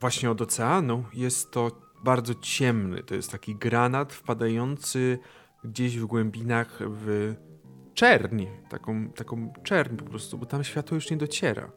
[0.00, 1.70] właśnie od oceanu jest to
[2.04, 3.02] bardzo ciemny.
[3.02, 5.18] To jest taki granat wpadający
[5.64, 7.34] gdzieś w głębinach w
[7.94, 8.46] czerń.
[8.68, 11.70] Taką, taką czerń po prostu, bo tam światło już nie dociera.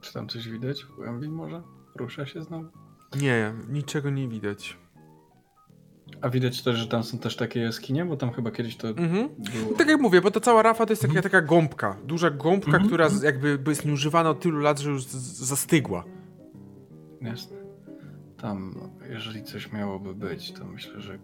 [0.00, 1.62] Czy tam coś widać w głębi może?
[1.94, 2.68] Rusza się znowu?
[3.20, 4.83] Nie, niczego nie widać.
[6.20, 9.28] A widać też, że tam są też takie jaskinie, bo tam chyba kiedyś to Mhm.
[9.38, 9.74] było.
[9.78, 11.22] Tak jak mówię, bo ta cała rafa to jest taka, Mhm.
[11.22, 11.96] taka gąbka.
[12.06, 16.04] Duża gąbka, Mhm, która jakby jest nieużywana od tylu lat, że już zastygła.
[17.22, 17.56] Jasne.
[18.36, 18.74] Tam,
[19.10, 21.18] jeżeli coś miałoby być, to myślę, że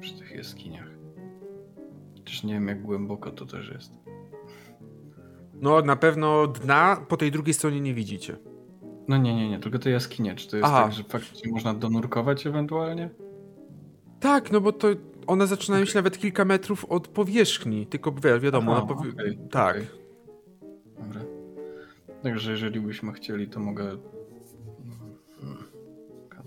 [0.00, 0.88] przy tych jaskiniach.
[2.18, 3.92] Chociaż nie wiem, jak głęboko to też jest.
[5.60, 8.36] No na pewno dna po tej drugiej stronie nie widzicie.
[9.08, 10.34] No nie, nie, nie, tylko te jaskinie.
[10.34, 10.82] Czy to jest Aha.
[10.82, 13.10] tak, że faktycznie można donurkować ewentualnie?
[14.24, 14.88] Tak, no bo to
[15.26, 19.38] one zaczynają się nawet kilka metrów od powierzchni, tylko wi- wiadomo, Aha, na powi- okej,
[19.50, 19.76] tak.
[19.76, 19.86] okej.
[20.98, 21.20] Dobra.
[22.22, 23.84] Także jeżeli byśmy chcieli, to mogę...
[25.40, 25.64] Hmm.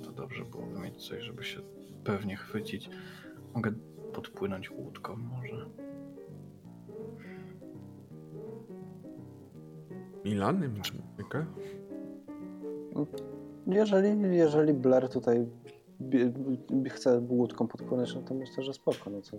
[0.03, 1.59] To dobrze byłoby mieć coś, żeby się
[2.03, 2.89] pewnie chwycić.
[3.55, 3.71] Mogę
[4.13, 5.65] podpłynąć łódką może.
[10.25, 10.69] Milany,
[11.23, 11.45] okay.
[13.67, 15.45] Jeżeli, jeżeli Blair tutaj
[16.89, 19.09] chce łódką podpłynąć, no to myślę, że spoko.
[19.09, 19.37] No co?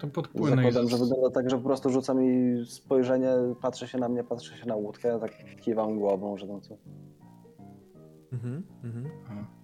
[0.00, 0.72] To podpłynę i...
[0.72, 4.56] Zakładam, że wygląda tak, że po prostu rzuca mi spojrzenie, patrzy się na mnie, patrzy
[4.56, 6.76] się na łódkę, ja tak kiwam głową, że no co.
[8.32, 9.08] Mhm, mhm.
[9.28, 9.60] A.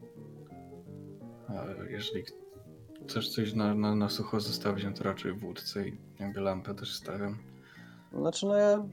[1.53, 2.25] A jeżeli
[3.05, 6.75] chcesz coś na, na, na sucho zostawić, no to raczej w łódce i jakby lampę
[6.75, 7.39] też stawiam.
[8.13, 8.85] Znaczy, no ja.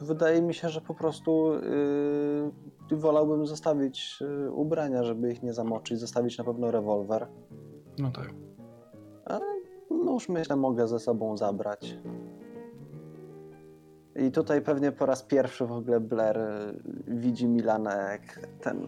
[0.00, 2.52] Wydaje mi się, że po prostu yy,
[2.96, 7.26] wolałbym zostawić yy, ubrania, żeby ich nie zamoczyć, zostawić na pewno rewolwer.
[7.98, 8.34] No tak.
[9.90, 11.98] Nóż myślę mogę ze sobą zabrać.
[14.16, 16.74] I tutaj pewnie po raz pierwszy w ogóle Blair y,
[17.06, 18.86] widzi Milana, jak ten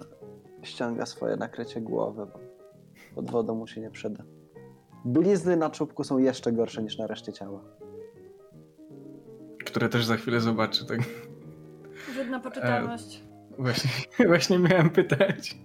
[0.63, 2.41] ściąga swoje nakrycie głowy, bo
[3.15, 4.25] pod wodą mu się nie przyda.
[5.05, 7.61] Blizny na czubku są jeszcze gorsze niż na reszcie ciała.
[9.65, 11.01] Które też za chwilę zobaczy, tak?
[12.15, 13.25] Żadna poczytalność.
[13.61, 13.91] Właśnie,
[14.29, 15.59] właśnie miałem pytać.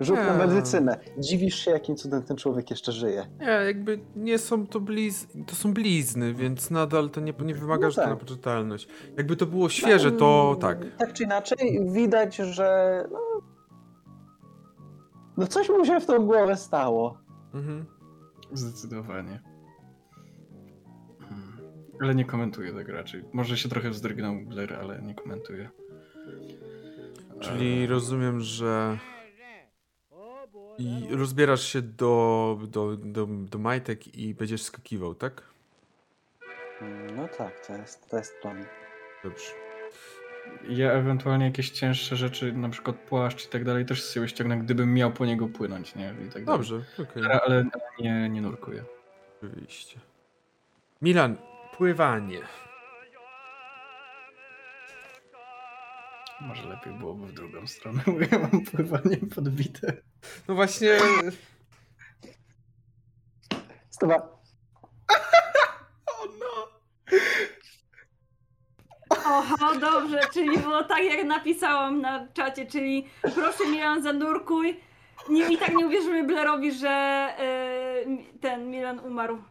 [0.00, 1.00] Rzut na medycynę.
[1.18, 3.26] Dziwisz się, jakim cudem ten człowiek jeszcze żyje.
[3.40, 7.86] Nie, jakby nie są to blizny, to są blizny, więc nadal to nie, nie wymaga
[7.86, 8.18] No rzutu na tak.
[8.18, 8.88] poczytalność.
[9.16, 10.78] Jakby to było świeże, to tak.
[10.98, 13.04] Tak czy inaczej, widać, że.
[13.12, 13.20] No,
[15.36, 17.18] no coś mu się w tą głowę stało.
[17.54, 17.84] Mhm.
[18.52, 19.42] Zdecydowanie.
[21.20, 21.58] Hmm.
[22.00, 23.24] Ale nie komentuję tego raczej.
[23.32, 25.70] Może się trochę wzdrygnął Blair, ale nie komentuję.
[27.40, 28.98] Czyli rozumiem, że
[30.78, 35.42] i rozbierasz się do, do, do, do majtek i będziesz skakiwał, tak?
[37.16, 38.64] No tak, to jest, to jest plan.
[39.24, 39.50] Dobrze.
[40.68, 44.58] Ja ewentualnie jakieś cięższe rzeczy, na przykład płaszcz i tak dalej, też z siebie ściągnę,
[44.58, 46.14] gdybym miał po niego płynąć, nie?
[46.26, 46.58] I tak dalej.
[46.58, 47.22] Dobrze, okej.
[47.22, 47.64] Ale, ale
[48.00, 48.84] nie, nie nurkuję.
[49.42, 50.00] Oczywiście.
[51.02, 51.36] Milan,
[51.76, 52.40] pływanie.
[56.40, 59.96] Może lepiej byłoby w drugą stronę, bo ja mam pływanie podbite.
[60.48, 60.98] No właśnie,
[63.90, 64.16] Stowa.
[66.20, 66.68] O no!
[69.10, 74.80] Oho, dobrze, czyli było tak jak napisałam na czacie, czyli proszę Milan zanurkuj.
[75.28, 78.04] Nie, I tak nie uwierzymy Blairowi, że e,
[78.40, 79.42] ten Milan umarł.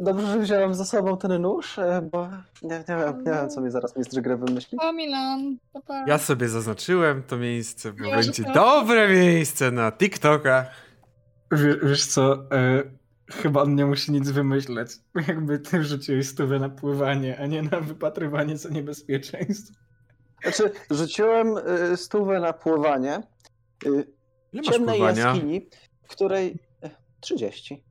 [0.00, 2.28] Dobrze, że wziąłem ze sobą ten nóż, e, bo
[2.62, 4.78] nie, nie, wiem, nie wiem, co mi zaraz mistrz gry wymyśli.
[4.78, 6.04] O Milan, papa.
[6.06, 8.54] ja sobie zaznaczyłem to miejsce, bo Ja będzie też.
[8.54, 10.66] dobre miejsce na TikToka.
[11.52, 12.82] Wiesz, wiesz co, e,
[13.30, 14.90] chyba on nie musi nic wymyśleć.
[15.28, 19.72] Jakby ty rzuciłeś stówę na pływanie, a nie na wypatrywanie za niebezpieczeństw.
[20.42, 21.56] Znaczy, rzuciłem
[21.92, 23.22] y, stówę na pływanie
[23.86, 24.06] y,
[24.52, 25.26] w ciemnej pływania?
[25.26, 25.68] jaskini,
[26.02, 26.58] w której...
[26.82, 26.90] e,
[27.20, 27.84] 30.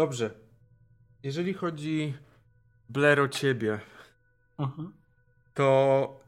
[0.00, 0.30] Dobrze.
[1.22, 2.14] Jeżeli chodzi
[2.88, 3.80] Blair o ciebie,
[4.58, 4.92] Mhm.
[5.54, 6.20] to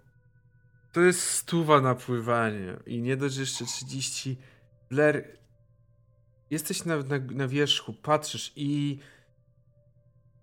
[0.93, 4.36] to jest stuwa na pływanie i nie dość, jeszcze 30.
[4.90, 5.39] Blair,
[6.51, 8.99] jesteś na, na, na wierzchu, patrzysz i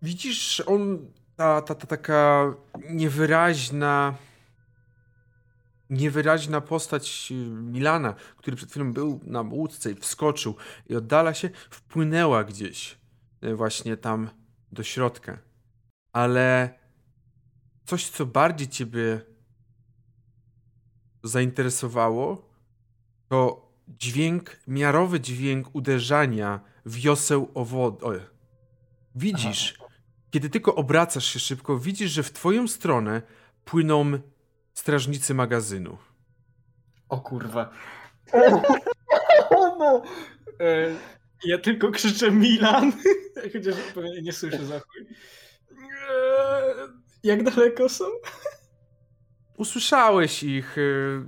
[0.02, 2.54] widzisz, on, ta, ta, ta taka
[2.90, 4.16] niewyraźna,
[5.90, 10.56] niewyraźna postać y, Milana, który przed chwilą był na łódce i wskoczył
[10.90, 13.00] i oddala się, wpłynęła gdzieś
[13.56, 14.30] właśnie tam
[14.72, 15.38] do środka.
[16.14, 16.80] Ale
[17.86, 19.22] coś, co bardziej ciebie
[21.24, 22.50] zainteresowało,
[23.28, 28.20] to dźwięk, miarowy dźwięk uderzania wioseł o wodę.
[29.16, 29.80] Widzisz,
[30.32, 33.22] kiedy tylko obracasz się szybko, widzisz, że w twoją stronę
[33.66, 34.20] płyną
[34.74, 35.98] strażnicy magazynu.
[37.10, 37.70] O kurwa.
[39.80, 40.02] no.
[41.46, 42.94] ja tylko krzyczę Milan,
[43.54, 45.06] chociaż pewnie nie słyszę za chuj.
[47.24, 48.06] Jak daleko są?
[49.58, 50.78] usłyszałeś ich.
[50.78, 51.22] y,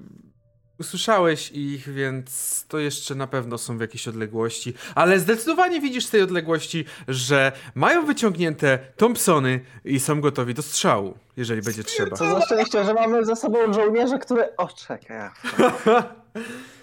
[0.79, 4.73] Usłyszałeś ich, więc to jeszcze na pewno są w jakiejś odległości.
[4.95, 11.17] Ale zdecydowanie widzisz z tej odległości, że mają wyciągnięte Thompsony i są gotowi do strzału,
[11.38, 12.17] jeżeli będzie trzeba.
[12.17, 14.57] Co za szczęście, że mamy ze sobą żołnierze, które...
[14.57, 15.29] O, czekaj.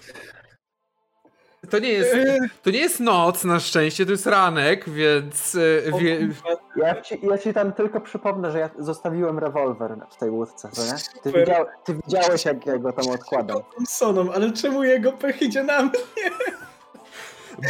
[1.69, 2.15] To nie jest,
[2.63, 6.27] to nie jest noc na szczęście, to jest ranek, więc y, wie,
[6.75, 10.85] Ja ci, ja ci tam tylko przypomnę, że ja zostawiłem rewolwer w tej łódce, co
[10.85, 10.93] nie?
[11.23, 13.57] Ty, widział, ty widziałeś, jak ja go tam odkładam.
[13.75, 15.99] Thompsonom, ale czemu jego pech idzie na mnie?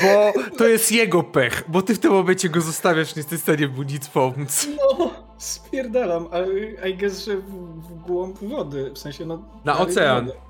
[0.03, 3.41] bo to jest jego pech, bo ty w tym momencie go zostawiasz, nie jesteś w
[3.43, 4.67] stanie mu nic pomóc.
[4.77, 6.47] No, spierdalam, ale
[6.89, 7.51] I guess, że w,
[7.81, 9.43] w głąb wody, w sensie no...
[9.65, 10.25] Na ocean.
[10.25, 10.48] wodę.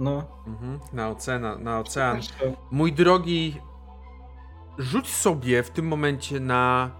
[0.00, 2.20] No, Mhm, na, ocean, na ocean.
[2.70, 3.60] Mój drogi,
[4.78, 6.90] rzuć sobie w tym momencie na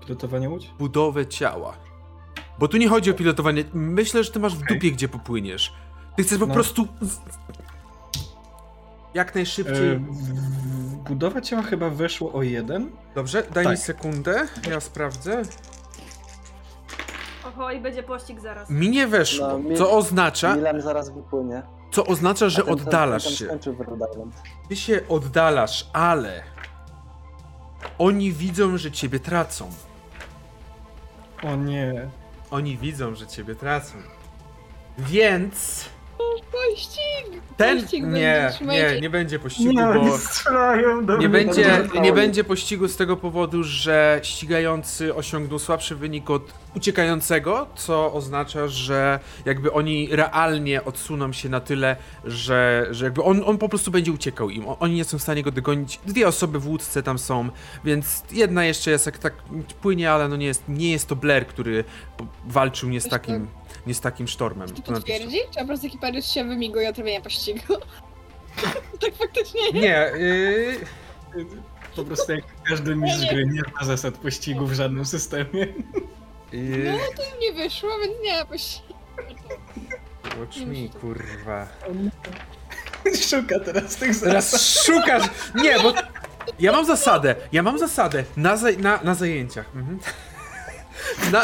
[0.00, 0.74] Pilotowanie łódź?
[0.78, 1.72] budowę ciała.
[2.58, 3.64] Bo tu nie chodzi o pilotowanie.
[3.74, 5.72] Myślę, że ty masz w dupie, gdzie popłyniesz.
[6.16, 6.54] Ty chcesz po No.
[6.54, 6.88] prostu.
[9.14, 9.88] Jak najszybciej.
[9.92, 12.90] E, w- budowa ciała chyba weszło o jeden.
[13.14, 13.72] Dobrze, daj tak.
[13.72, 15.42] mi sekundę, ja sprawdzę.
[17.48, 18.70] Oho, i będzie pościg zaraz.
[18.70, 21.62] Mi nie weszło, No, mi- co oznacza, Milan zaraz wypłynie.
[21.90, 23.68] Co oznacza, że ten- ten- oddalasz ten tam się.
[24.68, 26.42] Ty się oddalasz, ale
[27.98, 29.70] oni widzą, że ciebie tracą.
[31.42, 32.08] O nie.
[32.50, 33.94] Oni widzą, że ciebie tracą.
[34.98, 35.84] Więc
[36.42, 37.42] Pościg!
[37.56, 41.44] ten Pościg nie, będzie, nie, nie będzie pościgu, Nie, bo nie strzelają do nie mnie.
[41.44, 46.42] będzie, nie będzie pościgu z tego powodu, że ścigający osiągnął słabszy wynik od
[46.76, 53.42] uciekającego, co oznacza, że jakby oni realnie odsuną się na tyle, że, że jakby on,
[53.46, 54.64] on po prostu będzie uciekał im.
[54.80, 56.00] Oni nie są w stanie go dogonić.
[56.06, 57.48] Dwie osoby w łódce tam są,
[57.84, 59.32] więc jedna jeszcze jest jak tak
[59.82, 61.84] płynie, ale no nie jest, nie jest to Blair, który
[62.46, 63.46] walczył nie z takim,
[63.86, 64.68] nie z takim sztormem.
[64.68, 65.38] To To potwierdzi?
[65.54, 67.74] Czy po prostu ekipariusz się wymiguje od robienia pościgu?
[69.00, 69.74] tak faktycznie jest.
[69.74, 70.80] Nie, yy,
[71.96, 75.66] Po prostu jak każdy mistrz gry nie ma zasad pościgu w żadnym systemie.
[76.52, 78.94] yy, No to nie wyszło, więc nie ma pościgu.
[80.40, 81.66] watch me, kurwa.
[83.30, 84.28] Szuka teraz tych zasad.
[84.28, 85.22] Teraz szukasz.
[85.54, 85.92] Nie, bo.
[86.58, 87.34] Ja mam zasadę.
[87.52, 88.24] Ja mam zasadę.
[88.36, 89.66] Na, zaj- na, na zajęciach.
[89.76, 89.98] Mhm.
[91.32, 91.42] Na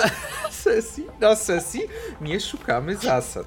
[0.62, 1.04] sesji.
[1.20, 1.80] Na sesji
[2.20, 3.46] nie szukamy zasad.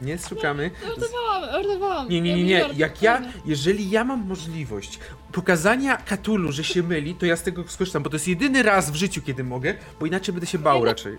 [0.00, 0.70] Nie szukamy.
[0.94, 2.08] Ordowałam, ordowałam.
[2.08, 2.64] Nie, nie, nie, nie.
[2.76, 4.98] Jak ja, jeżeli ja mam możliwość
[5.32, 8.90] pokazania Katulu, że się myli, to ja z tego skorzystam, bo to jest jedyny raz
[8.90, 11.18] w życiu, kiedy mogę, bo inaczej będę się bał raczej.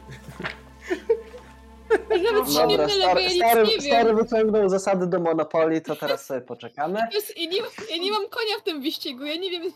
[2.10, 4.18] Ja nawet się nie Dobra, mylę, bo stary, ja nic stary, nie stary wiem.
[4.18, 7.00] wyciągnął zasady do Monopoly, to teraz sobie poczekamy.
[7.14, 7.58] Jest- Ja nie,
[7.90, 9.64] ja nie mam konia w tym wyścigu, ja nie wiem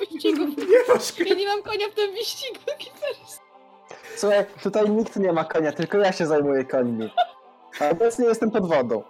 [0.00, 0.44] wyścigu.
[0.46, 2.58] Nie masz Ja nie mam konia w tym wyścigu.
[4.16, 7.10] Słuchaj, tutaj nikt nie ma konia, tylko ja się zajmuję końmi.
[7.80, 9.02] A obecnie jestem pod wodą.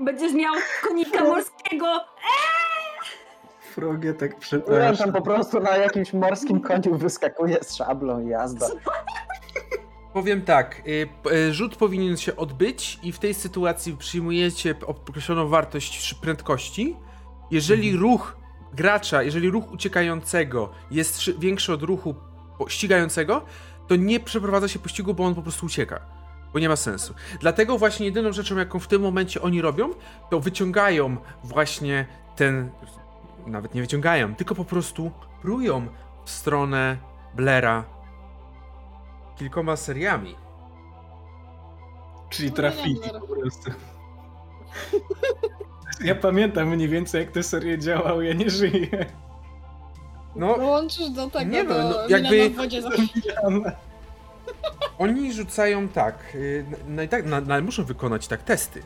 [0.00, 0.54] Będziesz miał
[0.88, 1.86] konika morskiego.
[3.74, 4.96] Frogie tak Ja przepraszam.
[4.96, 8.66] tam po prostu na jakimś morskim koniu wyskakuje z szablą i jazda.
[10.12, 16.14] Powiem tak, y, y, rzut powinien się odbyć i w tej sytuacji przyjmujecie określoną wartość
[16.14, 16.96] prędkości.
[17.50, 18.36] Jeżeli ruch
[18.72, 22.14] gracza, jeżeli ruch uciekającego jest szy- większy od ruchu
[22.68, 23.44] ścigającego,
[23.86, 26.00] to nie przeprowadza się pościgu, bo on po prostu ucieka.
[26.52, 27.14] Bo nie ma sensu.
[27.40, 29.90] Dlatego właśnie jedyną rzeczą, jaką w tym momencie oni robią,
[30.30, 32.06] to wyciągają właśnie
[32.36, 32.70] ten.
[33.46, 35.10] Nawet nie wyciągają, tylko po prostu
[35.42, 35.86] prują
[36.24, 36.96] w stronę
[37.34, 37.84] Blaira
[39.36, 40.36] kilkoma seriami.
[42.30, 43.70] Czyli trafili po prostu.
[46.04, 49.06] Ja pamiętam mniej więcej jak te serie działały, ja nie żyję.
[50.38, 52.50] No, Dołączysz do tego, Nie no, do no, jakby-
[54.98, 56.14] oni rzucają tak.
[56.34, 58.82] y, No i tak, no, no, ale muszą wykonać tak testy.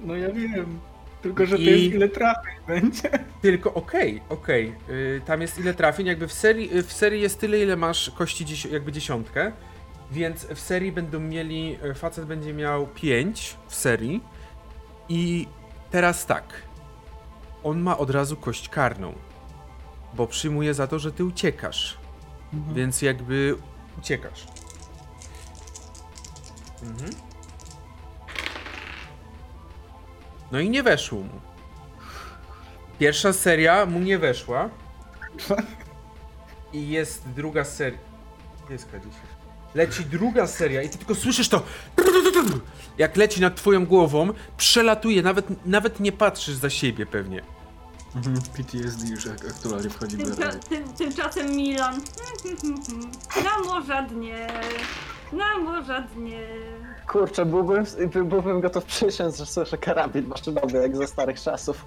[0.00, 0.80] No ja wiem.
[1.22, 3.10] Tylko, że to I- jest ile trafień będzie.
[3.42, 4.74] Tylko okej, okej.
[4.90, 8.10] y, Tam jest ile trafień, jakby w serii, y, w serii jest tyle, ile masz
[8.10, 9.52] kości dzies jakby dziesiątkę.
[10.12, 11.78] Więc w serii będą mieli.
[11.84, 14.20] y, Facet będzie miał 5 w serii.
[15.08, 15.46] I
[15.90, 16.44] teraz tak.
[17.64, 19.12] On ma od razu kość karną.
[20.14, 21.98] Bo przyjmuje za to, że ty uciekasz.
[22.74, 23.56] Więc jakby
[23.98, 24.46] uciekasz.
[26.82, 27.10] Mhm.
[30.52, 31.40] No i nie weszło mu.
[32.98, 34.68] Pierwsza seria mu nie weszła.
[36.72, 37.98] I jest druga seria.
[38.70, 39.40] Jest K10.
[39.74, 41.62] Leci druga seria i ty tylko słyszysz to.
[42.98, 47.42] Jak leci nad twoją głową, przelatuje, nawet, nawet nie patrzysz za siebie pewnie.
[48.16, 52.00] Mhm, PTSD już ak- aktualnie wchodzi w Tymcza, tym, tymczasem Milan.
[53.44, 54.46] Na morza dnie.
[55.32, 56.48] Na morza dnie.
[57.08, 57.84] Kurczę, byłbym,
[58.24, 61.84] byłbym gotów przysiąc, że słyszę karabin maszynowy, jak ze starych czasów.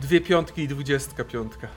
[0.00, 1.68] Dwie piątki i dwudziestka piątka.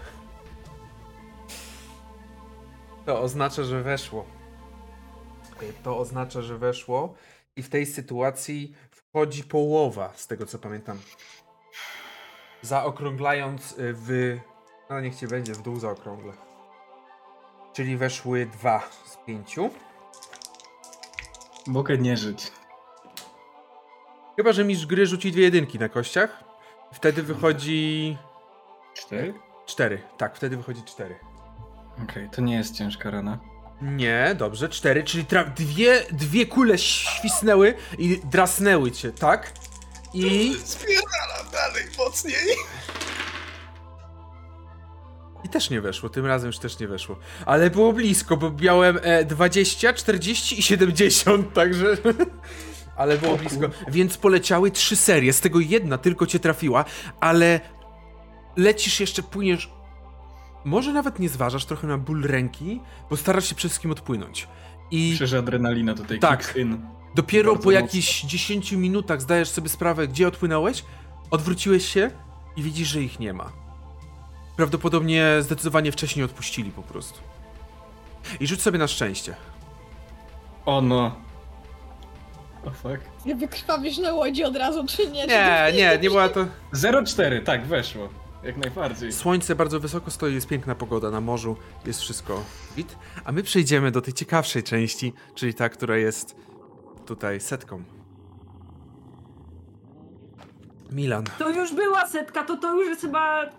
[3.05, 4.25] To oznacza, że weszło.
[5.83, 7.13] To oznacza, że weszło
[7.55, 10.97] i w tej sytuacji wchodzi połowa, z tego co pamiętam.
[12.63, 14.37] Zaokrąglając y, w...
[14.89, 16.33] No niech ci będzie, w dół zaokrąglę.
[17.73, 19.69] Czyli weszły dwa z pięciu.
[21.67, 22.51] Mogę nie żyć.
[24.35, 26.43] Chyba, że mistrz gry rzuci dwie jedynki na kościach.
[26.93, 28.17] Wtedy wychodzi...
[28.93, 29.33] Cztery?
[29.65, 30.01] Cztery.
[30.17, 31.19] Tak, wtedy wychodzi cztery.
[32.03, 33.39] Okej, to nie jest ciężka rana.
[33.81, 39.51] Nie, dobrze, cztery, czyli tra- dwie, dwie kule świsnęły i drasnęły cię, tak?
[40.13, 40.53] I...
[40.63, 42.35] Spierdalam dalej, mocniej.
[45.45, 47.15] I też nie weszło, tym razem już też nie weszło.
[47.45, 51.97] Ale było blisko, bo miałem e, 20, 40 i 70, także...
[52.97, 53.69] Ale było blisko.
[53.87, 56.85] Więc poleciały trzy serie, z tego jedna tylko cię trafiła,
[57.19, 57.59] ale
[58.57, 59.69] lecisz jeszcze, płyniesz...
[60.65, 64.47] Może nawet nie zważasz trochę na ból ręki, bo starasz się przede wszystkim odpłynąć.
[64.91, 65.09] I...
[65.11, 66.39] Myślę, że adrenalina tutaj Tak.
[66.39, 66.85] kicks in.
[67.15, 67.81] Dopiero Bardzo po mocno.
[67.81, 70.83] jakichś 10 minutach zdajesz sobie sprawę, gdzie odpłynąłeś,
[71.33, 72.11] odwróciłeś się
[72.55, 73.51] i widzisz, że ich nie ma.
[74.55, 77.19] Prawdopodobnie zdecydowanie wcześniej odpuścili po prostu.
[78.39, 79.35] I rzuć sobie na szczęście.
[80.65, 81.15] O no.
[82.65, 83.25] O fuck.
[83.25, 85.25] Nie wykrwawisz na łodzi od razu, czy nie?
[85.25, 86.45] Nie, nie, nie była to.
[86.73, 88.09] 0,4, tak, weszło.
[88.43, 89.11] Jak najbardziej.
[89.11, 92.43] Słońce bardzo wysoko stoi, jest piękna pogoda na morzu, jest wszystko
[92.75, 92.95] git.
[93.25, 96.35] A my przejdziemy do tej ciekawszej części, czyli ta, która jest
[97.05, 97.83] tutaj setką.
[100.93, 101.23] Milan.
[101.39, 103.49] To już była setka, to to już jest chyba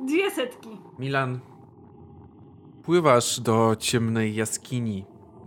[0.00, 0.68] dwie setki.
[0.98, 1.40] Milan,
[2.82, 5.04] pływasz do ciemnej jaskini.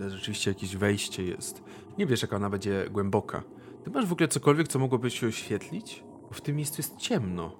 [0.07, 1.63] Rzeczywiście jakieś wejście jest.
[1.97, 3.43] Nie wiesz, jaka ona będzie głęboka.
[3.83, 6.03] Ty masz w ogóle cokolwiek, co mogłoby się oświetlić?
[6.27, 7.51] Bo w tym miejscu jest ciemno.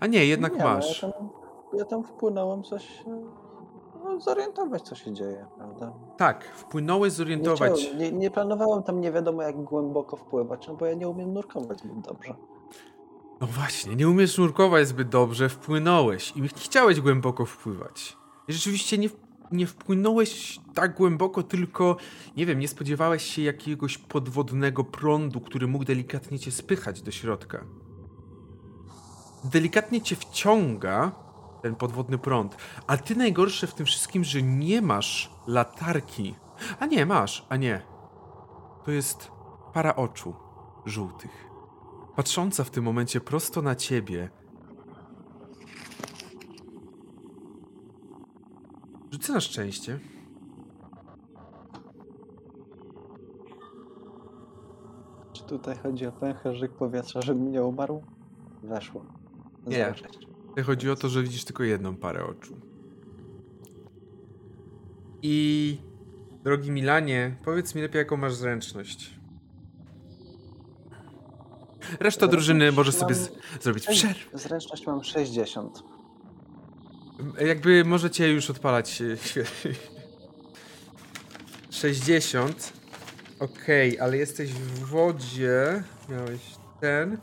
[0.00, 1.02] A nie, jednak nie, no, masz.
[1.02, 1.28] Ja tam,
[1.78, 3.04] ja tam wpłynąłem coś...
[4.08, 5.92] No, zorientować, co się dzieje, prawda?
[6.16, 7.80] Tak, wpłynąłeś Nie, zorientować.
[7.80, 11.32] chciałem, nie, nie planowałem tam nie wiadomo jak głęboko wpływać, no bo ja nie umiem
[11.32, 12.34] nurkować zbyt dobrze.
[13.40, 18.16] No właśnie, nie umiesz nurkować zbyt dobrze, wpłynąłeś i chciałeś głęboko wpływać.
[18.48, 19.08] Rzeczywiście nie,
[19.52, 21.96] nie wpłynąłeś tak głęboko, tylko,
[22.36, 27.64] nie wiem, nie spodziewałeś się jakiegoś podwodnego prądu, który mógł delikatnie cię spychać do środka.
[29.44, 31.12] Delikatnie cię wciąga
[31.62, 32.56] ten podwodny prąd,
[32.86, 36.34] a ty najgorsze w tym wszystkim, że nie masz latarki.
[36.80, 37.82] A nie, masz, a nie.
[38.84, 39.30] To jest
[39.72, 40.34] para oczu
[40.86, 41.48] żółtych
[42.18, 44.30] patrząca w tym momencie prosto na ciebie.
[49.10, 49.98] Rzucę na szczęście.
[55.32, 58.02] Czy tutaj chodzi o pęcherzyk powietrza, żebym nie umarł?
[58.62, 59.04] Weszło.
[59.66, 59.94] Nie.
[59.94, 60.27] 06.
[60.66, 62.56] Chodzi o to, że widzisz tylko jedną parę oczu.
[65.22, 65.78] I
[66.44, 69.18] drogi Milanie, powiedz mi lepiej, jaką masz zręczność.
[72.00, 73.30] Reszta drużyny może sobie z-
[73.60, 74.38] zrobić przerwę.
[74.38, 75.82] Zręczność mam 60.
[77.46, 79.44] Jakby możecie już odpalać e, świe-
[81.70, 82.72] 60.
[83.40, 85.82] Okej, ale jesteś w wodzie.
[86.08, 86.40] Miałeś
[86.80, 87.18] ten.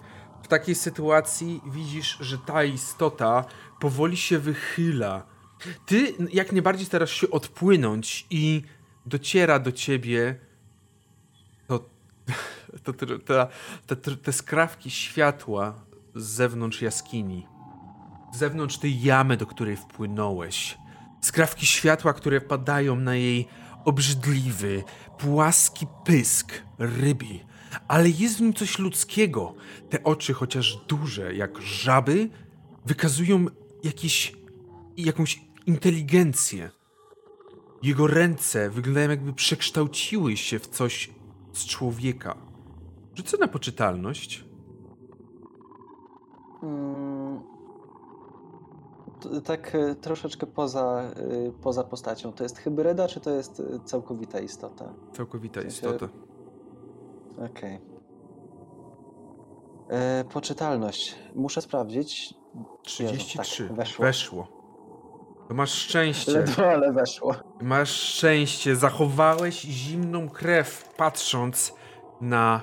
[0.45, 3.45] W takiej sytuacji widzisz, że ta istota
[3.79, 5.23] powoli się wychyla.
[5.85, 8.61] Ty jak najbardziej starasz się odpłynąć i
[9.05, 10.39] dociera do ciebie
[11.67, 11.85] to,
[12.83, 12.93] to,
[13.85, 15.73] to, te, te skrawki światła
[16.15, 17.47] z zewnątrz jaskini
[18.35, 20.77] z zewnątrz tej jamy, do której wpłynąłeś.
[21.21, 23.47] Skrawki światła, które padają na jej
[23.85, 24.83] obrzydliwy,
[25.17, 27.43] płaski pysk rybi.
[27.87, 29.53] Ale jest w nim coś ludzkiego.
[29.89, 32.29] Te oczy, chociaż duże jak żaby,
[32.85, 33.45] wykazują
[33.83, 34.37] jakiś,
[34.97, 36.69] jakąś inteligencję.
[37.83, 41.09] Jego ręce wyglądają jakby przekształciły się w coś
[41.53, 42.37] z człowieka.
[43.15, 44.45] Rzucę na poczytalność.
[46.63, 47.39] Mm,
[49.21, 51.11] t- tak e, troszeczkę poza,
[51.47, 52.33] y, poza postacią.
[52.33, 54.93] To jest hybryda, czy to jest y, całkowita istota?
[55.13, 56.07] Całkowita W sensie- istota.
[57.37, 57.79] Okej.
[59.87, 60.25] Okay.
[60.33, 61.15] Poczytalność.
[61.35, 62.33] Muszę sprawdzić.
[62.83, 63.63] 33.
[63.63, 64.05] Jezu, tak, weszło.
[64.05, 64.47] weszło.
[65.47, 66.31] To masz szczęście.
[66.31, 67.35] Ledwo, ale weszło.
[67.61, 68.75] Masz szczęście.
[68.75, 71.75] Zachowałeś zimną krew, patrząc
[72.21, 72.61] na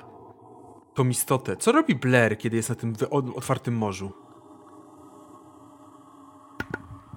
[0.93, 1.57] tą istotę.
[1.57, 2.93] Co robi Blair, kiedy jest na tym
[3.35, 4.11] otwartym morzu?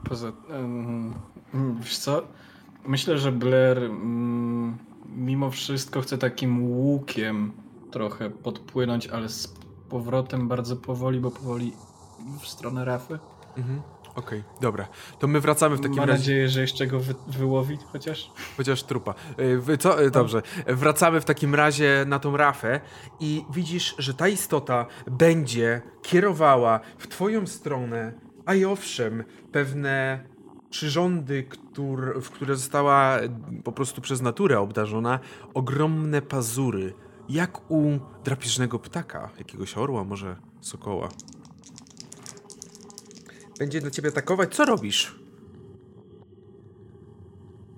[0.09, 0.33] Poza.
[0.51, 1.15] Um,
[1.81, 2.23] wiesz co?
[2.87, 3.91] Myślę, że Blair.
[3.91, 4.78] Um
[5.16, 7.53] mimo wszystko chcę takim łukiem
[7.91, 9.55] trochę podpłynąć, ale z
[9.89, 11.73] powrotem bardzo powoli, bo powoli
[12.41, 13.19] w stronę rafy.
[13.57, 13.83] Mhm.
[14.16, 14.89] Okej, okay, dobra.
[15.19, 16.12] To my wracamy w takim Mam razie.
[16.12, 18.31] Mam nadzieję, że jeszcze go wy wyłowić chociaż.
[18.57, 19.15] Chociaż trupa.
[19.41, 20.03] Y, wy, co?
[20.03, 20.43] Y, dobrze.
[20.66, 22.81] Wracamy w takim razie na tą rafę
[23.20, 28.12] i widzisz, że ta istota będzie kierowała w twoją stronę,
[28.47, 30.24] a i owszem, pewne
[30.71, 31.47] przyrządy,
[32.23, 33.19] w które została
[33.65, 35.21] po prostu przez naturę obdarzona,
[35.55, 36.95] ogromne pazury,
[37.29, 41.09] jak u drapieżnego ptaka, jakiegoś orła, może sokoła.
[43.59, 44.55] Będzie na ciebie atakować.
[44.55, 45.26] Co robisz?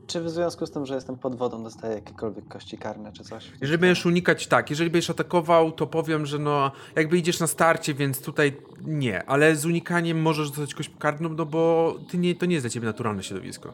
[0.09, 3.53] Czy w związku z tym, że jestem pod wodą, dostaję jakiekolwiek kości karne czy coś?
[3.61, 4.71] Jeżeli będziesz unikać, tak.
[4.71, 9.25] Jeżeli będziesz atakował, to powiem, że no, jakby idziesz na starcie, więc tutaj nie.
[9.25, 12.71] Ale z unikaniem możesz dostać kość karną, no bo ty nie, to nie jest dla
[12.71, 13.73] ciebie naturalne środowisko.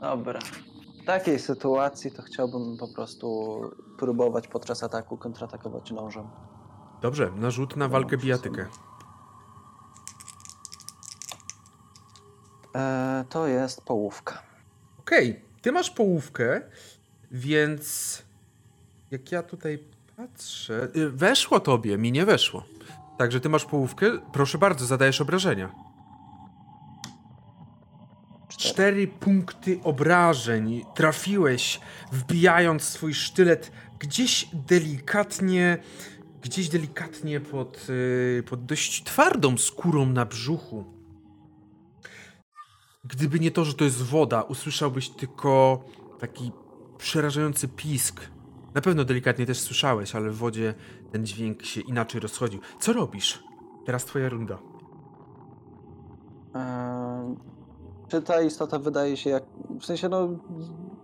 [0.00, 0.40] Dobra.
[1.02, 3.60] W takiej sytuacji to chciałbym po prostu
[3.98, 6.24] próbować podczas ataku kontratakować nożem.
[7.02, 8.66] Dobrze, narzut na walkę bijatykę.
[12.74, 14.42] E, to jest połówka.
[14.98, 15.42] Okej, okay.
[15.62, 16.60] ty masz połówkę,
[17.30, 18.22] więc
[19.10, 19.78] jak ja tutaj
[20.16, 20.88] patrzę.
[20.96, 22.64] Y, weszło tobie, mi nie weszło.
[23.18, 24.06] Także ty masz połówkę.
[24.32, 25.74] Proszę bardzo, zadajesz obrażenia.
[28.48, 28.72] Cztery.
[28.72, 31.80] Cztery punkty obrażeń trafiłeś,
[32.12, 35.78] wbijając swój sztylet gdzieś delikatnie,
[36.42, 40.99] gdzieś delikatnie pod, y, pod dość twardą skórą na brzuchu.
[43.04, 45.80] Gdyby nie to, że to jest woda, usłyszałbyś tylko
[46.18, 46.52] taki
[46.98, 48.20] przerażający pisk.
[48.74, 50.74] Na pewno delikatnie też słyszałeś, ale w wodzie
[51.12, 52.60] ten dźwięk się inaczej rozchodził.
[52.80, 53.44] Co robisz?
[53.86, 54.58] Teraz twoja runda.
[56.54, 57.36] Eee,
[58.08, 59.44] czy ta istota wydaje się jak.
[59.80, 60.28] W sensie, no.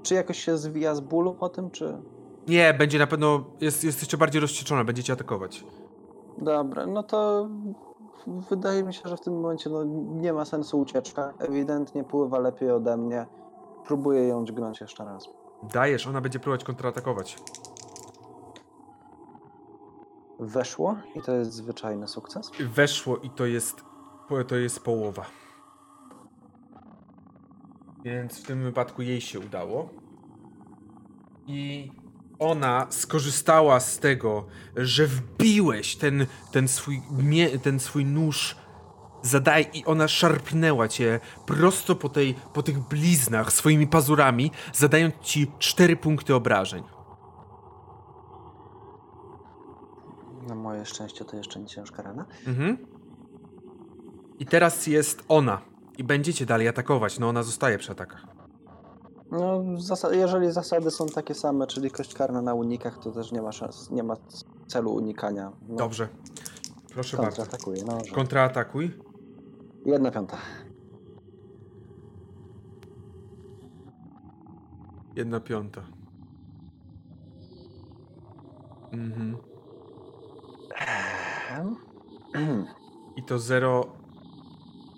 [0.03, 1.99] Czy jakoś się zwija z bólu o tym, czy.
[2.49, 3.45] Nie, będzie na pewno.
[3.61, 5.65] Jest, jest jeszcze bardziej rozcieczona, będziecie atakować.
[6.39, 7.49] Dobra, no to
[8.27, 9.85] wydaje mi się, że w tym momencie no,
[10.21, 11.35] nie ma sensu ucieczka.
[11.39, 13.27] Ewidentnie pływa lepiej ode mnie.
[13.87, 15.29] Próbuję ją dźgnąć jeszcze raz.
[15.63, 17.39] Dajesz, ona będzie próbować kontratakować.
[20.41, 22.51] Weszło i to jest zwyczajny sukces?
[22.61, 23.77] Weszło i to jest,
[24.49, 25.27] to jest połowa.
[28.05, 29.89] Więc w tym wypadku jej się udało.
[31.47, 31.93] I
[32.39, 34.47] ona skorzystała z tego,
[34.77, 38.57] że wbiłeś ten, ten, swój, mie, ten swój nóż
[39.23, 45.53] zadaj i ona szarpnęła cię prosto po, tej, po tych bliznach swoimi pazurami, zadając ci
[45.59, 46.83] cztery punkty obrażeń.
[50.49, 52.25] Na moje szczęście to jeszcze nie ciężka rana.
[52.47, 52.87] Mhm.
[54.39, 55.61] I teraz jest ona.
[55.99, 57.19] I będziecie dalej atakować.
[57.19, 58.36] No ona zostaje przy atakach.
[59.31, 59.63] No,
[60.11, 63.91] jeżeli zasady są takie same, czyli kość karna na unikach, to też nie ma szans,
[63.91, 64.17] nie ma
[64.67, 65.53] celu unikania.
[65.69, 65.77] No.
[65.77, 66.09] Dobrze.
[66.93, 67.37] Proszę bardzo.
[67.37, 67.77] Kontraatakuj.
[67.87, 68.15] No, że...
[68.15, 68.91] Kontraatakuj.
[69.87, 70.37] Jedna piąta.
[75.17, 75.83] Jedna piąta.
[78.93, 79.37] Mhm.
[82.35, 82.65] Ehm.
[83.17, 83.87] I to zero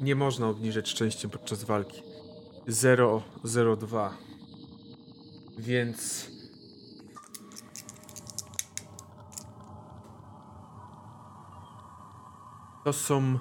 [0.00, 2.07] nie można obniżać szczęściem podczas walki.
[2.68, 4.10] 002.
[5.58, 6.30] Więc.
[12.84, 13.38] To są.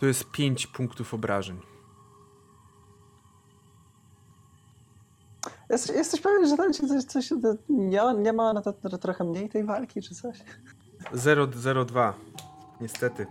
[0.00, 1.60] To jest 5 punktów obrażeń.
[5.70, 7.30] Jesteś, jesteś pewien, że tam się coś, coś
[7.68, 10.44] nie, nie ma na to, to trochę mniej tej walki, czy coś?
[11.86, 12.14] 002.
[12.80, 13.26] Niestety.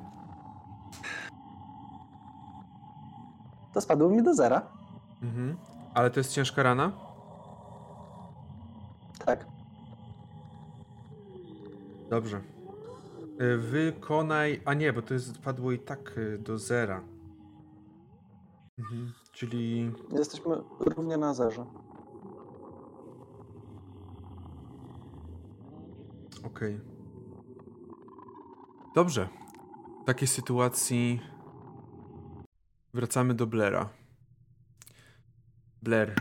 [3.73, 4.78] To spadło mi do zera.
[5.21, 5.57] Mhm.
[5.93, 6.91] Ale to jest ciężka rana?
[9.25, 9.45] Tak.
[12.09, 12.41] Dobrze.
[13.41, 14.61] Y, wykonaj.
[14.65, 17.03] A nie, bo to jest padło i tak y, do zera.
[18.79, 19.13] Mhm.
[19.31, 19.91] Czyli.
[20.11, 21.65] Jesteśmy równie na zerze.
[26.43, 26.75] Okej.
[26.75, 26.79] Okay.
[28.95, 29.29] Dobrze.
[30.03, 31.21] W takiej sytuacji
[32.93, 33.98] wracamy do Blera.
[35.81, 36.15] Blair.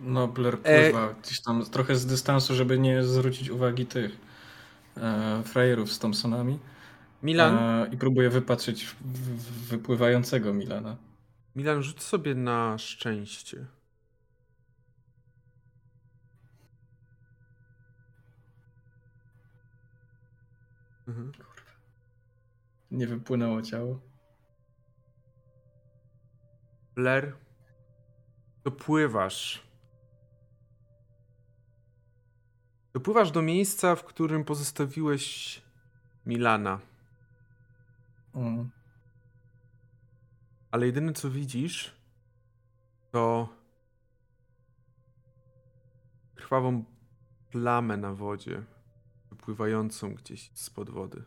[0.00, 1.14] No, Blair pływa e...
[1.22, 4.16] gdzieś tam trochę z dystansu, żeby nie zwrócić uwagi tych
[4.96, 6.58] e, frajerów z Thompsonami.
[7.22, 7.58] Milan.
[7.58, 10.96] E, I próbuje wypatrzeć w, w, wypływającego Milana.
[11.56, 13.66] Milan, rzuć sobie na szczęście.
[21.06, 21.70] Kurwa.
[22.90, 24.00] Nie wypłynęło ciało.
[26.94, 27.36] Blair
[28.64, 29.62] dopływasz.
[32.92, 35.62] Dopływasz do miejsca, w którym pozostawiłeś
[36.26, 36.80] Milana.
[38.34, 38.70] Mm.
[40.70, 41.94] Ale jedyne co widzisz,
[43.10, 43.48] to
[46.34, 46.84] krwawą
[47.50, 48.62] plamę na wodzie,
[49.30, 51.24] wypływającą gdzieś spod wody.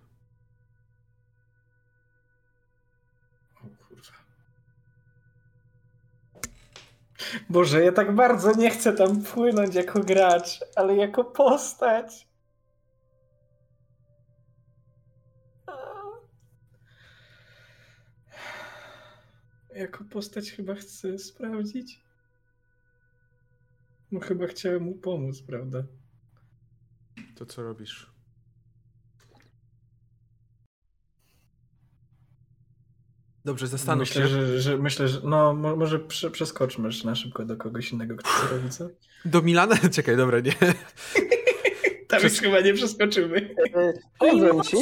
[7.50, 12.28] Boże, ja tak bardzo nie chcę tam płynąć jako gracz, ale jako postać.
[19.76, 22.04] Jako postać chyba chcę sprawdzić.
[24.12, 25.84] No chyba chciałem mu pomóc, prawda?
[27.36, 28.13] To co robisz?
[33.46, 34.28] Dobrze, zastanów myślę, się.
[34.28, 38.30] Że, że, myślę, że no mo- może prze, przeskoczmy na szybko do kogoś innego, kto
[38.30, 38.88] to robi, co?
[39.26, 39.76] Do Milana?
[39.96, 40.54] Czekaj, dobra, nie.
[42.08, 43.56] Tam już chyba nie przeskoczymy.
[43.76, 44.78] E, Powiem ci,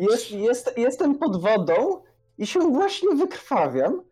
[0.00, 2.02] jest, jest, jestem pod wodą
[2.38, 4.02] i się właśnie wykrwawiam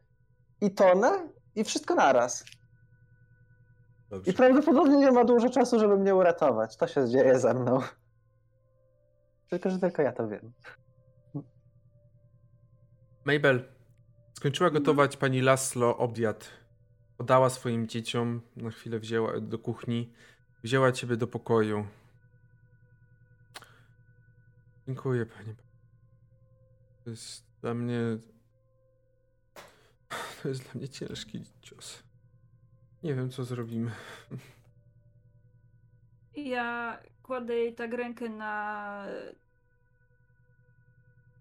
[0.60, 2.44] i tonę i wszystko naraz.
[4.10, 4.30] Dobrze.
[4.30, 6.76] I prawdopodobnie nie ma dużo czasu, żeby mnie uratować.
[6.76, 7.80] To się dzieje ze mną.
[9.50, 10.52] Tylko, że tylko ja to wiem.
[13.26, 13.64] Mabel,
[14.32, 16.50] skończyła gotować pani Laslo obiad.
[17.16, 20.12] Podała swoim dzieciom, na chwilę wzięła do kuchni,
[20.62, 21.86] wzięła ciebie do pokoju.
[24.86, 25.54] Dziękuję pani.
[27.04, 28.00] To jest dla mnie...
[30.42, 32.02] To jest dla mnie ciężki cios.
[33.02, 33.90] Nie wiem, co zrobimy.
[36.36, 39.06] Ja kładę jej tak rękę na.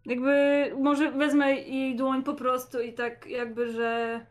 [0.05, 0.31] Jakby
[0.79, 4.25] może wezmę jej dłoń po prostu i tak jakby, że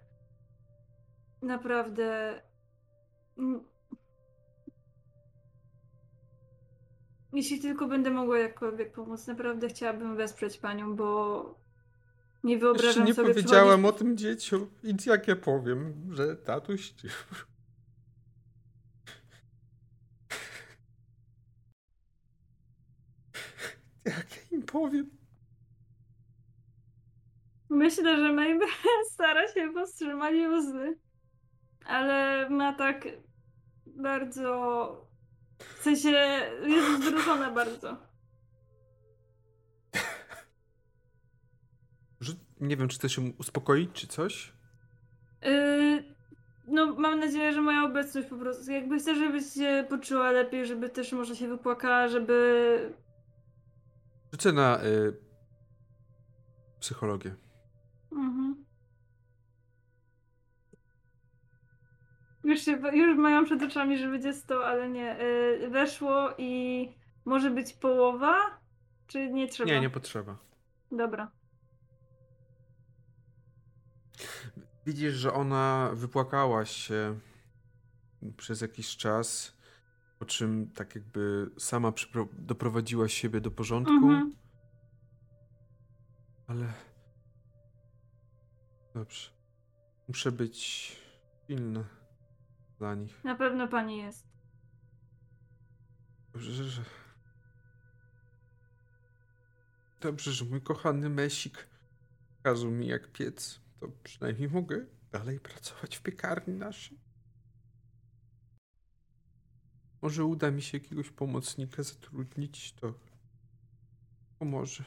[1.42, 2.40] naprawdę.
[7.32, 11.64] Jeśli tylko będę mogła jakkolwiek pomóc, naprawdę chciałabym wesprzeć panią, bo
[12.44, 14.70] nie Jeszcze wyobrażam nie sobie powiedziałem przychodzić- o tym dzieciom.
[14.82, 16.94] I jak ja powiem, że tatuś...
[24.04, 25.10] Jak ja im powiem?
[27.70, 28.68] Myślę, że Mabel
[29.12, 30.98] stara się powstrzymać łzy,
[31.84, 33.08] ale ma tak
[33.86, 35.06] bardzo.
[35.58, 36.08] W sensie
[36.66, 37.96] jest wzruszona bardzo.
[42.60, 44.52] Nie wiem, czy chcesz się uspokoić, czy coś?
[45.42, 46.04] Yy,
[46.66, 48.70] no, mam nadzieję, że moja obecność po prostu.
[48.70, 52.94] Jakby chcę, żebyś się poczuła lepiej, żeby też może się wypłakała, żeby.
[54.32, 55.16] Rzucę na y,
[56.80, 57.43] psychologię.
[58.14, 58.64] Mhm.
[62.44, 65.16] Już, się, już mają przed oczami, że będzie 100, ale nie.
[65.60, 66.88] Yy, weszło i
[67.24, 68.36] może być połowa?
[69.06, 69.70] Czy nie trzeba?
[69.70, 70.38] Nie, nie potrzeba.
[70.92, 71.30] Dobra.
[74.86, 77.18] Widzisz, że ona wypłakała się
[78.36, 79.56] przez jakiś czas,
[80.18, 81.92] po czym tak jakby sama
[82.32, 84.32] doprowadziła siebie do porządku, Mhm.
[86.46, 86.66] ale
[88.94, 89.30] dobrze.
[90.08, 90.96] Muszę być
[91.46, 91.84] pilna
[92.78, 93.24] dla nich.
[93.24, 94.26] Na pewno pani jest.
[96.32, 96.84] Dobrze, że...
[100.00, 101.68] Dobrze, że mój kochany Mesik
[102.42, 103.60] kazał mi jak piec.
[103.80, 106.98] To przynajmniej mogę dalej pracować w piekarni naszej.
[110.02, 112.94] Może uda mi się jakiegoś pomocnika zatrudnić, to
[114.38, 114.84] pomoże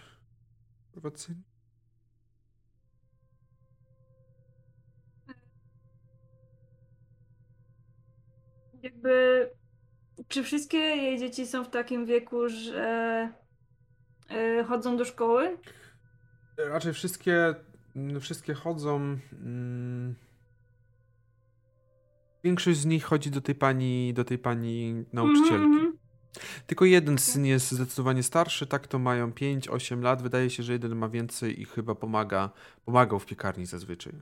[0.92, 1.47] prowadzeniu.
[8.84, 9.50] Jakby.
[10.28, 13.30] Czy wszystkie jej dzieci są w takim wieku, że
[14.30, 15.58] yy, chodzą do szkoły?
[16.58, 17.56] Raczej wszystkie,
[17.96, 18.96] mm, wszystkie chodzą.
[19.34, 20.16] Mm,
[22.44, 25.54] większość z nich chodzi do tej pani, do tej pani nauczycielki.
[25.54, 25.98] Mhm, mhm.
[26.68, 30.22] Tylko jeden syn jest zdecydowanie starszy, tak to mają 5-8 lat.
[30.22, 32.50] Wydaje się, że jeden ma więcej i chyba pomaga,
[32.86, 34.14] pomagał w piekarni zazwyczaj.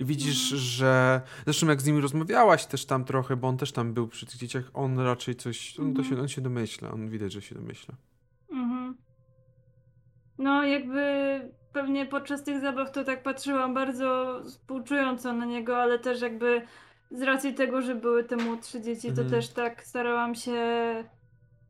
[0.00, 0.60] Widzisz, Mhm.
[0.60, 1.20] że.
[1.44, 4.36] Zresztą jak z nimi rozmawiałaś też tam trochę, bo on też tam był przy tych
[4.36, 5.80] dzieciach, on raczej coś.
[5.80, 6.20] On, to się, Mhm.
[6.20, 7.94] on się domyśla, on widać, że się domyśla.
[8.52, 8.96] Mhm.
[10.38, 11.02] No, jakby
[11.72, 16.62] pewnie podczas tych zabaw to tak patrzyłam bardzo współczująco na niego, ale też jakby
[17.10, 19.30] z racji tego, że były te młodsze dzieci, to Mhm.
[19.30, 20.64] też tak starałam się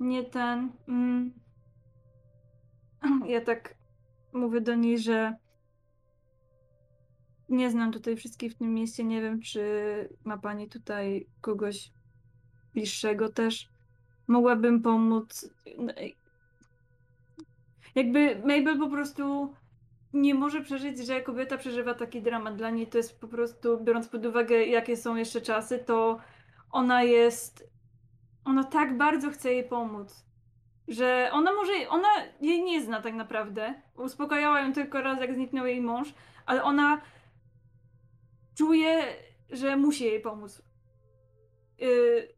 [0.01, 0.73] nie ten.
[0.89, 1.33] Mm,
[3.29, 3.75] ja tak
[4.33, 5.37] mówię do niej, że
[7.49, 9.05] nie znam tutaj wszystkich w tym mieście.
[9.05, 9.63] Nie wiem, czy
[10.25, 11.91] ma pani tutaj kogoś
[12.75, 13.69] bliższego też.
[14.27, 15.51] Mogłabym pomóc.
[15.79, 15.93] No
[17.95, 19.55] jakby Mabel po prostu
[20.13, 22.57] nie może przeżyć, że kobieta przeżywa taki dramat.
[22.57, 26.19] Dla niej to jest po prostu, biorąc pod uwagę, jakie są jeszcze czasy, to
[26.71, 27.71] ona jest.
[28.45, 30.27] Ona tak bardzo chce jej pomóc,
[30.89, 31.73] że ona może.
[31.89, 32.09] Ona
[32.41, 33.75] jej nie zna tak naprawdę.
[33.97, 36.15] Uspokajała ją tylko raz, jak zniknął jej mąż,
[36.47, 37.01] ale ona
[38.57, 39.17] czuje,
[39.51, 40.63] że musi jej pomóc.
[41.79, 42.37] Yy,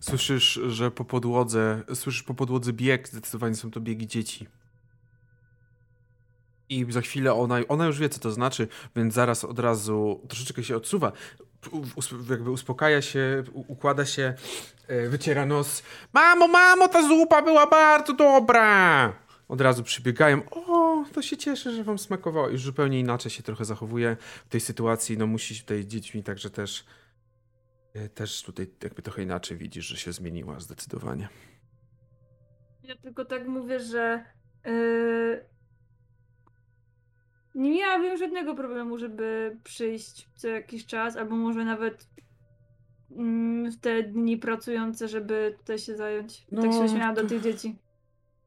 [0.00, 4.46] Słyszysz, że po podłodze, słyszysz po podłodze bieg, zdecydowanie są to biegi dzieci.
[6.68, 10.64] I za chwilę ona, ona już wie, co to znaczy, więc zaraz od razu troszeczkę
[10.64, 11.12] się odsuwa.
[12.30, 14.34] Jakby uspokaja się, układa się,
[14.88, 15.82] e, wyciera nos.
[16.12, 19.12] Mamo, mamo, ta zupa była bardzo dobra!
[19.48, 20.42] Od razu przybiegają.
[20.50, 20.79] O,
[21.12, 22.48] to się cieszę, że wam smakowało.
[22.48, 25.18] Już zupełnie inaczej się trochę zachowuje w tej sytuacji.
[25.18, 26.84] No musi tutaj dziećmi także też
[27.94, 31.28] e, też tutaj jakby trochę inaczej widzisz, że się zmieniła zdecydowanie.
[32.82, 34.24] Ja tylko tak mówię, że
[34.64, 35.44] yy,
[37.54, 42.06] nie miałabym żadnego problemu, żeby przyjść co jakiś czas, albo może nawet
[43.10, 46.46] mm, w te dni pracujące, żeby tutaj się zająć.
[46.52, 47.78] No, tak się śmiała do tych dzieci.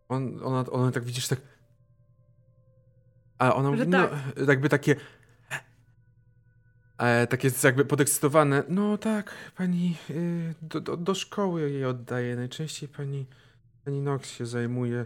[0.09, 1.39] On, ona, ona tak widzisz, tak.
[3.37, 4.11] A ona mówi, tak.
[4.37, 4.95] no, jakby takie.
[6.97, 8.63] E, takie jakby podekscytowane.
[8.69, 12.35] No tak, pani y, do, do, do szkoły jej oddaje.
[12.35, 13.25] Najczęściej pani,
[13.85, 15.05] pani Nox się zajmuje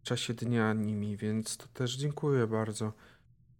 [0.00, 2.92] w czasie dnia nimi, więc to też dziękuję bardzo.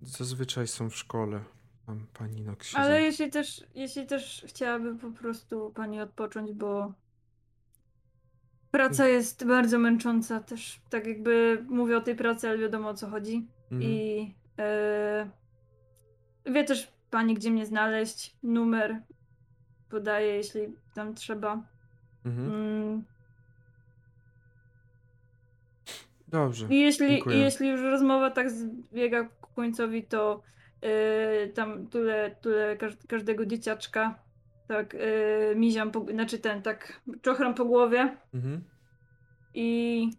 [0.03, 1.41] Zazwyczaj są w szkole.
[1.87, 3.07] Tam pani Nox się Ale zajmuje.
[3.07, 6.93] jeśli też, jeśli też chciałaby po prostu pani odpocząć, bo
[8.71, 10.81] praca jest bardzo męcząca też.
[10.91, 13.47] Tak jakby mówię o tej pracy, ale wiadomo o co chodzi.
[13.73, 13.83] Mhm.
[13.83, 15.31] I e,
[16.47, 18.37] wie też pani, gdzie mnie znaleźć.
[18.43, 19.03] Numer
[19.89, 20.61] podaję, jeśli
[20.95, 21.63] tam trzeba.
[22.25, 22.53] Mhm.
[22.53, 23.05] Mm.
[26.29, 26.67] Dobrze.
[26.71, 30.43] I jeśli, i jeśli już rozmowa tak zbiega ku końcowi, to
[30.83, 32.37] yy, tam tule
[32.79, 34.19] każ, każdego dzieciaczka
[34.69, 38.65] tak yy, miziam, po, znaczy ten, tak czochram po głowie Mhm.
[39.55, 40.11] i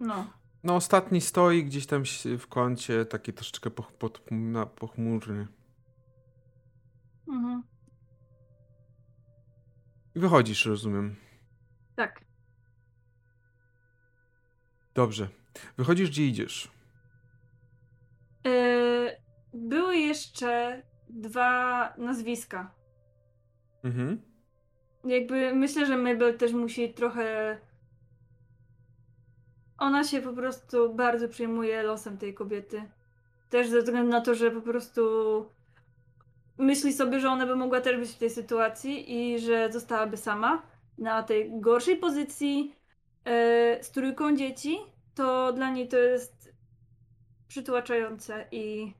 [0.00, 0.26] no.
[0.64, 2.02] No, ostatni stoi gdzieś tam
[2.38, 4.22] w kącie, taki troszeczkę poch, pod,
[4.76, 5.46] pochmurny.
[7.28, 7.62] Mhm.
[10.14, 11.16] I wychodzisz, rozumiem.
[11.96, 12.24] Tak.
[14.94, 15.28] Dobrze.
[15.76, 16.70] Wychodzisz, gdzie idziesz?
[18.44, 19.16] Yy,
[19.54, 22.74] były jeszcze dwa nazwiska.
[23.84, 24.22] Mhm.
[25.04, 27.58] Jakby myślę, że Mabel też musi trochę.
[29.84, 32.82] Ona się po prostu bardzo przejmuje losem tej kobiety.
[33.50, 35.00] Też ze względu na to, że po prostu
[36.58, 40.62] myśli sobie, że ona by mogła też być w tej sytuacji i że zostałaby sama
[40.98, 42.74] na tej gorszej pozycji
[43.24, 44.78] e, z trójką dzieci.
[45.14, 46.52] To dla niej to jest
[47.48, 48.92] przytłaczające i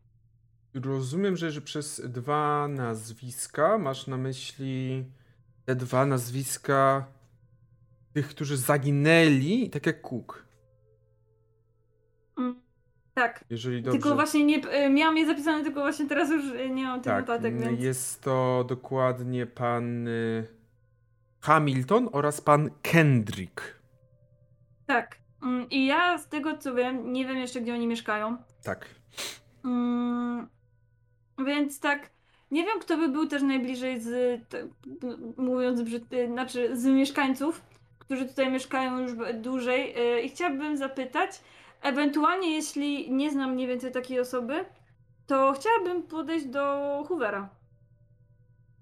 [0.74, 5.04] Rozumiem, że, że przez dwa nazwiska masz na myśli
[5.64, 7.06] te dwa nazwiska
[8.12, 10.43] tych, którzy zaginęli, tak jak Cook.
[13.14, 13.44] Tak.
[13.50, 13.98] Jeżeli dobrze.
[13.98, 14.68] Tylko właśnie nie.
[14.68, 17.80] e, Miałam je zapisane, tylko właśnie teraz już e, nie mam tych tak, notatek, więc.
[17.80, 20.46] jest to dokładnie pan y,
[21.40, 23.80] Hamilton oraz pan Kendrick.
[24.86, 25.18] Tak.
[25.42, 28.36] Mm, I ja z tego co wiem, nie wiem jeszcze gdzie oni mieszkają.
[28.64, 28.86] Tak.
[29.64, 30.48] Mm,
[31.46, 32.10] więc tak,
[32.50, 34.40] nie wiem kto by był też najbliżej z,
[35.36, 37.62] mówiąc brzydko, znaczy z mieszkańców,
[37.98, 39.94] którzy tutaj mieszkają już dłużej.
[40.24, 41.40] I chciałabym zapytać,
[41.84, 44.64] ewentualnie jeśli nie znam mniej więcej takiej osoby,
[45.26, 46.60] to chciałabym podejść do
[47.08, 47.48] Hoovera.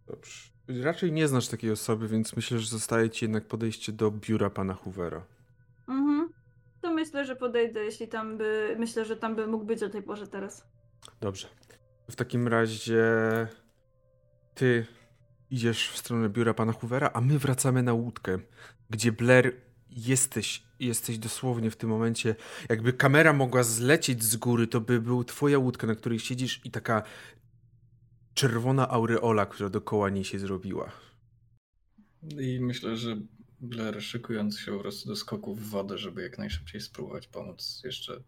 [0.07, 0.53] Dobrze.
[0.83, 4.75] Raczej nie znasz takiej osoby, więc myślę, że zostaje ci jednak podejście do biura pana
[4.75, 5.27] Hoovera.
[5.89, 6.29] Mhm.
[6.81, 10.03] To myślę, że podejdę, jeśli tam by, myślę, że tam by mógł być o tej
[10.03, 10.67] porze teraz.
[11.21, 11.49] Dobrze.
[12.11, 13.05] W takim razie
[14.55, 14.87] ty
[15.51, 18.39] idziesz w stronę biura pana Hoovera, a my wracamy na łódkę,
[18.91, 22.35] gdzie Blair jesteś, jesteś dosłownie w tym momencie.
[22.69, 26.71] Jakby kamera mogła zlecieć z góry, to by był twoja łódka, na której siedzisz i
[26.71, 27.03] taka
[28.35, 30.93] czerwona aureola, która dookoła niej się zrobiła.
[32.23, 33.17] I myślę, że
[33.61, 38.23] Blair szykując się po prostu do skoku w wodę, żeby jak najszybciej spróbować pomóc jeszcze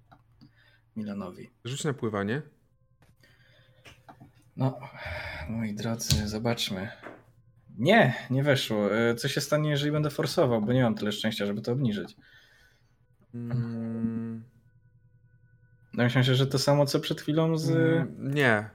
[0.96, 1.50] Milanowi.
[1.64, 2.42] Rzuć na pływanie.
[4.56, 4.80] No,
[5.48, 6.90] moi drodzy, zobaczmy.
[7.74, 8.96] Nie, nie weszło.
[8.96, 12.16] E, Co się stanie, jeżeli będę forsował, bo nie mam tyle szczęścia, żeby to obniżyć.
[13.34, 14.44] Mm,
[15.94, 17.70] No myślałem, że to samo co przed chwilą z...
[17.70, 18.70] Mm, Nie.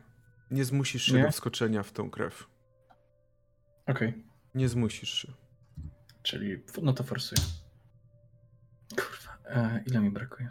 [0.51, 1.23] Nie zmusisz się Nie?
[1.23, 2.47] do wskoczenia w tą krew.
[3.87, 4.23] Okej,
[4.55, 5.33] Nie zmusisz się.
[6.23, 7.41] czyli no to forsuję.
[8.89, 10.49] Kurwa, e, ile mi brakuje?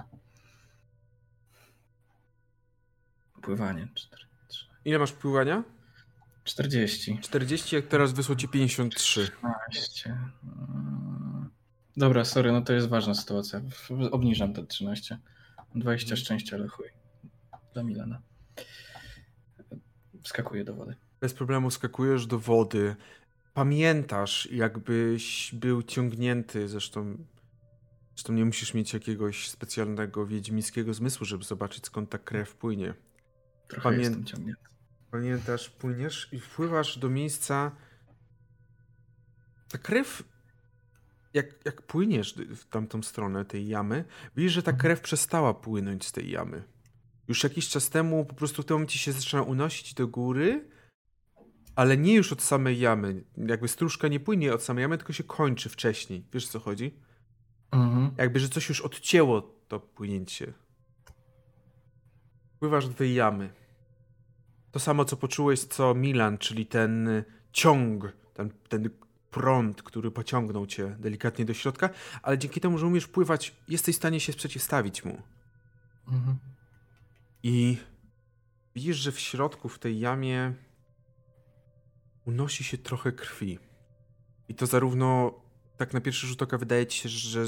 [3.43, 5.63] Pływanie, 4, 3, Ile masz pływania?
[6.49, 7.19] 40.
[7.23, 9.31] 40, jak teraz wysłał ci 53.
[9.71, 10.19] 13.
[10.43, 11.51] Mm.
[11.97, 13.61] Dobra, sorry, no to jest ważna sytuacja.
[14.11, 15.19] Obniżam te 13.
[15.75, 16.87] 20 szczęścia, ale chuj.
[17.75, 18.23] Dla Milana.
[20.23, 20.97] Wskakuję do wody.
[21.21, 22.97] Bez problemu skakujesz do wody.
[23.55, 27.17] Pamiętasz, jakbyś był ciągnięty, zresztą,
[28.15, 32.95] zresztą nie musisz mieć jakiegoś specjalnego wiedźmińskiego zmysłu, żeby zobaczyć skąd ta krew płynie.
[33.69, 34.63] Trochę Pamię- jestem ciągnięty.
[35.11, 37.73] Pamiętasz, płyniesz i wpływasz do miejsca.
[39.69, 40.23] Ta krew,
[41.35, 44.05] jak, jak płyniesz w tamtą stronę tej jamy,
[44.37, 46.63] widzisz, że ta krew przestała płynąć z tej jamy.
[47.29, 50.71] Już jakiś czas temu po prostu w tym momencie się zaczyna unosić do góry,
[51.77, 53.25] ale nie już od samej jamy.
[53.37, 56.25] Jakby stróżka nie płynie od samej jamy, tylko się kończy wcześniej.
[56.33, 56.95] Wiesz o co chodzi?
[57.71, 58.11] Mhm.
[58.17, 60.53] Jakby, że coś już odcięło to płynięcie.
[62.59, 63.51] Pływasz do tej jamy.
[64.73, 68.91] To samo, co poczułeś, co Milan, czyli ten y, ciąg, ten, ten
[69.31, 71.91] prąd, który pociągnął cię delikatnie do środka,
[72.23, 75.23] ale dzięki temu, że umiesz pływać, jesteś w stanie się przeciwstawić mu.
[76.09, 76.39] Mhm.
[77.43, 77.77] I
[78.75, 80.55] widzisz, że w środku, w tej jamie,
[82.25, 83.59] unosi się trochę krwi.
[84.49, 85.35] I to zarówno
[85.77, 87.45] tak na pierwszy rzut oka wydaje ci się, że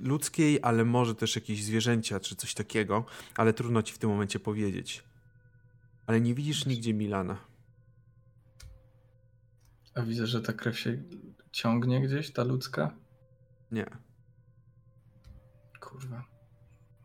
[0.00, 3.04] ludzkiej, ale może też jakieś zwierzęcia czy coś takiego,
[3.36, 5.02] ale trudno ci w tym momencie powiedzieć.
[6.06, 7.38] Ale nie widzisz nigdzie Milana.
[9.94, 11.02] A widzę, że ta krew się
[11.52, 12.96] ciągnie gdzieś, ta ludzka.
[13.72, 13.86] Nie.
[15.80, 16.24] Kurwa.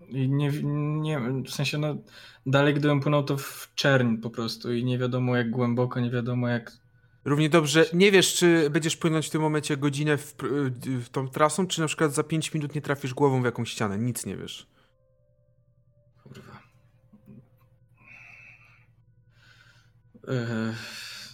[0.08, 0.52] I nie,
[1.02, 1.96] nie w sensie, no,
[2.46, 6.48] dalej gdybym płynął to w czerń po prostu i nie wiadomo jak głęboko, nie wiadomo
[6.48, 6.72] jak.
[7.26, 10.36] Równie dobrze, nie wiesz, czy będziesz płynąć w tym momencie godzinę w,
[10.84, 13.98] w tą trasą, czy na przykład za 5 minut nie trafisz głową w jakąś ścianę.
[13.98, 14.68] Nic nie wiesz.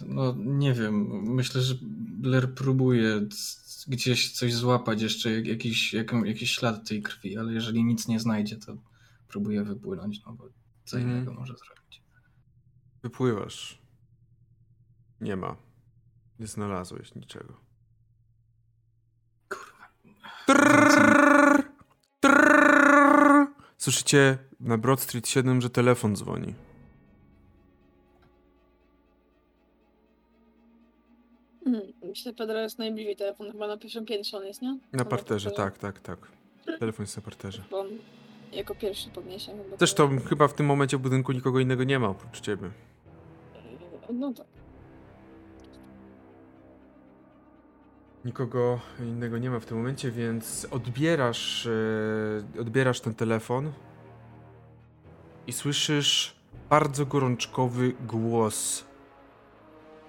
[0.06, 0.94] No, nie wiem.
[1.34, 1.74] Myślę, że
[2.20, 3.20] Blair próbuje
[3.88, 8.20] gdzieś coś złapać, jeszcze jak- jakiś, jaką, jakiś ślad tej krwi, ale jeżeli nic nie
[8.20, 8.76] znajdzie, to
[9.28, 10.48] próbuje wypłynąć, no bo
[10.84, 11.16] co Mhm.
[11.16, 12.02] innego może zrobić.
[13.02, 13.78] Wypływasz.
[15.20, 15.56] Nie ma.
[16.38, 17.60] Nie znalazłeś niczego.
[19.48, 19.88] Kurwa.
[20.46, 21.62] Trrrr,
[22.20, 23.46] trrrr.
[23.78, 26.54] Słyszycie na Broad Street 7, że telefon dzwoni.
[32.14, 34.78] Myślę, że Pedro jest najbliżej telefon, chyba na pierwszym piętrze on jest, nie?
[34.92, 36.18] Na parterze, to- tak, tak, tak.
[36.78, 37.62] Telefon jest na parterze.
[37.70, 37.86] Bo on
[38.52, 39.52] jako pierwszy podniesie.
[39.64, 42.70] Chyba Zresztą chyba w tym momencie w budynku nikogo innego nie ma oprócz ciebie.
[44.06, 44.46] to- No tak.
[48.24, 51.66] Nikogo innego nie ma w tym momencie, więc odbierasz,
[52.56, 53.72] e, odbierasz ten telefon
[55.46, 56.36] i słyszysz
[56.70, 58.84] bardzo gorączkowy głos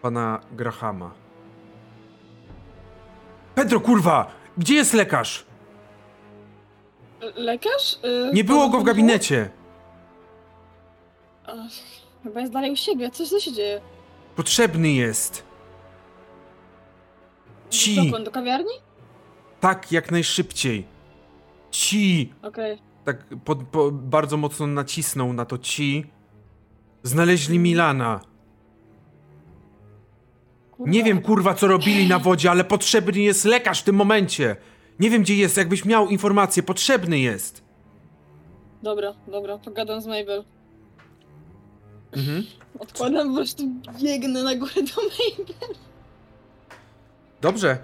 [0.01, 1.24] pana Grahama.
[3.55, 4.31] Pedro, kurwa!
[4.57, 5.45] Gdzie jest lekarz?
[7.21, 7.93] Le- Lekarz?
[7.93, 9.49] Y, Nie było go w gabinecie!
[11.47, 11.55] Ach,
[12.23, 13.11] Chyba jest dalej u siebie.
[13.11, 13.81] Co, co się dzieje?
[14.35, 15.43] Potrzebny jest!
[17.69, 18.05] Ci!
[18.05, 18.25] Dokąd?
[18.25, 18.73] Do kawiarni?
[19.59, 20.85] Tak, jak najszybciej!
[21.71, 22.33] Ci!
[22.41, 22.77] Okej.
[23.05, 26.05] tak po, po, bardzo mocno nacisnął na to ci.
[27.03, 28.19] Znaleźli Milana.
[30.77, 30.91] Kurwa.
[30.91, 34.55] Nie wiem kurwa co robili na wodzie, ale potrzebny jest lekarz w tym momencie.
[34.99, 37.63] Nie wiem gdzie jest, jakbyś miał informację, potrzebny jest.
[38.83, 40.43] Dobra, dobra, pogadam z Mabel.
[42.11, 42.43] Mhm.
[42.79, 43.63] Odkładam, po prostu
[44.01, 45.55] biegnę na górę do Mabel.
[47.41, 47.77] Dobrze.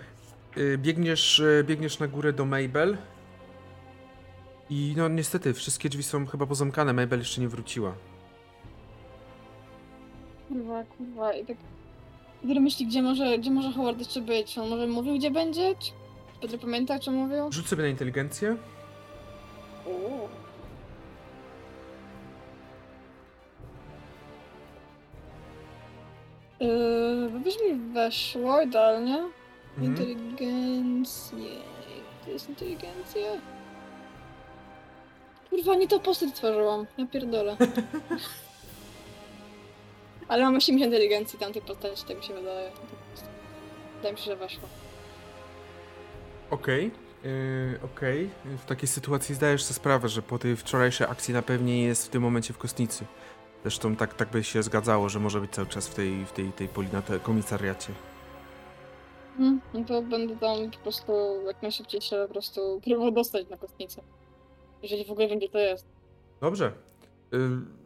[0.57, 2.97] Y, Biegniesz, y, biegniesz na górę do Mabel.
[4.69, 6.93] I no niestety, wszystkie drzwi są chyba pozamkane.
[6.93, 7.93] Mabel jeszcze nie wróciła.
[10.47, 11.57] Kurwa, kurwa, i tak...
[12.41, 14.57] Pedro myśli, gdzie może, gdzie może Howard jeszcze być?
[14.57, 15.75] On może mówił, gdzie będzie?
[15.79, 15.91] Czy
[16.41, 17.51] Pedro pamięta, czy mówił?
[17.51, 18.55] Rzuć sobie na inteligencję.
[19.85, 20.29] Uuu.
[26.59, 29.23] Yy, wiesz mi weszło idealnie.
[29.77, 29.91] Mhm.
[29.91, 31.49] Inteligencję.
[32.25, 33.21] To jest inteligencja?
[35.49, 36.85] Kurwa, nie to postać tworzyłam.
[36.97, 37.57] Ja pierdolę.
[40.31, 42.71] Ale mam 80 inteligencji tamtej postaci, tak mi się wydaje.
[43.95, 44.63] Wydaje mi się, że weszło.
[46.49, 46.91] Okej.
[47.23, 51.83] Yy, Okej, w takiej sytuacji zdajesz sobie sprawę, że po tej wczorajszej akcji na pewnie
[51.83, 53.05] jest w tym momencie w kostnicy.
[53.61, 56.51] Zresztą tak, tak by się zgadzało, że może być cały czas w tej, w tej,
[56.51, 57.93] tej poli na te komisariacie.
[59.39, 59.61] Mhm.
[59.73, 61.11] No to będę tam po prostu
[61.47, 64.01] jak najszybciej się po prostu próbował dostać na kostnicę.
[64.83, 65.85] Jeżeli w ogóle wiem, gdzie to jest.
[66.41, 66.71] Dobrze.
[67.31, 67.80] Yy,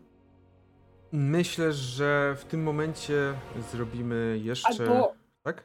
[1.16, 3.34] myślę, że w tym momencie
[3.72, 4.84] zrobimy jeszcze.
[4.84, 5.14] Albo
[5.44, 5.64] Tak?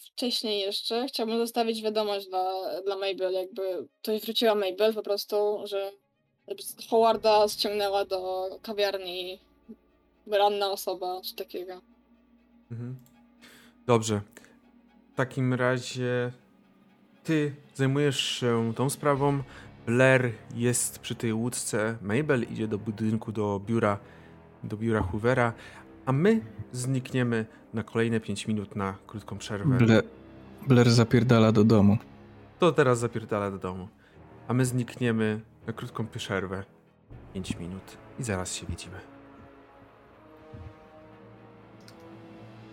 [0.00, 2.52] wcześniej jeszcze chciałbym zostawić wiadomość dla,
[2.84, 5.92] dla Mabel, jakby ktoś wróciła Mabel po prostu, że
[6.90, 9.40] Howarda ściągnęła do kawiarni
[10.26, 11.80] ranna osoba, czy takiego.
[12.70, 12.96] Mhm.
[13.86, 14.20] Dobrze.
[15.12, 16.32] W takim razie
[17.24, 19.42] ty zajmujesz się tą sprawą.
[19.86, 21.96] Blair jest przy tej łódce.
[22.02, 23.98] Mabel idzie do budynku, do biura,
[24.64, 25.52] do biura Hoovera,
[26.06, 26.40] a my
[26.72, 29.78] znikniemy na kolejne 5 minut na krótką przerwę.
[29.78, 30.02] Ble,
[30.66, 31.98] Blair zapierdala do domu.
[32.58, 33.88] To teraz zapierdala do domu.
[34.48, 36.64] A my znikniemy na krótką przerwę.
[37.34, 38.96] 5 minut i zaraz się widzimy.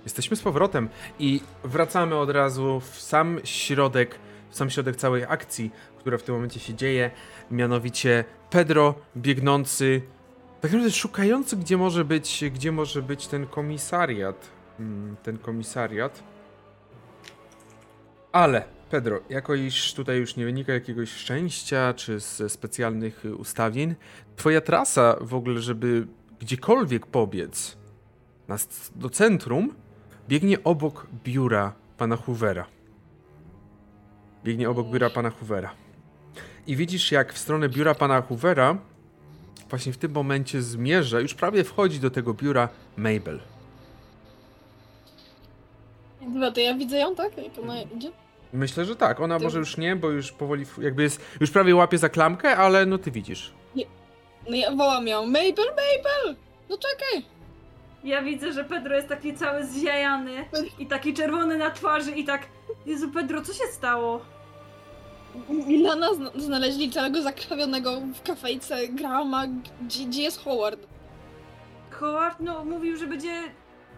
[0.04, 0.90] Jesteśmy z powrotem
[1.20, 4.20] i wracamy od razu w sam środek,
[4.50, 7.12] w sam środek całej akcji, która w tym momencie się dzieje.
[7.52, 10.02] Mianowicie Pedro biegnący,
[10.62, 14.50] tak naprawdę szukający, gdzie może być, gdzie może być ten komisariat.
[14.80, 16.24] Mm, Ten komisariat.
[18.32, 23.96] Ale, Pedro, jako iż tutaj już nie wynika jakiegoś szczęścia czy ze specjalnych ustawień,
[24.36, 26.08] twoja trasa w ogóle, żeby
[26.40, 27.78] gdziekolwiek pobiec
[28.96, 29.76] do centrum,
[30.30, 32.66] biegnie obok biura pana Hoovera.
[34.44, 35.72] Biegnie obok biura pana Hoovera.
[36.68, 38.78] I widzisz, jak w stronę biura pana Hoovera
[39.72, 43.40] właśnie w tym momencie zmierza, już prawie wchodzi do tego biura Mabel.
[46.22, 47.38] Dobra, to ja widzę ją, tak?
[47.38, 48.12] Jak ona idzie?
[48.54, 49.20] Myślę, że tak.
[49.20, 52.58] Ona Ty- może już nie, bo już powoli, jakby jest, już prawie łapie za klamkę,
[52.58, 53.54] ale no ty widzisz.
[54.50, 56.36] No ja wołam ją, Mabel, Mabel!
[56.70, 57.26] No czekaj!
[58.04, 60.46] Ja widzę, że Pedro jest taki cały zjajany
[60.80, 62.42] i taki czerwony na twarzy i tak...
[62.86, 64.22] Jezu, Pedro, co się stało?
[65.68, 69.44] Milana zna- znaleźli całego zakrwawionego w kafejce Grahama,
[69.82, 70.80] gdzie, gdzie jest Howard?
[71.90, 73.32] Howard, no, mówił, że będzie...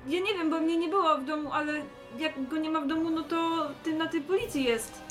[0.08, 1.74] Ja nie wiem, bo mnie nie było w domu, ale
[2.20, 5.02] jak go nie ma w domu, no to ty na tej policji jest.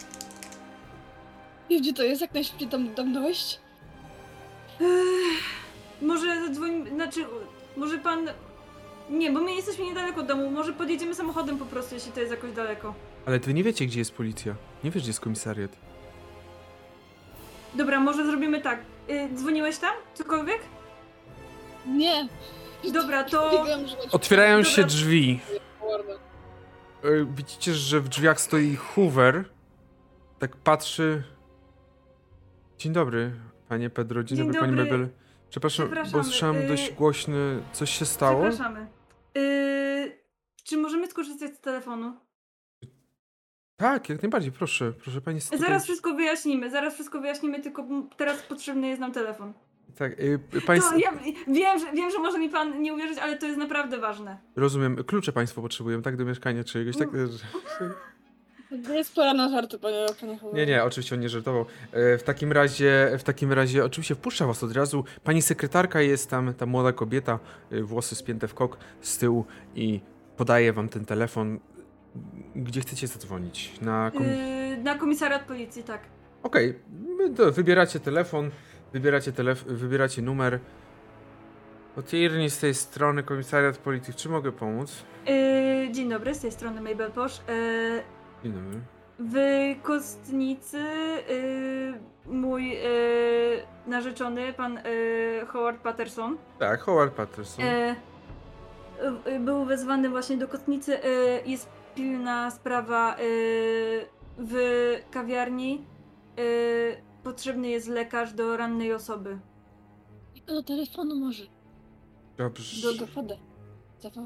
[1.70, 2.20] I gdzie to jest?
[2.20, 3.60] Jak najszybciej tam, tam dojść?
[4.80, 5.42] Ech,
[6.02, 6.88] może zadzwoń...
[6.94, 7.24] Znaczy,
[7.76, 8.28] może pan...
[9.10, 10.50] Nie, bo my jesteśmy niedaleko od domu.
[10.50, 12.94] Może podjedziemy samochodem po prostu, jeśli to jest jakoś daleko.
[13.26, 14.54] Ale wy nie wiecie, gdzie jest policja.
[14.84, 15.70] Nie wiesz, gdzie jest komisariat.
[17.74, 18.80] Dobra, może zrobimy tak.
[19.10, 19.92] Y, dzwoniłeś tam?
[20.14, 20.60] Cokolwiek?
[21.86, 22.28] Nie!
[22.92, 23.64] Dobra, to...
[24.12, 24.88] Otwierają się Dobra.
[24.88, 25.40] drzwi.
[27.04, 29.44] E, Widzicie, że w drzwiach stoi Hoover.
[30.38, 31.22] Tak patrzy.
[32.78, 33.32] Dzień dobry,
[33.68, 34.24] panie Pedro.
[34.24, 34.92] Dzień, Dzień dobry, pani dobry.
[34.98, 35.08] Mabel.
[35.50, 37.62] Przepraszam, bo słyszałem y- dość głośny.
[37.72, 38.40] Coś się stało?
[38.48, 38.86] Przepraszamy.
[39.38, 40.18] Y,
[40.64, 42.16] czy możemy skorzystać z telefonu?
[43.82, 44.92] Tak, jak najbardziej, proszę.
[45.02, 45.40] Proszę pani.
[45.40, 47.84] tutaj- Zaraz wszystko wyjaśnimy, zaraz wszystko wyjaśnimy, tylko
[48.16, 49.52] teraz potrzebny jest nam telefon.
[49.98, 50.80] Tak, y, pani...
[50.80, 51.12] To ja
[51.48, 54.38] wiem, że, wiem, że może mi pan nie uwierzyć, ale to jest naprawdę ważne.
[54.56, 55.04] Rozumiem.
[55.04, 56.16] Klucze państwo potrzebują, tak?
[56.16, 57.08] Do mieszkania czy czegoś tak?
[58.86, 60.38] To jest pora na żarty, panie, panie.
[60.52, 61.64] Nie, nie, oczywiście on nie żartował.
[61.92, 65.04] E, W takim razie, w takim razie, oczywiście wpuszczę was od razu.
[65.24, 67.38] Pani sekretarka jest tam, ta młoda kobieta,
[67.70, 69.44] e, włosy spięte w kok z tyłu
[69.74, 70.00] i
[70.36, 71.60] podaje wam ten telefon.
[72.56, 73.80] Gdzie chcecie zadzwonić?
[73.80, 74.22] Na kom...
[74.22, 76.00] Y, na komisariat policji, tak.
[76.42, 76.78] Okej,
[77.36, 78.50] to wybieracie telefon,
[78.92, 80.58] wybieracie, telef- wybieracie numer.
[81.96, 84.14] Otwiernie z tej strony komisariat policji.
[84.14, 85.02] Czy mogę pomóc?
[85.28, 87.38] Y, dzień dobry, z tej strony Mabel Posz.
[87.38, 88.02] Y,
[88.44, 88.80] Dzień dobry.
[89.18, 89.36] w
[89.82, 90.78] Kostnicy
[91.30, 91.92] y,
[92.26, 94.78] mój y, narzeczony, pan
[95.46, 97.64] Howard Patterson, Tak, Howard Patterson.
[99.40, 101.04] Był wezwany właśnie do kotnicy.
[101.04, 101.08] E,
[101.46, 103.18] jest pilna sprawa e,
[104.38, 104.54] w
[105.10, 105.84] kawiarni.
[106.38, 106.42] E,
[107.22, 109.38] potrzebny jest lekarz do rannej osoby.
[110.46, 111.44] Do telefonu może.
[112.36, 112.82] Dobrze.
[112.92, 113.34] Do, do fada.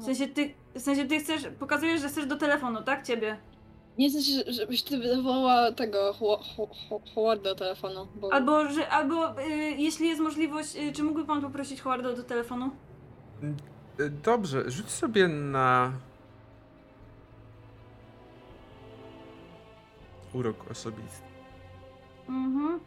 [0.01, 3.05] W sensie ty, w sensie ty chcesz, pokazujesz, że chcesz do telefonu, tak?
[3.07, 3.37] Ciebie.
[3.97, 8.33] Nie chcę, że- żebyś ty wywołała tego Ho- Ho- Ho- Howarda do telefonu, bo...
[8.33, 12.71] Albo, że, albo e, jeśli jest możliwość, e, czy mógłby pan poprosić Howarda do telefonu?
[13.99, 15.91] E, Dobrze, rzuć sobie na.
[20.37, 21.27] urok osobisty.
[22.29, 22.79] Mhm.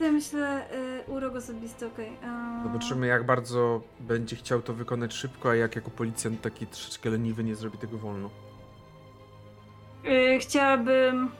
[0.00, 0.66] Ja myślę
[1.08, 2.16] y, urok osobisty, okej.
[2.18, 2.30] Okay.
[2.30, 2.62] A...
[2.62, 7.44] Zobaczymy jak bardzo będzie chciał to wykonać szybko, a jak jako policjant taki troszeczkę leniwy
[7.44, 8.30] nie zrobi tego wolno.
[10.04, 11.30] Y, chciałabym...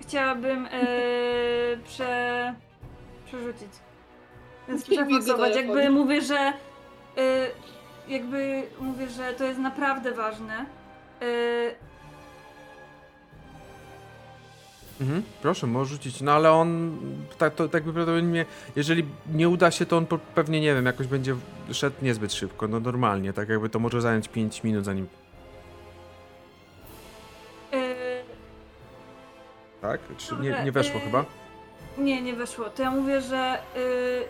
[0.00, 2.54] Chciałabym y, prze...
[3.26, 3.70] przerzucić.
[4.68, 5.56] Więc przeforsować.
[5.56, 6.52] Jakby mówię, że
[7.18, 7.50] y,
[8.10, 10.66] jakby mówię, że to jest naprawdę ważne.
[11.22, 11.90] E,
[15.00, 16.20] Mhm, proszę, możesz rzucić.
[16.20, 16.98] No ale on,
[17.38, 18.44] tak, to, tak by prawdopodobnie,
[18.76, 19.04] jeżeli
[19.34, 21.36] nie uda się, to on pewnie, nie wiem, jakoś będzie
[21.72, 25.06] szedł niezbyt szybko, no normalnie, tak jakby to może zająć 5 minut zanim,
[27.72, 27.78] e,
[29.82, 30.00] tak?
[30.16, 31.24] Czy nie, nie weszło y- chyba?
[31.98, 32.70] Nie, nie weszło.
[32.70, 33.58] To ja mówię, że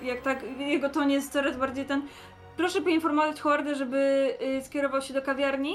[0.02, 2.02] jak tak, jego ton jest coraz bardziej ten.
[2.60, 4.28] Proszę poinformować Howarda, żeby
[4.60, 5.74] y, skierował się do kawiarni.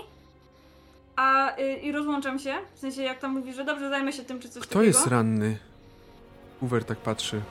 [1.15, 2.53] A y, i rozłączam się.
[2.75, 4.83] W sensie jak tam mówi, że dobrze zajmę się tym czy coś Kto takiego.
[4.85, 5.57] jest ranny?
[6.59, 7.41] Hoover tak patrzy.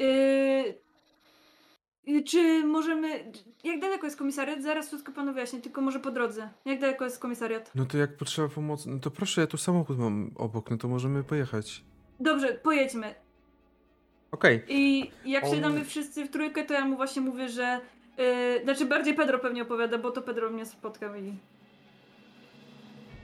[0.00, 0.04] Y,
[2.08, 3.32] y, czy możemy.
[3.64, 4.62] Jak daleko jest komisariat?
[4.62, 6.48] Zaraz wszystko panu wyjaśnię, tylko może po drodze.
[6.64, 7.70] Jak daleko jest komisariat?
[7.74, 10.88] No to jak potrzeba pomocy, no to proszę, ja tu samochód mam obok, no to
[10.88, 11.82] możemy pojechać.
[12.20, 13.14] Dobrze, pojedźmy.
[14.32, 17.80] Okej, I jak On- siadamy wszyscy w trójkę, to ja mu właśnie mówię, że.
[18.18, 21.34] Y, znaczy bardziej Pedro pewnie opowiada, bo to Pedro mnie spotkał i.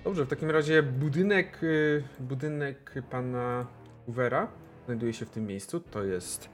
[0.04, 3.66] dobrze, w takim razie budynek, y, budynek pana
[4.06, 4.48] Hoovera
[4.84, 6.48] znajduje się w tym miejscu, to jest,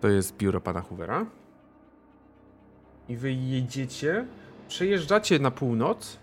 [0.00, 1.26] to jest biuro pana Hoovera.
[3.08, 4.26] I wy jedziecie,
[4.68, 6.18] przejeżdżacie na północ,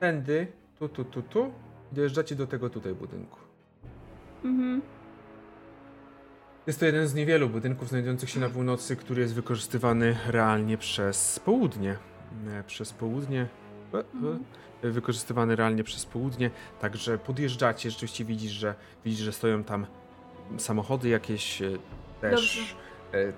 [0.00, 0.46] tędy,
[0.78, 1.52] tu, tu, tu, tu,
[1.92, 3.38] i dojeżdżacie do tego tutaj budynku.
[4.44, 4.82] Mhm.
[6.66, 11.38] Jest to jeden z niewielu budynków znajdujących się na północy, który jest wykorzystywany realnie przez
[11.38, 11.96] południe.
[12.48, 13.46] E, Przez południe.
[13.94, 14.44] e, e, Mhm.
[14.82, 16.50] Wykorzystywany realnie przez południe.
[16.80, 18.74] Także podjeżdżacie, rzeczywiście widzisz, że
[19.04, 19.86] widzisz, że stoją tam
[20.56, 21.62] samochody jakieś
[22.20, 22.30] też.
[23.10, 23.32] Dobrze.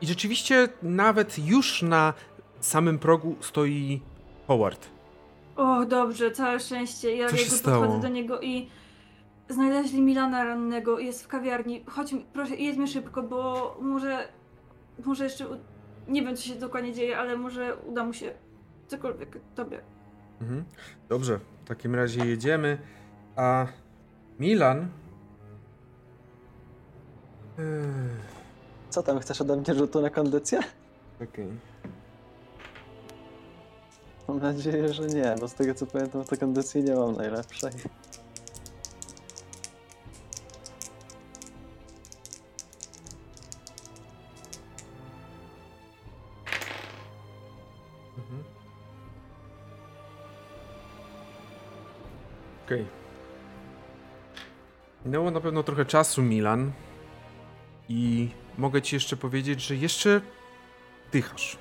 [0.00, 2.14] I rzeczywiście nawet już na
[2.60, 4.00] samym progu stoi
[4.46, 4.86] Howard.
[5.56, 7.16] O, dobrze, całe szczęście.
[7.16, 8.68] Ja Co się podchodzę do niego i
[9.50, 11.84] znaleźli Milana rannego jest w kawiarni.
[11.88, 14.28] Chodź, proszę, jedźmy szybko, bo może,
[15.04, 15.56] może jeszcze, u-
[16.08, 18.32] nie wiem co się dokładnie dzieje, ale może uda mu się
[18.88, 19.80] cokolwiek tobie.
[20.40, 20.64] Mhm.
[21.08, 22.78] Dobrze, w takim razie jedziemy.
[23.36, 23.66] A
[24.40, 24.88] Milan.
[28.90, 30.60] Co tam, chcesz ode mnie rzutu na kondycję?
[31.22, 31.48] Okej.
[34.28, 37.70] Mam nadzieję, że nie, bo z tego co pamiętam, to kondycji nie mam najlepszej.
[52.70, 52.86] Okej.
[55.04, 56.72] Minęło na pewno trochę czasu, Milan.
[57.88, 58.28] I
[58.58, 60.20] mogę ci jeszcze powiedzieć, że jeszcze
[61.12, 61.58] dychasz.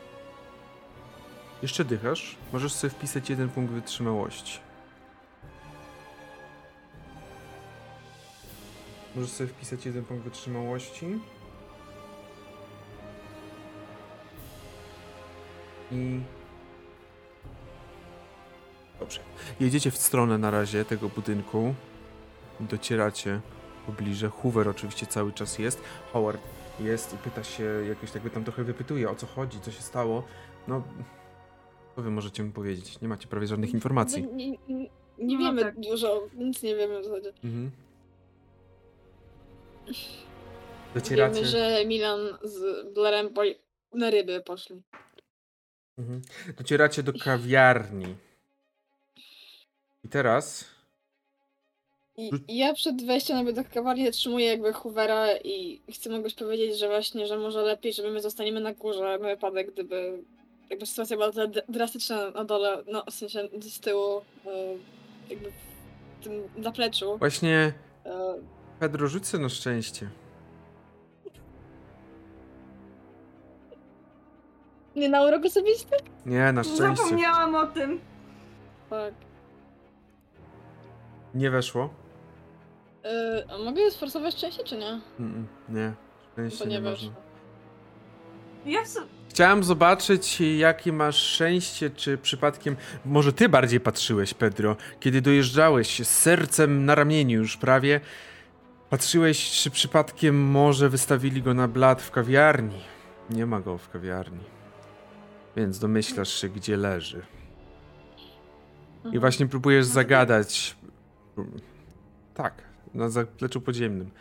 [1.62, 2.36] Jeszcze dychasz.
[2.54, 4.60] Możesz sobie wpisać jeden punkt wytrzymałości.
[9.16, 11.06] Możesz sobie wpisać jeden punkt wytrzymałości.
[15.92, 16.20] I.
[19.00, 19.20] Dobrze.
[19.60, 21.76] Jedziecie w stronę na razie tego budynku.
[22.60, 23.40] Docieracie
[23.86, 24.30] pobliże.
[24.30, 25.82] Hoover oczywiście cały czas jest.
[26.14, 26.42] Howard
[26.80, 29.82] jest i pyta się, jakoś tak by tam trochę wypytuje o co chodzi, co się
[29.82, 30.24] stało.
[30.68, 30.84] No.
[31.96, 33.02] Co wy możecie mi powiedzieć?
[33.02, 34.24] Nie macie prawie żadnych informacji.
[34.24, 34.58] No, Nie, nie,
[35.18, 35.80] nie No wiemy tak.
[35.80, 37.34] dużo, nic nie wiemy w zasadzie.
[37.44, 37.72] Mhm.
[40.96, 41.36] Docieracie.
[41.36, 43.42] Wiemy, że Milan z Blairem po,
[43.94, 44.82] na ryby poszli.
[45.98, 46.22] Mhm.
[46.58, 48.16] Docieracie do kawiarni.
[50.04, 50.66] I teraz.
[52.18, 56.80] I, I ja przed wejściem jakby do kawiarni trzymuję jakby Hoovera i chcę mogłeś powiedzieć,
[56.80, 60.24] że właśnie, że może lepiej, żeby my zostaniemy na górze na wypadek, gdyby
[60.70, 61.30] jakby sytuacja była
[61.70, 64.50] drastyczna na dole, no w sensie z tyłu, e,
[65.30, 67.18] jakby w tym zapleczu.
[67.18, 67.74] Właśnie
[68.06, 68.36] e,
[68.80, 70.10] Pedro rzuć sobie na szczęście.
[74.96, 75.96] Nie na urok osobisty?
[76.26, 76.96] Nie, na szczęście.
[76.96, 78.00] Zapomniałam o tym.
[78.90, 79.14] Tak.
[81.34, 81.90] Nie weszło.
[83.06, 85.02] E, a mogę sforsować szczęście, czy nie?
[85.20, 85.94] Mm, nie,
[86.34, 87.12] szczęście nie, nie weszło.
[88.66, 88.80] Ja
[89.30, 92.76] Chciałem zobaczyć, jakie masz szczęście, czy przypadkiem.
[93.06, 98.00] Może ty bardziej patrzyłeś, Pedro, kiedy dojeżdżałeś z sercem na ramieniu już prawie.
[98.90, 102.82] Patrzyłeś, czy przypadkiem może wystawili go na blat w kawiarni.
[103.30, 104.44] Nie ma go w kawiarni.
[105.56, 107.22] Więc domyślasz się, gdzie leży.
[109.04, 109.20] I Mhm.
[109.20, 110.76] właśnie próbujesz zagadać.
[112.34, 112.54] Tak,
[112.94, 114.12] na zapleczu podziemnym.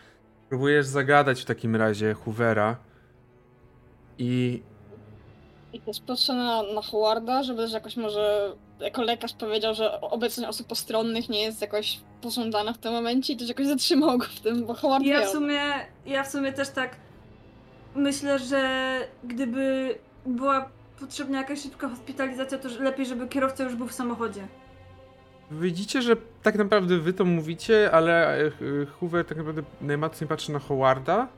[0.48, 2.76] Próbujesz zagadać w takim razie Hoovera.
[4.18, 4.62] I
[5.72, 10.48] I też patrzę na, na Howarda, żeby też jakoś może jako lekarz powiedział, że obecność
[10.48, 14.40] osób postronnych nie jest jakoś pożądana w tym momencie i też jakoś zatrzymał go w
[14.40, 15.60] tym, bo Howard Ja w sumie,
[16.06, 16.96] ja w sumie też tak
[17.94, 18.90] myślę, że
[19.24, 19.94] gdyby
[20.26, 20.70] była
[21.00, 24.48] potrzebna jakaś szybka hospitalizacja, to lepiej, żeby kierowca już był w samochodzie.
[25.50, 28.50] Widzicie, że tak naprawdę wy to mówicie, ale e,
[29.00, 31.28] Hoover tak naprawdę najmocniej patrzy na Howarda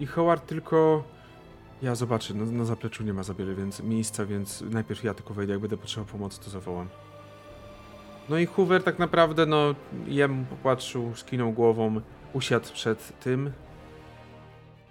[0.00, 1.04] i Howard tylko...
[1.82, 5.34] Ja zobaczę, no, na zapleczu nie ma za wiele więc miejsca, więc najpierw ja tylko
[5.34, 6.88] wejdę, jak będę potrzebował pomocy, to zawołam.
[8.28, 9.74] No i Hoover tak naprawdę, no,
[10.06, 12.00] jemu popatrzył, skinął głową,
[12.32, 13.52] usiadł przed tym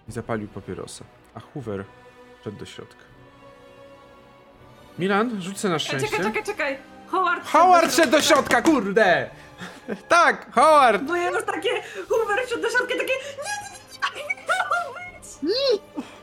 [0.10, 1.06] i zapalił papierosa.
[1.34, 1.86] A Hoover
[2.42, 3.04] wszedł do środka.
[5.00, 6.08] Milan, sobie na Czekaj, szczęście.
[6.18, 6.91] czekaj, czekaj, czekaj!
[7.12, 7.46] Howard!
[7.46, 9.30] Howard szedł do środka, kurde!
[10.08, 11.04] Tak, Howard!
[11.04, 11.70] Bo ja już takie,
[12.10, 13.54] Hoover wszedł do środka, takie, nie,
[14.18, 15.52] nie, nie, nie, miało być!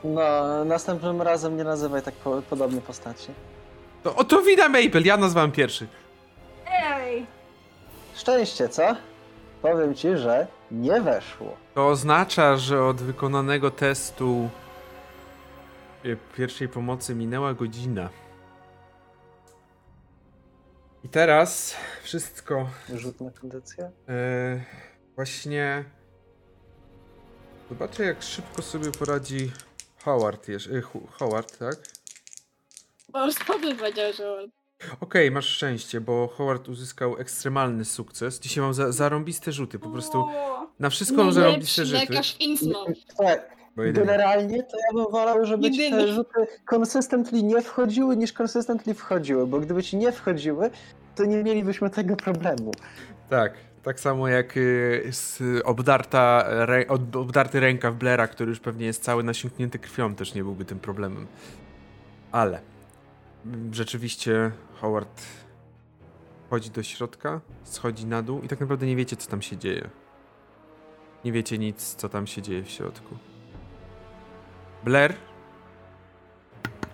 [0.03, 3.27] No, następnym razem nie nazywaj tak po, podobnie postaci.
[4.03, 5.87] To, o, to wina Maple, ja nazwałem pierwszy.
[6.67, 7.25] Ej!
[8.15, 8.95] Szczęście, co?
[9.61, 11.57] Powiem ci, że nie weszło.
[11.75, 14.49] To oznacza, że od wykonanego testu
[16.05, 16.07] e,
[16.37, 18.09] pierwszej pomocy minęła godzina.
[21.03, 23.91] I teraz wszystko Rzut na kondycję.
[24.09, 24.63] e,
[25.15, 25.85] właśnie...
[27.69, 29.51] Zobaczę jak szybko sobie poradzi
[30.03, 30.81] Howard, e,
[31.11, 31.75] Howard, tak?
[33.09, 34.51] Bo Rozpoznać powiedział, że Howard.
[34.99, 38.39] Okej, masz szczęście, bo Howard uzyskał ekstremalny sukces.
[38.39, 40.25] Dzisiaj mam za, zarąbiste rzuty, po prostu
[40.79, 41.99] na wszystko mam zarąbiste rzuty.
[41.99, 42.37] lekarz.
[43.17, 43.58] Tak.
[43.93, 46.03] Generalnie to ja bym wolał, żeby ci Jedyny.
[46.03, 50.69] te rzuty consistently nie wchodziły, niż consistently wchodziły, bo gdyby ci nie wchodziły,
[51.15, 52.71] to nie mielibyśmy tego problemu.
[53.29, 53.53] Tak,
[53.83, 55.11] tak samo jak y,
[55.63, 56.45] obdarta,
[57.13, 61.27] obdarty rękaw Blaira, który już pewnie jest cały nasiąknięty krwią, też nie byłby tym problemem.
[62.31, 62.61] Ale
[63.45, 64.51] mm, rzeczywiście
[64.81, 65.21] Howard
[66.47, 69.89] wchodzi do środka, schodzi na dół i tak naprawdę nie wiecie, co tam się dzieje.
[71.25, 73.28] Nie wiecie nic, co tam się dzieje w środku.
[74.83, 75.15] Blair,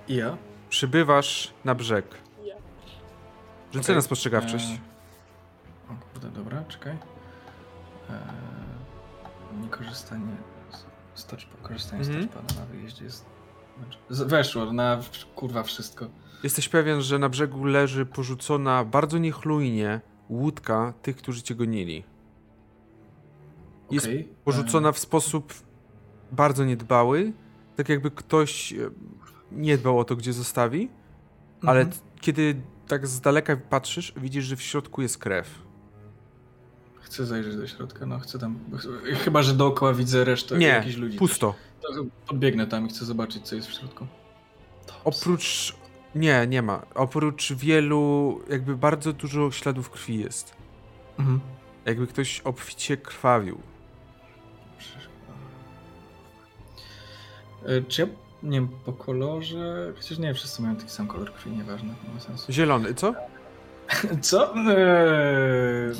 [0.07, 0.37] I ja?
[0.69, 2.05] przybywasz na brzeg.
[2.45, 2.55] Ja.
[3.73, 3.95] Rzucę Okej.
[3.95, 4.65] na spostrzegawczość.
[4.69, 4.79] Eee,
[5.89, 6.93] o kurde, dobra, czekaj.
[8.09, 8.15] Eee,
[9.61, 10.35] niekorzystanie
[10.71, 12.23] z, z touch, korzystanie Mhm.
[12.23, 13.25] z touchpada na wyjeździe jest...
[13.77, 14.99] znaczy, z- Weszło na
[15.35, 16.05] kurwa wszystko.
[16.43, 22.03] Jesteś pewien, że na brzegu leży porzucona bardzo niechlujnie łódka tych, którzy cię gonili.
[23.91, 24.29] Jest Okej.
[24.45, 25.53] Porzucona w sposób
[26.31, 27.33] bardzo niedbały,
[27.75, 28.89] tak jakby ktoś e,
[29.51, 30.89] nie dbał o to, gdzie zostawi,
[31.61, 32.01] ale mhm.
[32.21, 32.55] kiedy
[32.87, 35.65] tak z daleka patrzysz, widzisz, że w środku jest krew.
[37.01, 38.59] Chcę zajrzeć do środka, no chcę tam...
[39.23, 41.17] Chyba, że dookoła widzę resztę Nie, jakichś ludzi.
[41.17, 41.55] pusto.
[41.81, 41.87] To
[42.27, 44.07] Podbiegnę tam i chcę zobaczyć, co jest w środku.
[45.03, 45.75] Oprócz...
[46.15, 46.85] Nie, nie ma.
[46.95, 50.55] Oprócz wielu, jakby bardzo dużo śladów krwi jest.
[51.19, 51.39] Mhm.
[51.85, 53.59] Jakby ktoś obficie krwawił.
[57.87, 58.07] Czy ja,
[58.43, 59.93] nie wiem, po kolorze...
[59.95, 62.51] Chociaż nie, wszyscy mają taki sam kolor krwi, nieważne, nie ma sensu.
[62.53, 63.13] Zielony, co?
[64.21, 64.53] Co?
[64.57, 65.93] Eee,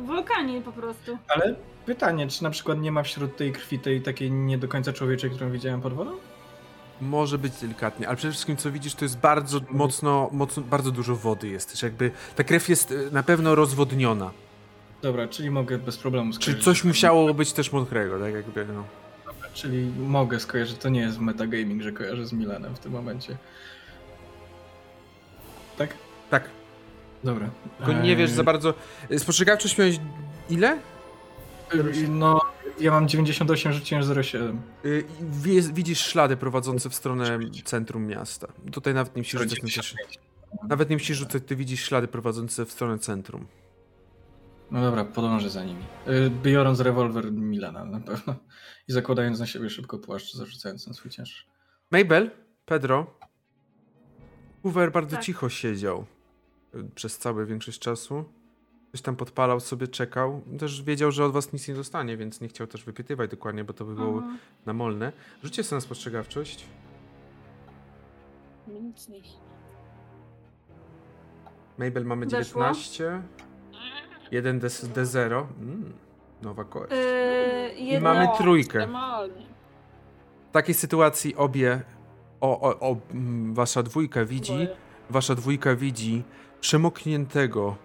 [0.00, 1.18] Wulkanin po prostu.
[1.28, 1.54] ale
[1.86, 5.30] pytanie, czy na przykład nie ma wśród tej krwi tej takiej nie do końca człowieczej,
[5.30, 6.10] którą widziałem pod wodą?
[7.00, 11.16] Może być delikatnie, ale przede wszystkim co widzisz, to jest bardzo mocno, mocno bardzo dużo
[11.16, 11.70] wody jest.
[11.70, 14.30] Też jakby ta krew jest e, na pewno rozwodniona.
[15.02, 16.64] Dobra, czyli mogę bez problemu Czy skojarzyć.
[16.64, 18.84] coś musiało być też mokrego, tak jakby, no.
[19.54, 23.36] Czyli mogę skojarzyć, to nie jest metagaming, że kojarzę z Milanem w tym momencie.
[25.78, 25.94] Tak?
[26.30, 26.50] Tak,
[27.24, 27.50] Dobra.
[27.78, 28.74] tylko nie wiesz za bardzo.
[29.18, 29.96] Spostrzegawczość miałeś
[30.50, 30.78] ile?
[32.08, 32.40] No,
[32.80, 34.56] ja mam 98, rzuciłem 0,7.
[34.84, 35.04] Y,
[35.72, 38.48] Widzisz ślady prowadzące w stronę centrum miasta.
[38.72, 39.94] Tutaj nawet nie musisz rzucać.
[40.68, 43.46] Nawet nie musisz rzucać, ty widzisz ślady prowadzące w stronę centrum.
[44.74, 45.82] No dobra, podążę za nimi.
[46.06, 48.34] Yy, Biorąc rewolwer Milana na pewno.
[48.88, 51.38] I zakładając na siebie szybko płaszcz, zarzucając na swój ciężar.
[51.90, 52.30] Mabel,
[52.64, 53.06] Pedro.
[54.62, 55.24] Hoover bardzo Tak.
[55.24, 56.04] cicho siedział
[56.74, 58.24] y, przez całą większość czasu.
[58.92, 60.42] Coś tam podpalał sobie, czekał.
[60.58, 63.72] Też wiedział, że od was nic nie dostanie, więc nie chciał też wypytywać dokładnie, bo
[63.72, 64.38] to by było Mhm.
[64.66, 65.12] namolne.
[65.42, 66.64] Rzućcie sobie na spostrzegawczość.
[68.68, 69.20] Nic nie.
[71.78, 72.62] Mabel mamy Weszło?
[72.62, 73.22] 19.
[74.34, 75.44] 1 D- D0.
[75.60, 75.92] Mm,
[76.42, 76.92] nowa kość.
[76.92, 78.14] Yy, I jedna...
[78.14, 78.78] mamy trójkę.
[78.78, 79.46] Ekstremalnie.
[80.48, 81.80] W takiej sytuacji obie,
[82.40, 84.68] o, o, o, mm, wasza dwójka widzi,
[85.10, 86.22] wasza dwójka widzi
[86.60, 87.76] przemokniętego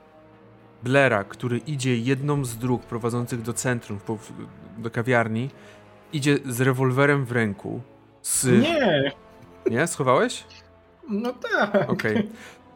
[0.84, 4.18] Blera, który idzie jedną z dróg prowadzących do centrum, po-
[4.78, 5.50] do kawiarni,
[6.14, 7.82] idzie z rewolwerem w ręku,
[8.22, 9.12] z Nie!
[9.72, 9.88] Nie?
[9.88, 10.46] Schowałeś?
[11.10, 11.90] No tak.
[11.90, 12.30] Okej.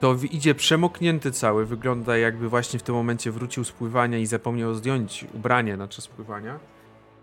[0.03, 4.73] To idzie przemoknięty cały, wygląda jakby właśnie w tym momencie wrócił z pływania i zapomniał
[4.73, 6.59] zdjąć ubranie na czas pływania.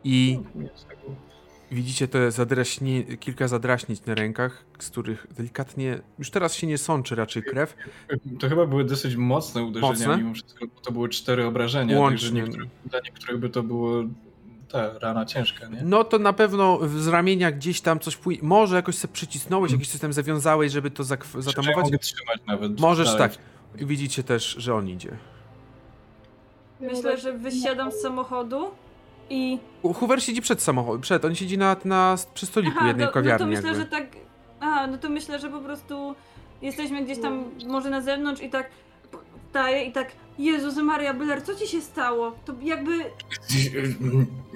[0.05, 0.39] I
[0.89, 0.99] tak.
[1.71, 7.15] widzicie te zadraśnie, kilka zadraśnic na rękach, z których delikatnie, już teraz się nie sączy
[7.15, 7.77] raczej krew.
[8.39, 10.19] To chyba były dosyć mocne uderzenia Mocne?
[10.19, 11.99] mimo wszystko, bo to były cztery obrażenia.
[11.99, 12.43] Łącznie.
[12.43, 14.05] Niektórych, dla niektórych by to było
[14.73, 15.83] ta rana ciężka, nie?
[15.85, 18.43] No to na pewno z ramienia gdzieś tam coś pójdzie.
[18.45, 21.85] Może jakoś sobie przycisnąłeś, jakiś system zawiązałeś, żeby to zak- zatamować.
[21.85, 22.81] mogę trzymać nawet.
[22.81, 23.31] Możesz dalej.
[23.31, 23.39] tak.
[23.79, 25.11] I widzicie też, że on idzie.
[26.81, 28.71] Myślę, że wysiadam z samochodu
[29.31, 29.59] i...
[29.95, 33.63] Hoover siedzi przed samochodem, przed, on siedzi na, na, przy stoliku jednej no, kawiarni no
[33.63, 33.85] to myślę, jakby.
[33.85, 34.21] że tak...
[34.61, 36.15] Aha, no to myślę, że po prostu
[36.63, 38.71] jesteśmy gdzieś tam może na zewnątrz i tak
[39.51, 42.33] staję i tak Jezus Maria Byler, co ci się stało?
[42.45, 42.93] To jakby...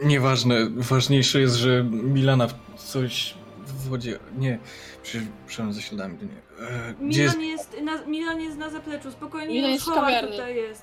[0.05, 0.57] Nieważne.
[0.77, 3.35] Ważniejsze jest, że Milana w coś
[3.67, 4.19] w wodzie.
[4.39, 4.59] Nie,
[5.03, 6.19] przecież przyszedłem ze śladami.
[6.23, 6.67] Nie.
[6.67, 7.37] E, Gdzie jest...
[7.39, 10.31] Milan jest, na, Milan jest na zapleczu, spokojnie, Milan jest kawiarni.
[10.31, 10.83] tutaj jest.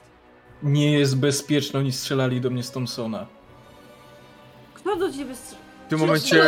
[0.63, 3.27] nie jest bezpieczne, oni strzelali do mnie z Thompsona.
[4.73, 5.55] Kto do ciebie str...
[5.85, 6.43] W tym momencie,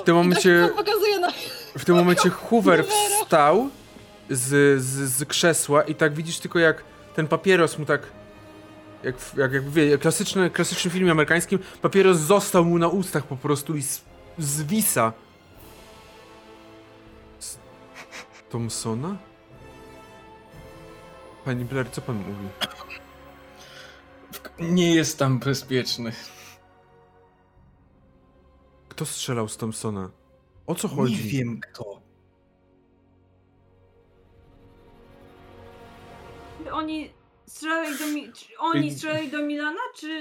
[0.00, 0.70] w tym momencie-
[1.20, 1.34] tak
[1.78, 3.68] w tym momencie Hoover wstał
[4.30, 6.84] z, z, z krzesła i tak widzisz tylko jak
[7.14, 8.02] ten papieros mu tak
[9.04, 13.76] jak, jak, jak wie, klasyczny, klasycznym filmie amerykańskim, papieros został mu na ustach po prostu
[13.76, 14.02] i z,
[14.38, 15.12] zwisa.
[17.38, 17.58] Z
[18.50, 19.16] Thompsona?
[21.44, 22.48] Pani Blair, co pan mówi?
[24.58, 26.12] Nie jest tam bezpieczny.
[28.88, 30.10] Kto strzelał z Thompsona?
[30.66, 31.24] O co chodzi?
[31.24, 31.99] Nie wiem kto.
[36.72, 37.10] Oni
[37.46, 38.32] strzelali do mi...
[38.32, 40.20] czy Oni strzelali do Milana, czy...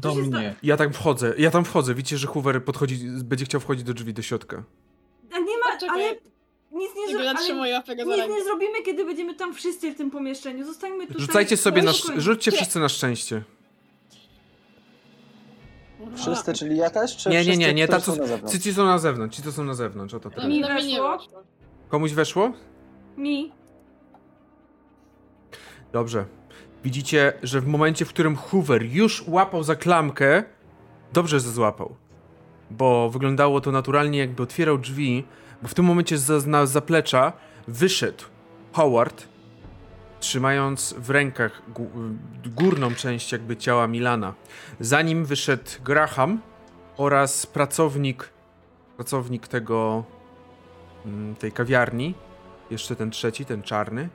[0.00, 0.54] Do mnie.
[0.62, 1.94] Ja tam wchodzę, ja tam wchodzę.
[1.94, 4.62] Widzicie, że Hoover podchodzi, będzie chciał wchodzić do drzwi do środka.
[5.32, 6.08] A nie ma, Poczekaj.
[6.08, 6.16] ale...
[6.72, 7.32] Nic nie, zro...
[8.06, 10.64] nic nie zrobimy, kiedy będziemy tam wszyscy w tym pomieszczeniu.
[10.64, 11.20] Zostańmy tutaj.
[11.20, 11.92] Rzucajcie sobie na.
[11.92, 12.18] spokojnie.
[12.20, 13.42] sz- Rzućcie wszyscy na szczęście.
[16.16, 17.16] Wszyscy, czyli ja też?
[17.16, 18.16] Czy Nie, nie, nie, nie, ta, na co,
[18.52, 20.48] ci, ci są na zewnątrz, ci to są na zewnątrz, o to No, tyle.
[20.48, 21.18] Mi na weszło.
[21.88, 22.52] Komuś weszło?
[23.16, 23.52] Mi.
[25.92, 26.24] Dobrze.
[26.84, 30.44] Widzicie, że w momencie, w którym Hoover już łapał za klamkę,
[31.12, 31.94] dobrze że złapał.
[32.70, 35.24] Bo wyglądało to naturalnie, jakby otwierał drzwi,
[35.62, 37.32] bo w tym momencie z na zaplecza
[37.68, 38.24] wyszedł
[38.72, 39.28] Howard,
[40.20, 44.34] trzymając w rękach gó- górną część jakby ciała Milana.
[44.80, 46.40] Za nim wyszedł Graham
[46.96, 48.28] oraz pracownik,
[48.96, 50.04] pracownik tego,
[51.06, 52.14] mm, tej kawiarni,
[52.70, 54.08] jeszcze ten trzeci, ten czarny,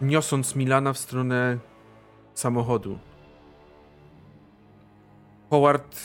[0.00, 1.58] niosąc Milana w stronę
[2.34, 2.98] samochodu.
[5.50, 6.00] Howard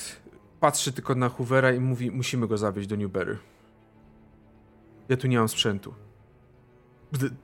[0.60, 3.38] patrzy tylko na Hoovera i mówi: Musimy go zawieźć do Newberry.
[5.10, 5.94] Ja tu nie mam sprzętu.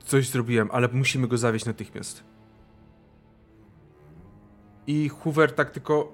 [0.04, 2.24] Coś zrobiłem, ale musimy go zawieźć natychmiast.
[4.86, 6.12] I Hoover tak tylko.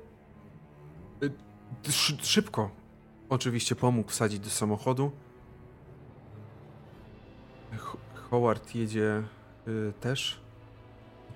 [1.23, 2.71] y, szy- Szybko.
[3.29, 5.11] Oczywiście pomógł wsadzić do samochodu.
[7.79, 7.99] Ho-
[8.31, 9.23] Howard jedzie
[9.69, 10.41] y, też.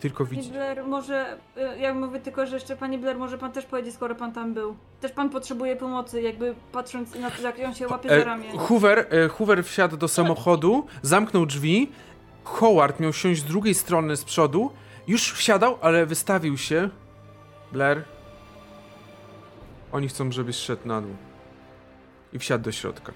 [0.01, 0.51] Tylko Pani widzi.
[0.51, 4.15] Blair, może, y, ja mówię tylko, że jeszcze Pani Blair, może Pan też powiedzieć, skoro
[4.15, 4.77] Pan tam był.
[5.01, 8.59] Też Pan potrzebuje pomocy, jakby patrząc na to, jak on się łapie za E, ramię.
[8.59, 11.93] Hoover, e, Hoover wsiadł do samochodu, zamknął drzwi.
[12.45, 14.71] Howard miał siąść z drugiej strony z przodu.
[15.07, 16.89] Już wsiadał, ale wystawił się.
[17.73, 18.05] Blair.
[19.93, 21.17] Oni chcą, żebyś szedł na dół.
[22.33, 23.13] I wsiadł do środka.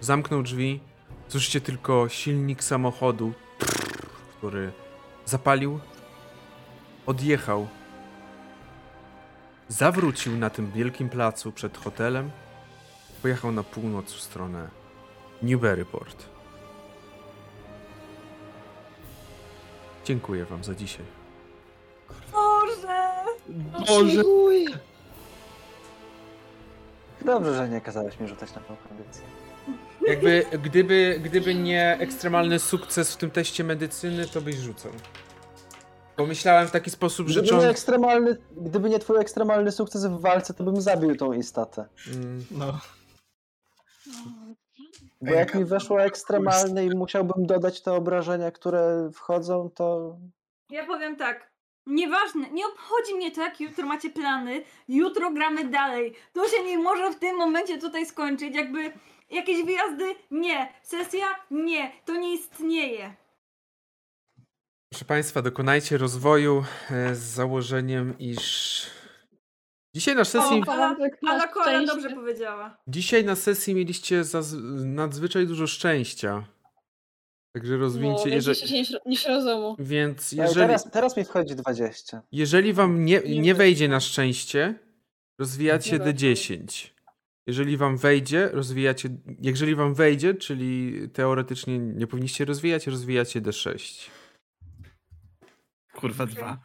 [0.00, 0.80] Zamknął drzwi.
[1.28, 3.32] Słyszycie tylko silnik samochodu,
[4.38, 4.72] który
[5.24, 5.80] zapalił,
[7.06, 7.68] odjechał,
[9.68, 12.30] zawrócił na tym wielkim placu przed hotelem
[13.22, 14.68] pojechał na północ w stronę
[15.42, 16.24] Newburyport.
[20.04, 21.06] Dziękuję wam za dzisiaj.
[22.32, 23.24] Boże!
[23.48, 24.22] Boże.
[27.24, 29.24] Dobrze, że nie kazałeś mi rzucać na tą kondycję.
[30.06, 34.92] Jakby, gdyby, gdyby nie ekstremalny sukces w tym teście medycyny, to byś rzucał.
[36.16, 37.70] Pomyślałem w taki sposób, że Gdyby nie, John...
[37.70, 41.86] ekstremalny, gdyby nie twój ekstremalny sukces w walce, to bym zabił tą istotę.
[42.14, 42.78] Mm, No.
[45.22, 50.16] Bo jak mi weszło ekstremalny i musiałbym dodać te obrażenia, które wchodzą, to
[50.70, 51.50] Ja powiem tak.
[51.86, 54.62] Nieważne, nie obchodzi mnie to, jak jutro macie plany.
[54.88, 56.14] Jutro gramy dalej.
[56.32, 58.54] To się nie może w tym momencie tutaj skończyć.
[58.56, 58.92] Jakby
[59.30, 60.04] jakieś wyjazdy?
[60.30, 60.72] Nie.
[60.82, 61.26] Sesja?
[61.50, 61.92] Nie.
[62.04, 63.14] To nie istnieje.
[64.92, 68.86] Proszę Państwa, dokonajcie rozwoju e, z założeniem, iż
[69.94, 70.96] Dzisiaj na sesji, O, Ala,
[71.28, 72.76] Ala Kola dobrze powiedziała.
[72.88, 76.44] dzisiaj na sesji mieliście zaz- nadzwyczaj dużo szczęścia.
[77.54, 79.76] Także rozwinięcie, no, jeżeli, niż, niż rozumu.
[79.78, 82.22] więc jeżeli, Teraz, teraz mi wchodzi 20.
[82.32, 84.74] jeżeli wam nie, Nie wejdzie na szczęście,
[85.38, 86.34] rozwijacie Nie wejdzie.
[86.34, 86.88] D10.
[87.50, 89.08] Jeżeli wam wejdzie, rozwijacie,
[89.42, 94.10] jeżeli wam wejdzie, czyli teoretycznie nie powinniście rozwijać, rozwijacie D6.
[95.94, 96.58] Kurwa, dwa.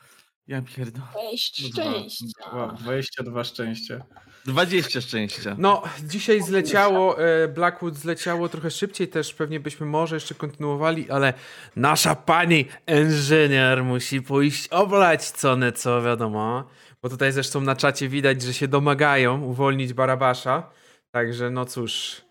[0.48, 1.06] Ja pierdolę.
[1.32, 1.84] Cześć, Dwa.
[1.84, 2.50] szczęścia.
[2.54, 4.06] Wow, 22 szczęścia.
[4.46, 5.56] 20 szczęścia.
[5.60, 11.34] No, dzisiaj zleciało, e, Blackwood zleciało trochę szybciej, też pewnie byśmy może jeszcze kontynuowali, ale
[11.76, 16.70] nasza pani inżynier musi pójść oblać co nieco, wiadomo.
[17.06, 20.70] Bo tutaj zresztą na czacie widać, że się domagają uwolnić Barabasza.
[21.12, 22.22] Także no cóż,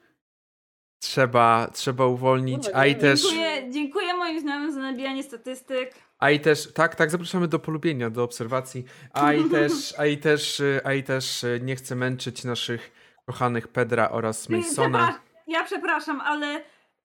[1.03, 5.95] trzeba, trzeba uwolnić, a i też, Dziękuję, dziękuję moim znajomym za nabijanie statystyk.
[6.19, 10.19] a i też, tak, tak, zapraszamy do polubienia, do obserwacji, a i też, a i
[10.19, 12.93] też, a i też e, nie chcę męczyć naszych
[13.27, 15.21] kochanych Pedra oraz Masona.
[15.47, 16.63] Ja przepraszam, ale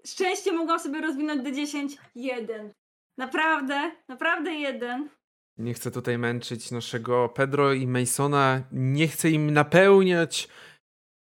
[0.07, 1.98] szczęście mogłam sobie rozwinąć do 10.
[2.15, 2.73] Jeden.
[3.17, 5.09] Naprawdę, naprawdę jeden.
[5.59, 8.61] Nie chcę tutaj męczyć naszego Pedro i Masona.
[8.71, 10.47] Nie chcę im napełniać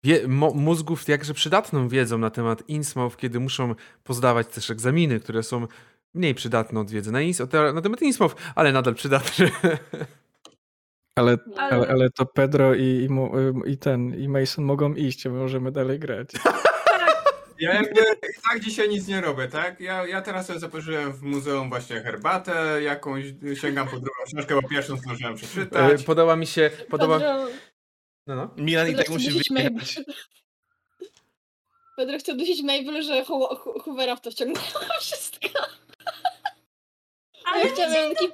[0.05, 5.43] wie- mo- mózgów jakże przydatną wiedzą na temat Innsmouth, kiedy muszą pozdawać też egzaminy, które
[5.43, 5.67] są
[6.15, 9.51] mniej przydatne od wiedzy na, Ins- na temat Innsmouth, ale nadal przydatne.
[11.17, 13.33] Ale, Ale- ale, to Pedro i, i, mu-
[13.67, 16.31] i ten, i Mason mogą iść, a my możemy dalej grać.
[17.61, 19.81] Ja jakby i tak dzisiaj nic nie robię, tak?
[19.81, 23.25] Ja, ja teraz sobie zaparzyłem w muzeum właśnie herbatę jakąś,
[23.61, 26.05] sięgam po drugą książkę, bo pierwszą zdążyłem E, przeczytać.
[26.05, 27.19] Podoba mi się, podoba...
[27.19, 27.49] Pedro,
[28.27, 28.51] No, no.
[28.57, 30.01] Milan i tak musi wyjechać.
[31.97, 34.71] Pedro chce dusić Mabel, że Ho- Ho- Hoovera w to wciągnęła
[35.01, 35.49] wszystko.
[37.45, 37.77] Ale Ja
[38.15, 38.29] taki,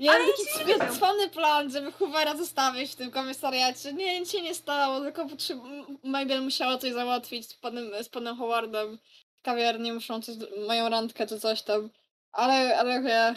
[0.00, 3.92] miałam ale taki cwany plan, żeby Hoovera zostawić w tym komisariacie.
[3.92, 5.58] Nie, nic się nie stało, tylko potrzeb...
[6.04, 8.98] Mabel musiała coś załatwić z panem, z panem Howardem.
[9.36, 10.34] W kawiarni muszą coś,
[10.68, 11.90] mają randkę czy coś tam.
[12.32, 13.34] Ale, ale ja...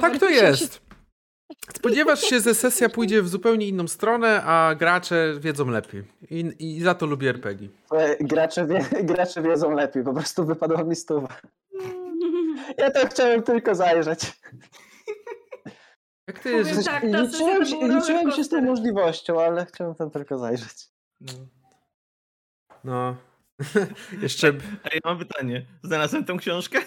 [0.00, 0.80] Tak to jest.
[1.76, 6.04] Spodziewasz się, że sesja pójdzie w zupełnie inną stronę, a gracze wiedzą lepiej.
[6.30, 7.68] I, i za to lubię RPG.
[7.92, 11.28] E, Gracze, wie, gracze wiedzą lepiej, po prostu wypadła mi stuwa.
[12.78, 14.20] Ja to chciałem tylko zajrzeć.
[16.32, 16.84] Jak ty Powiem jest...
[16.84, 20.88] tak, ta liczyłem się, liczyłem się z tą możliwością, ale chciałem tam tylko zajrzeć.
[22.84, 23.16] No.
[24.22, 24.48] Jeszcze...
[24.84, 25.66] A ja mam pytanie.
[25.82, 26.78] Znalazłem tą książkę?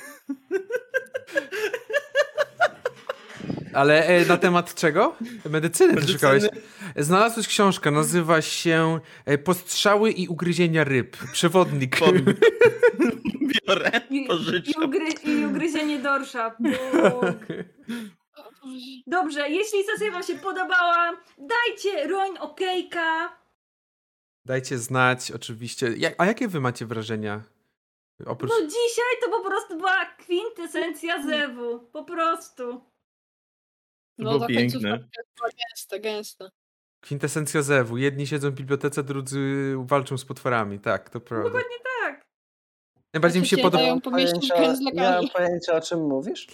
[3.73, 5.15] Ale e, na temat czego?
[5.49, 6.13] Medycyny Medycyny.
[6.13, 6.43] szukałeś.
[6.95, 11.17] Znalazłeś książkę, nazywa się e, Postrzały i ugryzienia ryb.
[11.31, 11.99] Przewodnik.
[11.99, 12.15] Pod...
[13.67, 14.83] Biorę, I, i, pożyczam.
[14.83, 16.55] ugry, I ugryzienie dorsza.
[16.59, 17.35] Bóg.
[19.07, 23.37] Dobrze, jeśli sesja wam się podobała, dajcie roń okejka.
[24.45, 25.93] Dajcie znać, oczywiście.
[25.97, 27.43] Jak, a jakie wy macie wrażenia?
[28.25, 28.51] Oprócz...
[28.51, 31.79] No dzisiaj to po prostu była kwintesencja zewu.
[31.79, 32.81] Po prostu.
[34.17, 35.07] No było piękne.
[35.39, 36.49] gęsta, gęsta.
[37.01, 37.97] Kwintesencja zewu.
[37.97, 40.79] Jedni siedzą w bibliotece, drudzy walczą z potworami.
[40.79, 41.49] Tak, to prawda.
[41.49, 42.25] Dokładnie tak.
[43.13, 43.77] Najbardziej mi się podoba...
[43.83, 46.47] dają pomieścić Pojęcia, mam pojęcia o czym mówisz.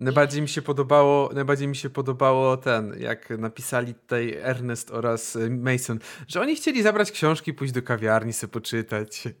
[0.00, 5.50] Najbardziej mi się podobało, najbardziej mi się podobało ten, jak napisali tutaj Ernest oraz y,
[5.50, 5.98] Mason,
[6.28, 9.22] że oni chcieli zabrać książki, pójść do kawiarni, sobie poczytać.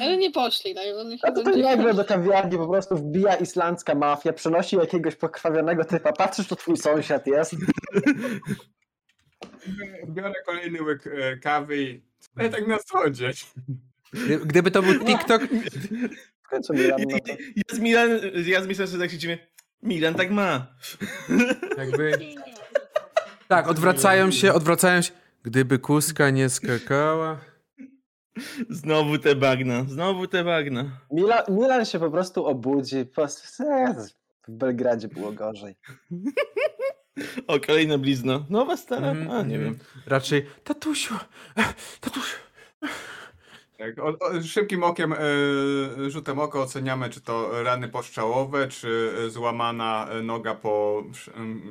[0.00, 0.84] Ale nie poszli, tak?
[1.22, 6.12] A to, to nagle do kawiarni po prostu wbija islandzka mafia, przynosi jakiegoś pokrwawionego typa,
[6.12, 7.56] patrzysz, to twój sąsiad jest.
[10.08, 12.02] Biorę kolejny łyk e, kawy i
[12.36, 13.32] ja tak na co dzień.
[14.44, 15.42] Gdyby to był TikTok,
[16.46, 17.34] W końcu Milan, no to...
[17.76, 18.10] Z Milan,
[18.46, 19.38] ja z Milan sobie tak się dziwię.
[19.82, 20.66] Milan tak ma.
[21.78, 22.12] jakby...
[23.48, 25.12] Tak, odwracają się, odwracają się.
[25.42, 27.38] Gdyby kuska nie skakała...
[28.70, 31.00] Znowu te bagna, znowu te bagna.
[31.12, 33.04] Milan, Milan się po prostu obudzi.
[33.04, 33.94] Po prostu, e,
[34.48, 35.76] w Belgradzie było gorzej.
[37.46, 38.44] O, kolejna blizna.
[38.50, 39.10] Nowa, stara?
[39.10, 39.78] Mhm, A, nie wiem.
[40.06, 41.14] Raczej, tatusiu,
[42.00, 42.36] tatusiu.
[43.78, 45.16] Tak, o, o, szybkim okiem, e,
[46.10, 51.04] rzutem oka oceniamy, czy to rany postrzałowe, czy e, złamana e, noga po,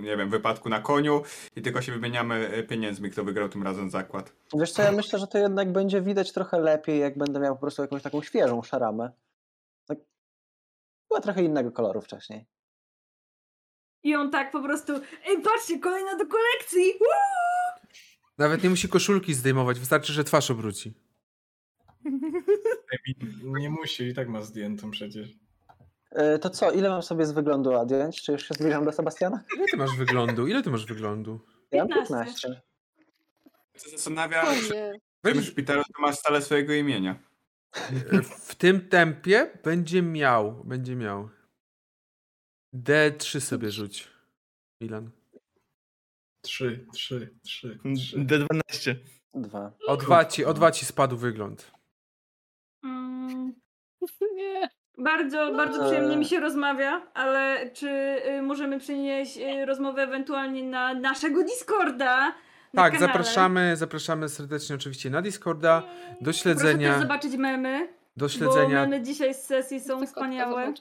[0.01, 1.21] nie wiem, wypadku na koniu
[1.55, 4.33] i tylko się wymieniamy pieniędzmi, kto wygrał tym razem zakład.
[4.53, 7.61] Wiesz co, ja myślę, że to jednak będzie widać trochę lepiej, jak będę miał po
[7.61, 9.11] prostu jakąś taką świeżą szaramę.
[9.87, 9.97] Tak,
[11.09, 12.45] była trochę innego koloru wcześniej.
[14.03, 14.93] I on tak po prostu,
[15.27, 16.93] ej patrzcie, kolejna do kolekcji!
[16.99, 17.87] Woo!
[18.37, 21.04] Nawet nie musi koszulki zdejmować, wystarczy, że twarz obróci.
[23.43, 25.27] Nie musi, i tak ma zdjętą przecież.
[26.11, 28.21] E, To co, ile mam sobie z wyglądu odjąć?
[28.23, 29.43] Czy już się zbliżam do Sebastiana?
[29.57, 30.47] Ile ty masz wyglądu?
[30.47, 31.39] Ile ty masz wyglądu?
[31.71, 32.47] Ja mam 15.
[32.47, 32.61] 15.
[33.83, 34.99] się zastanawia, nie.
[35.23, 37.19] w tym szpitalu to masz stale swojego imienia.
[38.47, 41.29] W tym tempie będzie miał, będzie miał.
[42.75, 44.07] D3 sobie rzuć.
[44.81, 45.11] Milan.
[46.41, 48.17] Trzy, trzy, trzy, trzy.
[48.19, 48.95] D12.
[49.33, 49.71] Dwa.
[49.87, 51.71] O dwa ci, o dwa ci spadł wygląd.
[53.31, 53.53] Mm,
[54.35, 54.69] Nie.
[54.97, 55.85] bardzo, bardzo Eee.
[55.85, 62.27] przyjemnie mi się rozmawia, ale czy y, możemy przenieść y, rozmowę ewentualnie na naszego Discorda?
[62.73, 62.99] Na Tak, kanale?
[63.13, 67.87] zapraszamy, zapraszamy serdecznie oczywiście na Discorda, do Proszę śledzenia, też zobaczyć memy,
[68.17, 70.73] do bo śledzenia, memy dzisiaj z sesji są wspaniałe.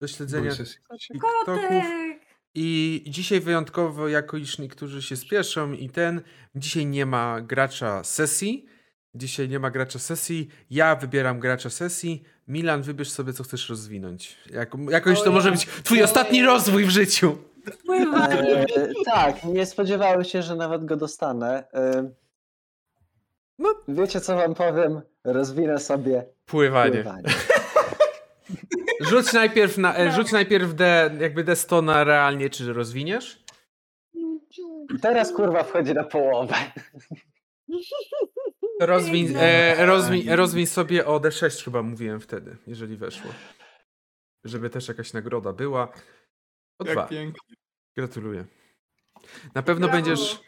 [0.00, 0.50] do śledzenia.
[0.52, 1.44] TikToków.
[1.44, 1.84] Kotek!
[2.56, 6.22] I dzisiaj wyjątkowo, jako iż niektórzy się spieszą i ten,
[6.54, 8.66] dzisiaj nie ma gracza sesji.
[9.14, 10.48] Dzisiaj nie ma gracza sesji.
[10.70, 12.22] Ja wybieram gracza sesji.
[12.48, 14.38] Milan, wybierz sobie, co chcesz rozwinąć.
[14.50, 16.46] Jak, jakoś to może być twój ostatni ja.
[16.46, 17.38] rozwój w życiu.
[17.86, 18.66] Pływanie!
[18.76, 21.64] E, tak, nie spodziewałem się, że nawet go dostanę.
[21.74, 22.10] E,
[23.58, 23.74] No.
[23.88, 25.00] Wiecie, co wam powiem?
[25.24, 26.92] Rozwinę sobie Pływanie.
[27.02, 27.28] pływanie.
[29.10, 33.44] Rzuć najpierw, na, e, rzuć najpierw D, jakby D100 na realnie, czy rozwiniesz.
[35.02, 36.54] Teraz kurwa wchodzi na połowę.
[38.80, 39.42] Rozwiń, Piękne.
[39.78, 43.30] e, rozwiń, rozwiń sobie o D6 chyba mówiłem wtedy, jeżeli weszło.
[44.44, 45.92] Żeby też jakaś nagroda była.
[46.78, 47.00] O dwa.
[47.00, 47.56] Jak pięknie.
[47.96, 48.44] Gratuluję.
[49.54, 50.02] Na pewno Brawo.
[50.02, 50.40] będziesz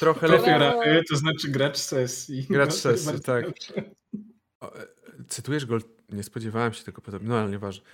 [0.00, 1.02] trochę lepiej.
[1.10, 2.46] To znaczy gracz sesji.
[2.50, 3.44] Gracz No, sesji, tak.
[4.60, 4.86] O, e,
[5.28, 5.78] Cytujesz go?
[6.08, 7.84] Nie spodziewałem się tego podobnie, no ale nieważne.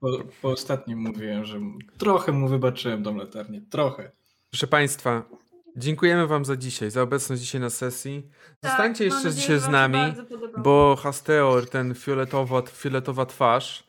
[0.00, 1.60] Po, po ostatnim mówiłem, że
[1.98, 3.62] trochę mu wybaczyłem tą latarnię.
[3.70, 4.12] Trochę.
[4.50, 5.28] Proszę Państwa,
[5.76, 8.30] dziękujemy Wam za dzisiaj, za obecność dzisiaj na sesji.
[8.62, 9.98] Zostańcie Tak, jeszcze nadzieję, dzisiaj z nami,
[10.58, 13.86] bo Hasteor, ten fioletowa, fioletowa twarz,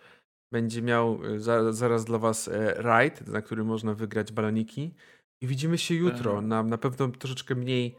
[0.51, 4.93] będzie miał e, za, zaraz dla Was e, raid, na którym można wygrać baloniki.
[5.41, 6.45] I widzimy się jutro Tak.
[6.45, 7.97] na, na pewno troszeczkę mniej,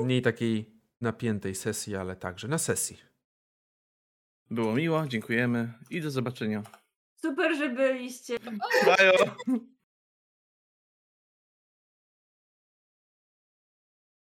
[0.00, 0.70] mniej takiej
[1.00, 2.98] napiętej sesji, ale także na sesji.
[4.50, 6.62] Było miło, dziękujemy i do zobaczenia.
[7.22, 8.36] Super, że byliście.
[8.86, 9.12] Bajo!